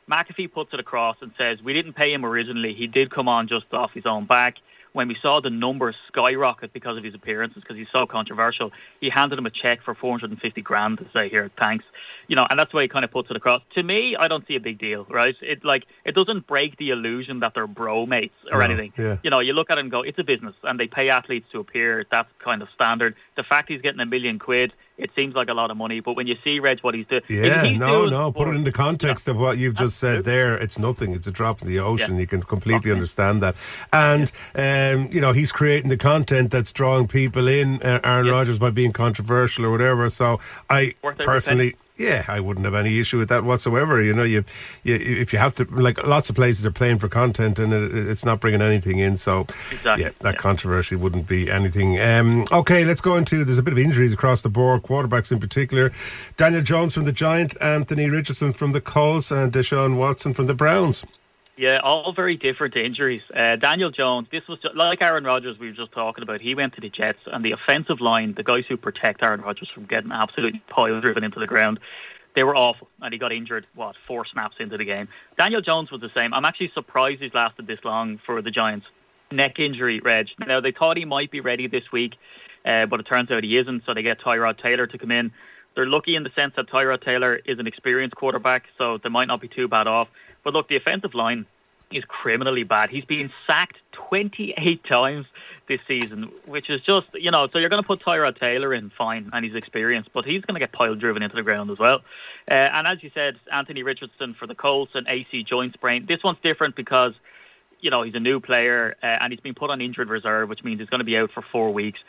McAfee 0.09 0.51
puts 0.51 0.73
it 0.73 0.79
across 0.79 1.17
and 1.21 1.31
says 1.37 1.61
we 1.61 1.73
didn't 1.73 1.93
pay 1.93 2.11
him 2.13 2.25
originally. 2.25 2.73
He 2.73 2.87
did 2.87 3.11
come 3.11 3.27
on 3.27 3.47
just 3.47 3.71
off 3.73 3.91
his 3.93 4.05
own 4.05 4.25
back. 4.25 4.55
When 4.91 5.07
we 5.07 5.13
saw 5.21 5.39
the 5.39 5.51
numbers 5.51 5.95
skyrocket 6.07 6.73
because 6.73 6.97
of 6.97 7.03
his 7.03 7.13
appearances, 7.13 7.61
because 7.61 7.77
he's 7.77 7.91
so 7.91 8.07
controversial, 8.07 8.71
he 8.99 9.09
handed 9.09 9.37
him 9.37 9.45
a 9.45 9.51
check 9.51 9.83
for 9.83 9.93
450 9.93 10.61
grand 10.63 10.97
to 10.97 11.05
say, 11.13 11.29
"Here, 11.29 11.51
thanks." 11.59 11.85
You 12.27 12.35
know, 12.35 12.47
and 12.49 12.57
that's 12.57 12.73
why 12.73 12.81
he 12.81 12.87
kind 12.87 13.05
of 13.05 13.11
puts 13.11 13.29
it 13.29 13.35
across. 13.37 13.61
To 13.75 13.83
me, 13.83 14.15
I 14.15 14.27
don't 14.27 14.47
see 14.47 14.55
a 14.55 14.59
big 14.59 14.79
deal, 14.79 15.05
right? 15.07 15.35
It 15.43 15.63
like 15.63 15.83
it 16.05 16.15
doesn't 16.15 16.47
break 16.47 16.77
the 16.77 16.89
illusion 16.89 17.39
that 17.41 17.53
they're 17.53 17.67
bro 17.67 18.07
mates 18.07 18.33
or 18.51 18.59
No, 18.59 18.65
anything. 18.65 18.91
yeah. 18.97 19.17
You 19.21 19.29
know, 19.29 19.39
you 19.41 19.53
look 19.53 19.69
at 19.69 19.77
it 19.77 19.81
and 19.81 19.91
go, 19.91 20.01
"It's 20.01 20.17
a 20.17 20.23
business," 20.23 20.55
and 20.63 20.79
they 20.79 20.87
pay 20.87 21.09
athletes 21.09 21.47
to 21.51 21.59
appear. 21.59 22.07
That's 22.09 22.31
kind 22.39 22.63
of 22.63 22.69
standard. 22.71 23.13
The 23.35 23.43
fact 23.43 23.69
he's 23.69 23.81
getting 23.81 23.99
a 24.01 24.07
million 24.07 24.39
quid, 24.39 24.73
it 24.99 25.11
seems 25.15 25.33
like 25.33 25.47
a 25.47 25.53
lot 25.53 25.71
of 25.71 25.77
money, 25.77 26.01
but 26.01 26.13
when 26.15 26.27
you 26.27 26.35
see 26.43 26.59
Reg 26.59 26.79
what 26.81 26.93
he's 26.93 27.07
doing, 27.07 27.21
Yeah, 27.29 27.63
he's 27.63 27.79
no, 27.79 28.01
doing 28.01 28.11
no. 28.11 28.31
Put 28.31 28.49
it 28.49 28.55
in 28.55 28.63
the 28.65 28.71
context 28.71 29.27
of 29.27 29.39
what 29.39 29.57
you've 29.57 29.75
just 29.75 29.97
said 29.97 30.25
there. 30.25 30.55
It's 30.57 30.77
nothing. 30.77 31.13
It's 31.13 31.25
a 31.27 31.31
drop 31.31 31.61
in 31.61 31.67
the 31.67 31.79
ocean. 31.79 32.15
Yeah. 32.15 32.21
You 32.21 32.27
can 32.27 32.43
completely 32.43 32.91
understand 32.91 33.41
that. 33.41 33.55
And, 33.93 34.31
um, 34.55 35.11
you 35.11 35.21
know, 35.21 35.31
he's 35.31 35.51
creating 35.51 35.89
the 35.89 35.97
content 35.97 36.51
that's 36.51 36.71
drawing 36.73 37.07
people 37.07 37.47
in, 37.47 37.81
uh, 37.81 38.01
Aaron 38.03 38.27
Rodgers, 38.27 38.59
by 38.59 38.69
being 38.71 38.91
controversial 38.91 39.65
or 39.65 39.71
whatever. 39.71 40.09
So 40.09 40.39
I 40.69 40.93
Worth 41.01 41.17
personally. 41.19 41.75
Yeah, 41.99 42.23
I 42.29 42.39
wouldn't 42.39 42.63
have 42.63 42.75
any 42.75 42.97
issue 42.97 43.17
with 43.17 43.27
that 43.27 43.43
whatsoever. 43.43 44.01
You 44.01 44.13
know, 44.13 44.23
you, 44.23 44.45
you 44.83 44.95
if 44.95 45.33
you 45.33 45.39
have 45.39 45.53
to, 45.55 45.65
like 45.65 46.01
lots 46.07 46.29
of 46.29 46.35
places 46.37 46.65
are 46.65 46.71
playing 46.71 46.99
for 46.99 47.09
content 47.09 47.59
and 47.59 47.73
it, 47.73 47.93
it's 47.93 48.23
not 48.23 48.39
bringing 48.39 48.61
anything 48.61 48.99
in. 48.99 49.17
So, 49.17 49.41
Exactly, 49.69 50.05
yeah, 50.05 50.11
that 50.21 50.37
controversy 50.37 50.95
wouldn't 50.95 51.27
be 51.27 51.51
anything. 51.51 51.99
Um, 51.99 52.45
okay, 52.53 52.85
let's 52.85 53.01
go 53.01 53.17
into. 53.17 53.43
There's 53.43 53.57
a 53.57 53.63
bit 53.63 53.73
of 53.73 53.79
injuries 53.79 54.13
across 54.13 54.41
the 54.41 54.49
board, 54.49 54.83
quarterbacks 54.83 55.29
in 55.29 55.41
particular. 55.41 55.91
Daniel 56.37 56.61
Jones 56.61 56.93
from 56.93 57.03
the 57.03 57.11
Giant, 57.11 57.57
Anthony 57.59 58.09
Richardson 58.09 58.53
from 58.53 58.71
the 58.71 58.79
Colts, 58.79 59.29
and 59.29 59.51
Deshaun 59.51 59.97
Watson 59.97 60.33
from 60.33 60.45
the 60.47 60.53
Browns. 60.53 61.03
Yeah, 61.59 61.79
all 61.83 62.13
very 62.13 62.37
different 62.37 62.77
injuries. 62.77 63.21
Uh, 63.35 63.57
Daniel 63.57 63.91
Jones, 63.91 64.29
this 64.31 64.47
was 64.47 64.59
just, 64.59 64.75
like 64.75 65.01
Aaron 65.01 65.25
Rodgers 65.25 65.59
we 65.59 65.67
were 65.67 65.75
just 65.75 65.91
talking 65.91 66.23
about. 66.23 66.39
He 66.39 66.55
went 66.55 66.75
to 66.75 66.81
the 66.81 66.87
Jets, 66.87 67.19
and 67.25 67.43
the 67.43 67.51
offensive 67.51 67.99
line, 67.99 68.33
the 68.33 68.45
guys 68.45 68.63
who 68.69 68.77
protect 68.77 69.21
Aaron 69.21 69.41
Rodgers 69.41 69.67
from 69.67 69.83
getting 69.83 70.13
absolutely 70.13 70.61
pile 70.69 71.01
driven 71.01 71.25
into 71.25 71.37
the 71.37 71.47
ground, 71.47 71.81
they 72.33 72.43
were 72.43 72.55
awful, 72.55 72.87
and 73.01 73.11
he 73.11 73.19
got 73.19 73.33
injured. 73.33 73.67
What 73.75 73.97
four 74.07 74.25
snaps 74.25 74.55
into 74.61 74.77
the 74.77 74.85
game? 74.85 75.09
Daniel 75.37 75.59
Jones 75.59 75.91
was 75.91 75.99
the 75.99 76.09
same. 76.15 76.33
I'm 76.33 76.45
actually 76.45 76.71
surprised 76.73 77.21
he's 77.21 77.33
lasted 77.33 77.67
this 77.67 77.83
long 77.83 78.21
for 78.25 78.41
the 78.41 78.51
Giants. 78.51 78.85
Neck 79.29 79.59
injury, 79.59 79.99
Reg. 79.99 80.29
Now 80.39 80.61
they 80.61 80.71
thought 80.71 80.95
he 80.95 81.03
might 81.03 81.29
be 81.29 81.41
ready 81.41 81.67
this 81.67 81.91
week, 81.91 82.13
uh, 82.63 82.85
but 82.85 83.01
it 83.01 83.05
turns 83.05 83.31
out 83.31 83.43
he 83.43 83.57
isn't. 83.57 83.83
So 83.85 83.93
they 83.93 84.01
get 84.01 84.21
Tyrod 84.21 84.61
Taylor 84.61 84.87
to 84.87 84.97
come 84.97 85.11
in. 85.11 85.33
They're 85.75 85.85
lucky 85.85 86.15
in 86.15 86.23
the 86.23 86.31
sense 86.31 86.53
that 86.55 86.67
Tyrod 86.67 87.03
Taylor 87.03 87.35
is 87.35 87.59
an 87.59 87.67
experienced 87.67 88.15
quarterback, 88.15 88.63
so 88.77 88.97
they 88.97 89.09
might 89.09 89.27
not 89.27 89.41
be 89.41 89.49
too 89.49 89.67
bad 89.67 89.87
off. 89.87 90.07
But 90.43 90.53
look, 90.53 90.67
the 90.67 90.75
offensive 90.75 91.13
line 91.13 91.45
is 91.91 92.03
criminally 92.05 92.63
bad. 92.63 92.89
He's 92.89 93.05
been 93.05 93.31
sacked 93.47 93.77
28 93.93 94.83
times 94.83 95.25
this 95.67 95.79
season, 95.87 96.31
which 96.45 96.69
is 96.69 96.81
just, 96.81 97.07
you 97.13 97.31
know, 97.31 97.47
so 97.47 97.57
you're 97.57 97.69
going 97.69 97.81
to 97.81 97.87
put 97.87 97.99
Tyrod 98.01 98.39
Taylor 98.39 98.73
in, 98.73 98.89
fine, 98.91 99.29
and 99.33 99.45
he's 99.45 99.55
experienced, 99.55 100.11
but 100.13 100.25
he's 100.25 100.41
going 100.41 100.55
to 100.55 100.59
get 100.59 100.71
pile 100.71 100.95
driven 100.95 101.23
into 101.23 101.35
the 101.35 101.43
ground 101.43 101.71
as 101.71 101.79
well. 101.79 102.01
Uh, 102.49 102.53
and 102.53 102.87
as 102.87 103.01
you 103.01 103.11
said, 103.13 103.37
Anthony 103.51 103.83
Richardson 103.83 104.33
for 104.33 104.47
the 104.47 104.55
Colts 104.55 104.91
and 104.95 105.07
AC 105.07 105.43
joint 105.43 105.73
sprain. 105.73 106.05
This 106.05 106.23
one's 106.23 106.39
different 106.43 106.75
because, 106.75 107.13
you 107.81 107.89
know, 107.89 108.03
he's 108.03 108.15
a 108.15 108.19
new 108.19 108.39
player 108.39 108.95
uh, 109.01 109.05
and 109.05 109.31
he's 109.33 109.39
been 109.39 109.55
put 109.55 109.69
on 109.69 109.81
injured 109.81 110.09
reserve, 110.09 110.49
which 110.49 110.63
means 110.63 110.79
he's 110.79 110.89
going 110.89 110.99
to 110.99 111.05
be 111.05 111.17
out 111.17 111.31
for 111.31 111.43
four 111.51 111.71
weeks 111.71 111.99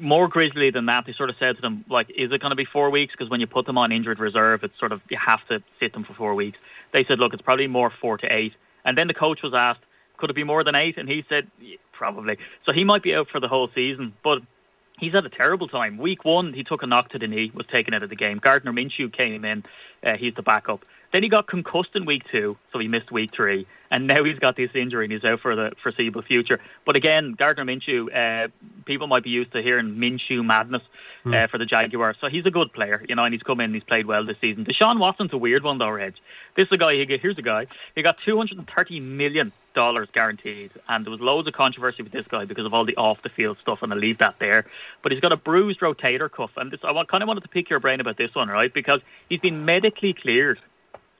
more 0.00 0.28
grisly 0.28 0.70
than 0.70 0.86
that, 0.86 1.06
they 1.06 1.12
sort 1.12 1.30
of 1.30 1.36
said 1.38 1.56
to 1.56 1.62
them, 1.62 1.84
like, 1.88 2.10
is 2.10 2.32
it 2.32 2.40
going 2.40 2.50
to 2.50 2.56
be 2.56 2.64
four 2.64 2.90
weeks? 2.90 3.12
Because 3.12 3.30
when 3.30 3.40
you 3.40 3.46
put 3.46 3.66
them 3.66 3.78
on 3.78 3.92
injured 3.92 4.18
reserve, 4.18 4.64
it's 4.64 4.78
sort 4.78 4.92
of, 4.92 5.00
you 5.08 5.16
have 5.16 5.46
to 5.48 5.62
sit 5.80 5.92
them 5.92 6.04
for 6.04 6.14
four 6.14 6.34
weeks. 6.34 6.58
They 6.92 7.04
said, 7.04 7.18
look, 7.18 7.32
it's 7.32 7.42
probably 7.42 7.66
more 7.66 7.90
four 8.00 8.18
to 8.18 8.26
eight. 8.32 8.54
And 8.84 8.96
then 8.96 9.06
the 9.06 9.14
coach 9.14 9.42
was 9.42 9.54
asked, 9.54 9.80
could 10.16 10.30
it 10.30 10.36
be 10.36 10.44
more 10.44 10.64
than 10.64 10.74
eight? 10.74 10.98
And 10.98 11.08
he 11.08 11.24
said, 11.28 11.48
"Yeah, 11.60 11.76
probably. 11.92 12.38
So 12.66 12.72
he 12.72 12.84
might 12.84 13.02
be 13.02 13.14
out 13.14 13.28
for 13.28 13.40
the 13.40 13.48
whole 13.48 13.70
season. 13.72 14.14
But 14.24 14.42
he's 14.98 15.12
had 15.12 15.24
a 15.24 15.28
terrible 15.30 15.68
time. 15.68 15.96
Week 15.96 16.24
one, 16.24 16.52
he 16.52 16.64
took 16.64 16.82
a 16.82 16.86
knock 16.86 17.10
to 17.10 17.18
the 17.18 17.28
knee, 17.28 17.52
was 17.54 17.66
taken 17.66 17.94
out 17.94 18.02
of 18.02 18.10
the 18.10 18.16
game. 18.16 18.38
Gardner 18.38 18.72
Minshew 18.72 19.12
came 19.12 19.44
in. 19.44 19.64
Uh, 20.02 20.16
he's 20.16 20.34
the 20.34 20.42
backup. 20.42 20.84
Then 21.12 21.22
he 21.22 21.28
got 21.28 21.46
concussed 21.46 21.94
in 21.94 22.04
week 22.04 22.24
two, 22.30 22.56
so 22.72 22.78
he 22.78 22.88
missed 22.88 23.10
week 23.10 23.34
three. 23.34 23.66
And 23.90 24.06
now 24.06 24.22
he's 24.22 24.38
got 24.38 24.56
this 24.56 24.70
injury 24.74 25.06
and 25.06 25.12
he's 25.12 25.24
out 25.24 25.40
for 25.40 25.56
the 25.56 25.72
foreseeable 25.82 26.20
future. 26.20 26.60
But 26.84 26.96
again, 26.96 27.32
Gardner 27.32 27.64
Minshew, 27.64 28.14
uh, 28.14 28.48
people 28.84 29.06
might 29.06 29.22
be 29.22 29.30
used 29.30 29.52
to 29.52 29.62
hearing 29.62 29.96
Minshew 29.96 30.44
madness 30.44 30.82
uh, 31.24 31.46
for 31.46 31.58
the 31.58 31.64
Jaguars. 31.64 32.16
So 32.20 32.28
he's 32.28 32.44
a 32.44 32.50
good 32.50 32.72
player, 32.72 33.04
you 33.08 33.14
know, 33.14 33.24
and 33.24 33.32
he's 33.32 33.42
come 33.42 33.60
in 33.60 33.66
and 33.66 33.74
he's 33.74 33.84
played 33.84 34.06
well 34.06 34.24
this 34.24 34.36
season. 34.40 34.64
Deshaun 34.64 34.98
Watson's 34.98 35.32
a 35.32 35.38
weird 35.38 35.62
one, 35.62 35.78
though, 35.78 35.88
Reg. 35.88 36.14
This 36.54 36.66
is 36.66 36.72
a 36.72 36.76
guy, 36.76 36.94
he 36.94 37.18
here's 37.18 37.38
a 37.38 37.42
guy, 37.42 37.66
he 37.94 38.02
got 38.02 38.18
$230 38.26 39.02
million 39.02 39.52
guaranteed. 39.74 40.72
And 40.88 41.04
there 41.04 41.10
was 41.10 41.20
loads 41.20 41.48
of 41.48 41.54
controversy 41.54 42.02
with 42.02 42.12
this 42.12 42.26
guy 42.26 42.44
because 42.44 42.66
of 42.66 42.74
all 42.74 42.84
the 42.84 42.96
off 42.96 43.22
the 43.22 43.28
field 43.28 43.58
stuff, 43.60 43.82
and 43.82 43.92
I'll 43.92 43.98
leave 43.98 44.18
that 44.18 44.38
there. 44.38 44.66
But 45.02 45.12
he's 45.12 45.20
got 45.20 45.32
a 45.32 45.36
bruised 45.36 45.80
rotator 45.80 46.30
cuff. 46.30 46.50
And 46.56 46.70
this, 46.70 46.80
I 46.82 46.92
kind 47.04 47.22
of 47.22 47.28
wanted 47.28 47.42
to 47.42 47.48
pick 47.48 47.70
your 47.70 47.80
brain 47.80 48.00
about 48.00 48.16
this 48.18 48.34
one, 48.34 48.48
right? 48.48 48.72
Because 48.72 49.00
he's 49.28 49.40
been 49.40 49.64
medically 49.64 50.12
cleared 50.12 50.58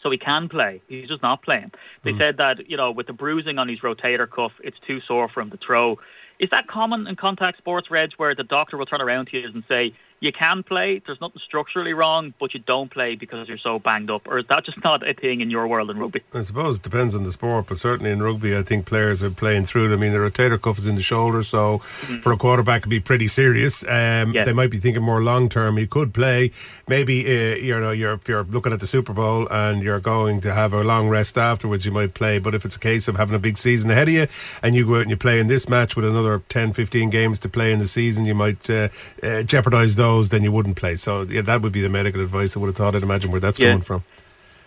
so 0.02 0.10
he 0.10 0.18
can 0.18 0.48
play. 0.48 0.80
He's 0.88 1.08
just 1.08 1.22
not 1.22 1.42
playing. 1.42 1.72
They 2.04 2.12
hmm. 2.12 2.18
said 2.18 2.36
that, 2.38 2.68
you 2.68 2.76
know, 2.76 2.90
with 2.90 3.06
the 3.06 3.12
bruising 3.12 3.58
on 3.58 3.68
his 3.68 3.80
rotator 3.80 4.30
cuff, 4.30 4.52
it's 4.62 4.78
too 4.86 5.00
sore 5.00 5.28
for 5.28 5.40
him 5.40 5.50
to 5.50 5.56
throw. 5.56 5.98
Is 6.38 6.50
that 6.50 6.68
common 6.68 7.06
in 7.06 7.16
contact 7.16 7.58
sports, 7.58 7.90
Reg, 7.90 8.12
where 8.16 8.34
the 8.34 8.44
doctor 8.44 8.76
will 8.76 8.86
turn 8.86 9.00
around 9.00 9.26
to 9.28 9.38
you 9.38 9.48
and 9.48 9.64
say, 9.68 9.92
you 10.20 10.32
can 10.32 10.62
play, 10.62 11.00
there's 11.06 11.20
nothing 11.20 11.40
structurally 11.44 11.92
wrong, 11.92 12.34
but 12.40 12.54
you 12.54 12.60
don't 12.60 12.90
play 12.90 13.14
because 13.14 13.48
you're 13.48 13.58
so 13.58 13.78
banged 13.78 14.10
up? 14.10 14.26
Or 14.26 14.38
is 14.38 14.46
that 14.48 14.64
just 14.64 14.82
not 14.82 15.08
a 15.08 15.14
thing 15.14 15.40
in 15.40 15.50
your 15.50 15.66
world 15.66 15.90
in 15.90 15.98
rugby? 15.98 16.22
I 16.34 16.42
suppose 16.42 16.76
it 16.76 16.82
depends 16.82 17.14
on 17.14 17.22
the 17.22 17.32
sport, 17.32 17.66
but 17.66 17.78
certainly 17.78 18.10
in 18.10 18.22
rugby, 18.22 18.56
I 18.56 18.62
think 18.62 18.86
players 18.86 19.22
are 19.22 19.30
playing 19.30 19.64
through 19.64 19.90
it. 19.90 19.94
I 19.94 19.96
mean, 19.96 20.12
the 20.12 20.18
rotator 20.18 20.60
cuff 20.60 20.78
is 20.78 20.86
in 20.86 20.96
the 20.96 21.02
shoulder, 21.02 21.42
so 21.42 21.78
for 22.22 22.32
a 22.32 22.36
quarterback, 22.36 22.78
it 22.78 22.82
could 22.82 22.90
be 22.90 23.00
pretty 23.00 23.28
serious. 23.28 23.84
Um, 23.84 24.34
Yeah. 24.34 24.44
They 24.44 24.52
might 24.52 24.70
be 24.70 24.78
thinking 24.78 25.02
more 25.02 25.22
long 25.22 25.48
term. 25.48 25.76
He 25.76 25.86
could 25.86 26.12
play. 26.12 26.50
Maybe 26.86 27.24
uh, 27.26 27.56
you 27.56 27.78
know, 27.78 27.90
you're 27.92 28.14
if 28.14 28.28
you're 28.28 28.44
looking 28.44 28.72
at 28.72 28.80
the 28.80 28.86
Super 28.86 29.12
Bowl 29.12 29.46
and 29.50 29.82
you're 29.82 30.00
going 30.00 30.40
to 30.42 30.52
have 30.52 30.72
a 30.72 30.82
long 30.82 31.08
rest 31.08 31.38
afterwards, 31.38 31.84
you 31.86 31.92
might 31.92 32.14
play. 32.14 32.38
But 32.38 32.54
if 32.54 32.64
it's 32.64 32.76
a 32.76 32.78
case 32.78 33.08
of 33.08 33.16
having 33.16 33.34
a 33.34 33.38
big 33.38 33.56
season 33.56 33.90
ahead 33.90 34.08
of 34.08 34.14
you, 34.14 34.26
and 34.62 34.74
you 34.74 34.86
go 34.86 34.96
out 34.96 35.02
and 35.02 35.10
you 35.10 35.16
play 35.16 35.38
in 35.38 35.46
this 35.46 35.68
match 35.68 35.96
with 35.96 36.04
another 36.04 36.42
10, 36.48 36.72
15 36.72 37.10
games 37.10 37.38
to 37.40 37.48
play 37.48 37.72
in 37.72 37.78
the 37.78 37.86
season, 37.86 38.24
you 38.24 38.34
might 38.34 38.68
uh, 38.68 38.88
uh, 39.22 39.42
jeopardise 39.42 39.96
those. 39.96 40.07
Then 40.30 40.42
you 40.42 40.52
wouldn't 40.52 40.76
play. 40.76 40.94
So 40.96 41.22
yeah, 41.22 41.42
that 41.42 41.62
would 41.62 41.72
be 41.72 41.80
the 41.80 41.88
medical 41.88 42.20
advice. 42.20 42.56
I 42.56 42.60
would 42.60 42.68
have 42.68 42.76
thought. 42.76 42.94
I'd 42.94 43.02
imagine 43.02 43.30
where 43.30 43.40
that's 43.40 43.58
Yeah. 43.60 43.68
coming 43.68 43.82
from. 43.82 44.04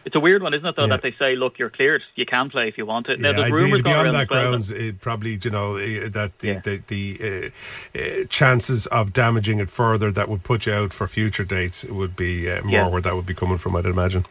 It's 0.04 0.16
a 0.16 0.20
weird 0.20 0.42
one, 0.42 0.54
isn't 0.56 0.66
it, 0.68 0.76
though, 0.76 0.84
Yeah. 0.86 0.96
that 0.96 1.04
they 1.04 1.12
say, 1.12 1.36
look, 1.36 1.60
you're 1.60 1.70
cleared. 1.70 2.02
You 2.16 2.26
can 2.26 2.50
play 2.50 2.68
if 2.68 2.76
you 2.76 2.88
want 2.88 3.08
it. 3.08 3.20
now, 3.20 3.30
Yeah, 3.30 3.36
there's 3.38 3.52
rumours 3.52 3.82
beyond 3.84 4.08
that 4.16 4.30
well 4.32 4.44
grounds, 4.50 4.72
it 4.72 5.00
probably 5.00 5.40
you 5.44 5.52
know 5.52 5.76
eh, 5.76 6.08
that 6.10 6.40
the 6.40 6.54
the, 6.68 6.82
the 6.88 7.04
uh, 7.22 8.00
uh, 8.00 8.26
chances 8.28 8.88
of 8.88 9.14
damaging 9.14 9.60
it 9.60 9.70
further 9.70 10.12
that 10.12 10.28
would 10.28 10.44
put 10.44 10.66
you 10.66 10.74
out 10.74 10.92
for 10.92 11.08
future 11.08 11.44
dates 11.44 11.84
would 11.86 12.16
be 12.16 12.50
uh, 12.50 12.64
more 12.64 12.72
Yeah. 12.74 12.88
where 12.88 13.02
that 13.02 13.16
would 13.16 13.28
be 13.28 13.36
coming 13.36 13.58
from. 13.60 13.76
I'd 13.76 13.86
imagine. 13.86 14.26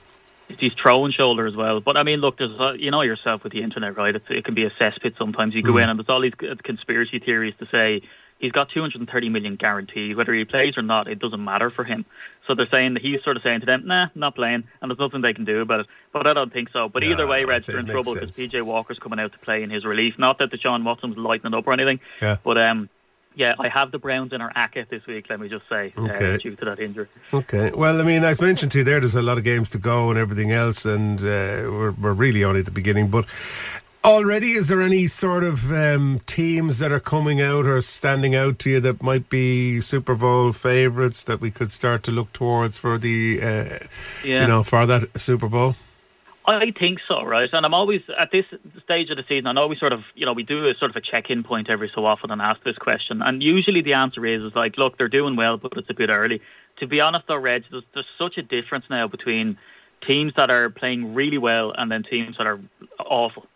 It's 0.49 0.61
his 0.61 0.73
throwing 0.75 1.13
shoulder 1.13 1.47
as 1.47 1.55
well. 1.55 1.79
But 1.81 1.97
I 1.97 2.03
mean, 2.03 2.21
look, 2.21 2.39
there's 2.39 2.59
uh, 2.59 2.73
you 2.73 2.91
know 2.91 3.03
yourself 3.03 3.45
with 3.45 3.53
the 3.53 3.63
internet, 3.63 3.97
right? 3.97 4.17
It's, 4.17 4.27
it 4.29 4.45
can 4.45 4.55
be 4.55 4.65
a 4.65 4.71
cesspit 4.71 5.17
sometimes. 5.17 5.55
You 5.55 5.63
go 5.63 5.75
Mm. 5.75 5.83
in 5.85 5.89
and 5.91 5.99
there's 6.01 6.09
all 6.09 6.21
these 6.21 6.35
conspiracy 6.65 7.21
theories 7.21 7.55
to 7.61 7.67
say 7.71 8.03
he's 8.41 8.51
got 8.53 8.69
230 8.71 9.29
million 9.29 9.55
guaranteed, 9.55 10.17
whether 10.17 10.33
he 10.35 10.45
plays 10.45 10.77
or 10.77 10.83
not, 10.83 11.07
it 11.07 11.19
doesn't 11.21 11.45
matter 11.45 11.71
for 11.71 11.85
him. 11.85 12.05
So 12.47 12.55
they're 12.57 12.67
saying 12.69 12.95
that 12.95 13.03
he's 13.03 13.23
sort 13.23 13.37
of 13.37 13.43
saying 13.45 13.61
to 13.61 13.67
them, 13.67 13.83
nah, 13.87 14.09
not 14.17 14.35
playing, 14.35 14.65
and 14.83 14.91
there's 14.91 14.99
nothing 14.99 15.21
they 15.21 15.35
can 15.35 15.45
do 15.45 15.61
about 15.61 15.81
it. 15.81 15.87
But 16.13 16.27
I 16.27 16.33
don't 16.33 16.53
think 16.53 16.71
so. 16.73 16.89
But 16.89 17.05
either 17.05 17.27
way, 17.27 17.43
it 17.45 17.67
they're 17.67 17.79
in 17.79 17.87
trouble 17.87 18.15
because 18.15 18.35
PJ 18.35 18.63
Walker's 18.63 18.99
coming 18.99 19.21
out 19.21 19.33
to 19.33 19.39
play 19.39 19.63
in 19.63 19.71
his 19.71 19.85
relief. 19.85 20.19
Not 20.19 20.39
that 20.39 20.51
Deshaun 20.51 20.83
Watson's 20.83 21.17
lighting 21.17 21.55
up 21.55 21.67
or 21.67 21.73
anything, 21.73 22.01
Yeah. 22.21 22.39
but 22.43 22.59
um, 22.59 22.89
Yeah, 23.37 23.55
I 23.61 23.69
have 23.69 23.93
the 23.93 23.99
Browns 23.99 24.33
in 24.33 24.41
our 24.41 24.51
ACA 24.57 24.87
this 24.91 25.07
week. 25.07 25.27
Let 25.31 25.39
me 25.39 25.49
just 25.49 25.69
say, 25.69 25.93
Okay. 25.97 26.35
uh, 26.35 26.39
due 26.39 26.57
to 26.57 26.65
that 26.65 26.81
injury. 26.81 27.07
Okay. 27.33 27.71
Well, 27.73 28.01
I 28.01 28.03
mean, 28.03 28.25
as 28.25 28.41
mentioned 28.41 28.73
to 28.73 28.79
you 28.79 28.85
there, 28.85 28.99
there's 28.99 29.15
a 29.15 29.23
lot 29.23 29.39
of 29.39 29.45
games 29.45 29.71
to 29.71 29.79
go 29.79 30.11
and 30.11 30.19
everything 30.19 30.51
else, 30.51 30.85
and 30.85 31.21
uh, 31.21 31.71
we're, 31.71 31.93
we're 31.93 32.13
really 32.13 32.43
only 32.43 32.59
at 32.61 32.65
the 32.67 32.73
beginning. 32.73 33.07
But 33.09 33.27
already, 34.05 34.53
is 34.53 34.69
there 34.69 34.81
any 34.81 35.07
sort 35.07 35.45
of 35.45 35.73
um, 35.73 36.21
teams 36.27 36.79
that 36.79 36.93
are 36.93 37.01
coming 37.01 37.41
out 37.41 37.67
or 37.67 37.81
standing 37.81 38.35
out 38.35 38.59
to 38.61 38.71
you 38.71 38.81
that 38.81 39.03
might 39.03 39.29
be 39.29 39.81
Super 39.81 40.15
Bowl 40.15 40.53
favourites 40.53 41.25
that 41.25 41.41
we 41.41 41.51
could 41.51 41.71
start 41.71 42.03
to 42.05 42.11
look 42.11 42.33
towards 42.33 42.79
for 42.79 42.99
the, 42.99 43.41
uh, 43.43 43.79
Yeah. 44.25 44.43
you 44.43 44.47
know, 44.49 44.63
for 44.63 44.87
that 44.87 45.21
Super 45.21 45.49
Bowl? 45.49 45.77
I 46.47 46.71
think 46.73 47.01
so, 47.07 47.23
right? 47.23 47.49
And 47.53 47.65
I'm 47.65 47.75
always 47.75 48.03
at 48.19 48.33
this 48.33 48.47
stage 48.83 49.11
of 49.11 49.19
the 49.19 49.25
season. 49.29 49.47
I 49.47 49.61
always 49.61 49.79
sort 49.79 49.93
of, 49.93 50.05
you 50.15 50.27
know, 50.27 50.33
we 50.33 50.43
do 50.43 50.67
a 50.67 50.75
sort 50.75 50.91
of 50.91 50.97
a 50.97 51.01
check-in 51.01 51.45
point 51.45 51.71
every 51.71 51.91
so 51.95 52.05
often 52.07 52.31
and 52.31 52.41
ask 52.41 52.63
this 52.65 52.79
question. 52.79 53.23
And 53.23 53.43
usually 53.43 53.83
the 53.83 53.93
answer 53.93 54.25
is, 54.27 54.43
is 54.43 54.55
like, 54.55 54.79
look, 54.79 54.99
they're 54.99 55.09
doing 55.09 55.37
well, 55.37 55.59
but 55.59 55.73
it's 55.77 55.91
a 55.91 55.95
bit 55.95 56.11
early. 56.11 56.41
To 56.79 56.87
be 56.87 57.01
honest, 57.01 57.27
though, 57.29 57.37
Reg, 57.37 57.65
there's, 57.71 57.85
there's 57.95 58.07
such 58.19 58.39
a 58.39 58.43
difference 58.43 58.87
now 58.89 59.07
between 59.07 59.59
teams 60.01 60.33
that 60.37 60.51
are 60.51 60.71
playing 60.71 61.15
really 61.15 61.39
well 61.39 61.73
and 61.77 61.93
then 61.93 62.03
teams 62.03 62.39
that 62.39 62.47
are 62.47 62.59
awful. 62.99 63.47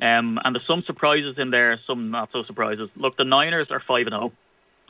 Um, 0.00 0.40
and 0.44 0.54
there's 0.54 0.66
some 0.66 0.82
surprises 0.82 1.38
in 1.38 1.50
there, 1.50 1.78
some 1.86 2.10
not 2.10 2.30
so 2.32 2.42
surprises. 2.42 2.90
Look, 2.96 3.16
the 3.16 3.24
Niners 3.24 3.70
are 3.70 3.80
five 3.80 4.06
and 4.06 4.14
zero 4.14 4.32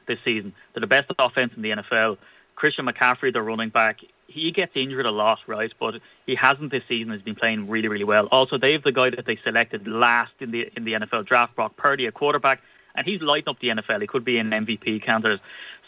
this 0.07 0.19
season. 0.25 0.55
They're 0.73 0.81
the 0.81 0.87
best 0.87 1.11
offense 1.19 1.53
in 1.57 1.63
the 1.63 1.71
NFL. 1.71 2.19
Christian 2.57 2.87
McCaffrey, 2.87 3.33
the 3.33 3.43
running 3.43 3.71
back, 3.71 4.01
he 4.27 4.51
gets 4.51 4.73
injured 4.75 5.07
a 5.07 5.11
lot, 5.11 5.41
right? 5.47 5.73
But 5.79 5.97
he 6.27 6.35
hasn't 6.35 6.71
this 6.71 6.83
season. 6.89 7.13
He's 7.13 7.23
been 7.23 7.35
playing 7.35 7.69
really, 7.69 7.89
really 7.89 8.05
well. 8.05 8.27
Also, 8.27 8.59
they 8.59 8.73
have 8.73 8.83
the 8.83 8.93
guy 8.93 9.11
that 9.11 9.27
they 9.27 9.37
selected 9.37 9.87
last 9.87 10.33
in 10.41 10.51
the 10.51 10.71
in 10.77 10.85
the 10.85 10.95
NFL 10.95 11.27
draft, 11.27 11.55
Brock 11.57 11.77
Purdy, 11.77 12.07
a 12.07 12.13
quarterback, 12.13 12.63
and 12.95 13.07
he's 13.07 13.21
lighting 13.21 13.49
up 13.49 13.59
the 13.61 13.69
NFL. 13.69 14.01
He 14.01 14.07
could 14.07 14.25
be 14.25 14.39
an 14.39 14.51
MVP 14.51 15.03
candidate. 15.03 15.41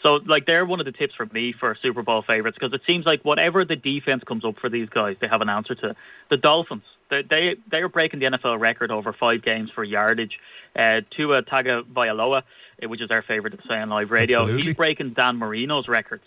So, 0.03 0.19
like, 0.25 0.45
they're 0.45 0.65
one 0.65 0.79
of 0.79 0.85
the 0.85 0.91
tips 0.91 1.15
for 1.15 1.25
me 1.25 1.53
for 1.53 1.75
Super 1.81 2.03
Bowl 2.03 2.21
favorites 2.21 2.57
because 2.59 2.73
it 2.73 2.81
seems 2.85 3.05
like 3.05 3.23
whatever 3.23 3.65
the 3.65 3.75
defense 3.75 4.23
comes 4.23 4.45
up 4.45 4.59
for 4.59 4.69
these 4.69 4.89
guys, 4.89 5.17
they 5.19 5.27
have 5.27 5.41
an 5.41 5.49
answer 5.49 5.73
to. 5.75 5.95
The 6.29 6.37
Dolphins, 6.37 6.83
they 7.09 7.23
they, 7.23 7.55
they 7.69 7.77
are 7.77 7.89
breaking 7.89 8.19
the 8.19 8.27
NFL 8.27 8.59
record 8.59 8.91
over 8.91 9.13
five 9.13 9.41
games 9.41 9.71
for 9.71 9.83
yardage. 9.83 10.39
Uh, 10.75 11.01
Tua 11.09 11.41
Tagovailoa, 11.41 12.43
uh, 12.83 12.87
which 12.87 13.01
is 13.01 13.09
our 13.09 13.23
favorite 13.23 13.59
to 13.59 13.67
say 13.67 13.79
on 13.79 13.89
live 13.89 14.11
radio, 14.11 14.41
Absolutely. 14.41 14.67
he's 14.67 14.75
breaking 14.75 15.13
Dan 15.13 15.37
Marino's 15.37 15.87
records 15.87 16.23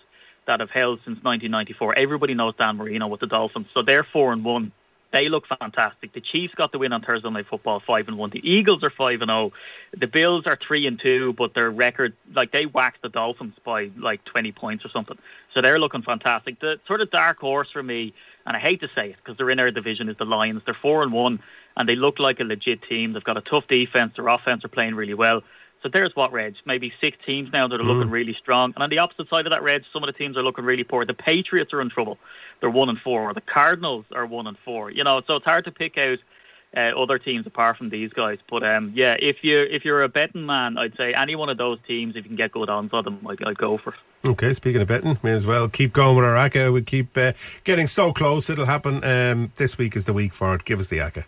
that 0.46 0.60
have 0.60 0.70
held 0.70 0.98
since 1.00 1.22
1994. 1.22 1.96
Everybody 1.96 2.34
knows 2.34 2.54
Dan 2.56 2.76
Marino 2.76 3.06
with 3.06 3.20
the 3.20 3.26
Dolphins, 3.26 3.66
so 3.72 3.82
they're 3.82 4.04
four 4.04 4.32
and 4.32 4.44
one. 4.44 4.72
They 5.12 5.28
look 5.28 5.46
fantastic. 5.46 6.12
The 6.12 6.20
Chiefs 6.20 6.54
got 6.54 6.70
the 6.70 6.78
win 6.78 6.92
on 6.92 7.02
Thursday 7.02 7.28
Night 7.30 7.46
Football, 7.48 7.80
five 7.84 8.06
and 8.06 8.16
one. 8.16 8.30
The 8.30 8.48
Eagles 8.48 8.84
are 8.84 8.90
five 8.90 9.22
and 9.22 9.28
zero. 9.28 9.52
The 9.96 10.06
Bills 10.06 10.46
are 10.46 10.56
three 10.56 10.86
and 10.86 11.00
two, 11.00 11.32
but 11.32 11.54
their 11.54 11.70
record, 11.70 12.14
like 12.32 12.52
they 12.52 12.66
whacked 12.66 13.02
the 13.02 13.08
Dolphins 13.08 13.54
by 13.64 13.90
like 13.98 14.24
20 14.24 14.52
points 14.52 14.84
or 14.84 14.88
something. 14.88 15.18
So 15.52 15.62
they're 15.62 15.80
looking 15.80 16.02
fantastic. 16.02 16.60
The 16.60 16.78
sort 16.86 17.00
of 17.00 17.10
dark 17.10 17.38
horse 17.38 17.70
for 17.72 17.82
me, 17.82 18.14
and 18.46 18.56
I 18.56 18.60
hate 18.60 18.80
to 18.82 18.88
say 18.94 19.10
it 19.10 19.16
because 19.16 19.36
they're 19.36 19.50
in 19.50 19.58
our 19.58 19.72
division, 19.72 20.08
is 20.08 20.16
the 20.16 20.24
Lions. 20.24 20.62
They're 20.64 20.78
four 20.80 21.02
and 21.02 21.12
one, 21.12 21.40
and 21.76 21.88
they 21.88 21.96
look 21.96 22.20
like 22.20 22.38
a 22.38 22.44
legit 22.44 22.82
team. 22.82 23.12
They've 23.12 23.24
got 23.24 23.36
a 23.36 23.42
tough 23.42 23.66
defense. 23.66 24.14
Their 24.14 24.28
offense 24.28 24.64
are 24.64 24.68
playing 24.68 24.94
really 24.94 25.14
well. 25.14 25.42
So 25.82 25.88
there's 25.88 26.14
what, 26.14 26.32
Reg. 26.32 26.56
Maybe 26.66 26.92
six 27.00 27.16
teams 27.24 27.50
now 27.52 27.66
that 27.66 27.80
are 27.80 27.84
looking 27.84 28.10
really 28.10 28.34
strong. 28.34 28.72
And 28.74 28.82
on 28.82 28.90
the 28.90 28.98
opposite 28.98 29.28
side 29.30 29.46
of 29.46 29.50
that, 29.50 29.62
Reg, 29.62 29.84
some 29.92 30.02
of 30.02 30.08
the 30.08 30.12
teams 30.12 30.36
are 30.36 30.42
looking 30.42 30.64
really 30.64 30.84
poor. 30.84 31.06
The 31.06 31.14
Patriots 31.14 31.72
are 31.72 31.80
in 31.80 31.88
trouble. 31.88 32.18
They're 32.60 32.68
one 32.68 32.90
and 32.90 32.98
four. 32.98 33.32
The 33.32 33.40
Cardinals 33.40 34.04
are 34.12 34.26
one 34.26 34.46
and 34.46 34.58
four. 34.58 34.90
You 34.90 35.04
know, 35.04 35.22
so 35.26 35.36
it's 35.36 35.44
hard 35.44 35.64
to 35.64 35.70
pick 35.70 35.96
out 35.96 36.18
uh, 36.76 36.92
other 36.96 37.18
teams 37.18 37.46
apart 37.46 37.76
from 37.78 37.88
these 37.88 38.12
guys. 38.12 38.38
But 38.48 38.62
um, 38.62 38.92
yeah, 38.94 39.16
if 39.18 39.42
you 39.42 39.60
if 39.62 39.84
you're 39.84 40.02
a 40.02 40.08
betting 40.08 40.46
man, 40.46 40.76
I'd 40.76 40.96
say 40.96 41.14
any 41.14 41.34
one 41.34 41.48
of 41.48 41.58
those 41.58 41.78
teams, 41.86 42.14
if 42.14 42.24
you 42.24 42.28
can 42.28 42.36
get 42.36 42.52
good 42.52 42.68
odds 42.68 42.92
on 42.92 43.04
them, 43.04 43.26
I'd, 43.26 43.42
I'd 43.42 43.58
go 43.58 43.78
for. 43.78 43.90
it. 43.90 44.28
Okay, 44.28 44.52
speaking 44.52 44.82
of 44.82 44.88
betting, 44.88 45.18
may 45.22 45.32
as 45.32 45.46
well 45.46 45.68
keep 45.68 45.92
going 45.92 46.16
with 46.16 46.26
our 46.26 46.36
ACA. 46.36 46.70
We 46.70 46.82
keep 46.82 47.16
uh, 47.16 47.32
getting 47.64 47.86
so 47.86 48.12
close. 48.12 48.50
It'll 48.50 48.66
happen. 48.66 49.02
Um, 49.02 49.52
this 49.56 49.78
week 49.78 49.96
is 49.96 50.04
the 50.04 50.12
week 50.12 50.34
for 50.34 50.54
it. 50.54 50.64
Give 50.64 50.78
us 50.78 50.88
the 50.88 51.00
ACA. 51.00 51.24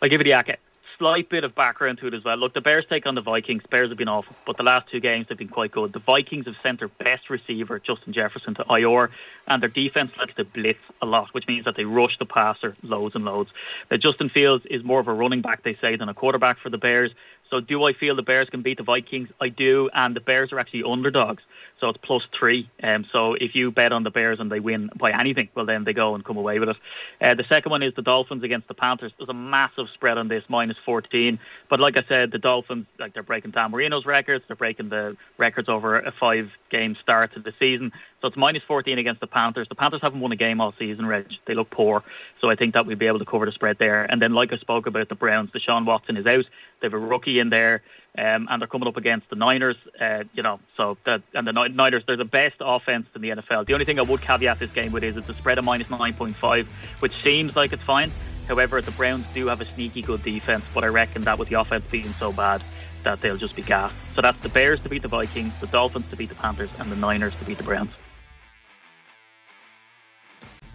I'll 0.00 0.08
give 0.08 0.20
you 0.20 0.24
the 0.24 0.32
ACA. 0.32 0.56
Slight 0.98 1.28
bit 1.28 1.44
of 1.44 1.54
background 1.54 1.98
to 1.98 2.08
it 2.08 2.14
as 2.14 2.24
well. 2.24 2.36
Look, 2.36 2.54
the 2.54 2.60
Bears 2.60 2.84
take 2.90 3.06
on 3.06 3.14
the 3.14 3.20
Vikings. 3.20 3.62
Bears 3.70 3.88
have 3.88 3.98
been 3.98 4.08
awful, 4.08 4.34
but 4.44 4.56
the 4.56 4.64
last 4.64 4.90
two 4.90 4.98
games 4.98 5.26
they've 5.28 5.38
been 5.38 5.46
quite 5.46 5.70
good. 5.70 5.92
The 5.92 6.00
Vikings 6.00 6.46
have 6.46 6.56
sent 6.60 6.80
their 6.80 6.88
best 6.88 7.30
receiver, 7.30 7.78
Justin 7.78 8.12
Jefferson, 8.12 8.54
to 8.56 8.64
IR, 8.68 9.10
and 9.46 9.62
their 9.62 9.68
defense 9.68 10.10
likes 10.18 10.34
to 10.34 10.44
blitz 10.44 10.80
a 11.00 11.06
lot, 11.06 11.32
which 11.32 11.46
means 11.46 11.66
that 11.66 11.76
they 11.76 11.84
rush 11.84 12.18
the 12.18 12.26
passer 12.26 12.76
loads 12.82 13.14
and 13.14 13.24
loads. 13.24 13.50
Uh, 13.90 13.96
Justin 13.96 14.28
Fields 14.28 14.66
is 14.66 14.82
more 14.82 14.98
of 14.98 15.06
a 15.06 15.12
running 15.12 15.40
back, 15.40 15.62
they 15.62 15.76
say, 15.76 15.94
than 15.94 16.08
a 16.08 16.14
quarterback 16.14 16.58
for 16.58 16.68
the 16.68 16.78
Bears. 16.78 17.12
So 17.50 17.60
do 17.60 17.84
I 17.84 17.92
feel 17.92 18.14
the 18.14 18.22
Bears 18.22 18.50
can 18.50 18.62
beat 18.62 18.78
the 18.78 18.84
Vikings? 18.84 19.28
I 19.40 19.48
do, 19.48 19.88
and 19.92 20.14
the 20.14 20.20
Bears 20.20 20.52
are 20.52 20.58
actually 20.58 20.84
underdogs. 20.84 21.42
So 21.80 21.88
it's 21.88 21.98
plus 22.02 22.26
three. 22.32 22.68
Um, 22.82 23.06
so 23.12 23.34
if 23.34 23.54
you 23.54 23.70
bet 23.70 23.92
on 23.92 24.02
the 24.02 24.10
Bears 24.10 24.40
and 24.40 24.50
they 24.50 24.58
win 24.58 24.90
by 24.96 25.12
anything, 25.12 25.48
well 25.54 25.64
then 25.64 25.84
they 25.84 25.92
go 25.92 26.14
and 26.14 26.24
come 26.24 26.36
away 26.36 26.58
with 26.58 26.70
it. 26.70 26.76
Uh, 27.20 27.34
the 27.34 27.44
second 27.44 27.70
one 27.70 27.82
is 27.82 27.94
the 27.94 28.02
Dolphins 28.02 28.42
against 28.42 28.66
the 28.66 28.74
Panthers. 28.74 29.12
There's 29.16 29.28
a 29.28 29.34
massive 29.34 29.88
spread 29.94 30.18
on 30.18 30.28
this, 30.28 30.42
minus 30.48 30.76
14. 30.84 31.38
But 31.68 31.78
like 31.78 31.96
I 31.96 32.02
said, 32.08 32.32
the 32.32 32.38
Dolphins, 32.38 32.86
like 32.98 33.14
they're 33.14 33.22
breaking 33.22 33.52
Dan 33.52 33.70
Marino's 33.70 34.06
records. 34.06 34.44
They're 34.48 34.56
breaking 34.56 34.88
the 34.88 35.16
records 35.36 35.68
over 35.68 35.98
a 35.98 36.10
five-game 36.10 36.96
start 37.00 37.34
to 37.34 37.40
the 37.40 37.54
season. 37.60 37.92
So 38.20 38.26
it's 38.26 38.36
minus 38.36 38.64
14 38.64 38.98
against 38.98 39.20
the 39.20 39.28
Panthers. 39.28 39.68
The 39.68 39.76
Panthers 39.76 40.02
haven't 40.02 40.18
won 40.18 40.32
a 40.32 40.36
game 40.36 40.60
all 40.60 40.74
season, 40.76 41.06
Reg. 41.06 41.32
They 41.46 41.54
look 41.54 41.70
poor. 41.70 42.02
So 42.40 42.50
I 42.50 42.56
think 42.56 42.74
that 42.74 42.84
we'd 42.84 42.98
be 42.98 43.06
able 43.06 43.20
to 43.20 43.24
cover 43.24 43.46
the 43.46 43.52
spread 43.52 43.78
there. 43.78 44.02
And 44.02 44.20
then 44.20 44.34
like 44.34 44.52
I 44.52 44.58
spoke 44.58 44.88
about 44.88 45.08
the 45.08 45.14
Browns, 45.14 45.50
Deshaun 45.50 45.84
Watson 45.84 46.16
is 46.16 46.26
out. 46.26 46.44
They 46.80 46.86
have 46.86 46.94
a 46.94 46.98
rookie 46.98 47.37
in 47.38 47.50
there. 47.50 47.82
Um, 48.16 48.48
and 48.50 48.60
they're 48.60 48.66
coming 48.66 48.88
up 48.88 48.96
against 48.96 49.30
the 49.30 49.36
Niners, 49.36 49.76
uh, 50.00 50.24
you 50.32 50.42
know. 50.42 50.58
So 50.76 50.98
that 51.06 51.22
and 51.34 51.46
the 51.46 51.52
Niners, 51.52 52.02
they're 52.04 52.16
the 52.16 52.24
best 52.24 52.56
offense 52.58 53.06
in 53.14 53.22
the 53.22 53.30
NFL. 53.30 53.66
The 53.66 53.74
only 53.74 53.84
thing 53.84 54.00
I 54.00 54.02
would 54.02 54.20
caveat 54.20 54.58
this 54.58 54.72
game 54.72 54.90
with 54.90 55.04
is 55.04 55.16
it's 55.16 55.28
a 55.28 55.34
spread 55.34 55.58
of 55.58 55.64
minus 55.64 55.88
nine 55.88 56.14
point 56.14 56.36
five, 56.36 56.66
which 56.98 57.22
seems 57.22 57.54
like 57.54 57.72
it's 57.72 57.82
fine. 57.82 58.10
However, 58.48 58.80
the 58.80 58.90
Browns 58.92 59.26
do 59.34 59.46
have 59.46 59.60
a 59.60 59.66
sneaky 59.66 60.02
good 60.02 60.24
defense, 60.24 60.64
but 60.74 60.82
I 60.82 60.88
reckon 60.88 61.22
that 61.22 61.38
with 61.38 61.48
the 61.48 61.60
offense 61.60 61.84
being 61.90 62.08
so 62.14 62.32
bad, 62.32 62.62
that 63.04 63.20
they'll 63.20 63.36
just 63.36 63.54
be 63.54 63.62
gassed. 63.62 63.94
So 64.14 64.22
that's 64.22 64.40
the 64.40 64.48
Bears 64.48 64.80
to 64.80 64.88
beat 64.88 65.02
the 65.02 65.08
Vikings, 65.08 65.52
the 65.60 65.66
Dolphins 65.66 66.08
to 66.10 66.16
beat 66.16 66.30
the 66.30 66.34
Panthers, 66.34 66.70
and 66.78 66.90
the 66.90 66.96
Niners 66.96 67.34
to 67.38 67.44
beat 67.44 67.58
the 67.58 67.64
Browns. 67.64 67.90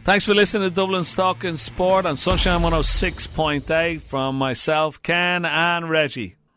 Thanks 0.03 0.26
for 0.26 0.34
listening 0.34 0.70
to 0.70 0.76
Dublin's 0.76 1.14
Talking 1.16 1.55
Sport 1.55 2.05
on 2.05 2.18
Sunshine 2.18 2.61
106.8 2.61 4.01
from 4.01 4.38
myself, 4.38 5.01
Ken, 5.01 5.45
and 5.45 5.89
Reggie. 5.89 6.36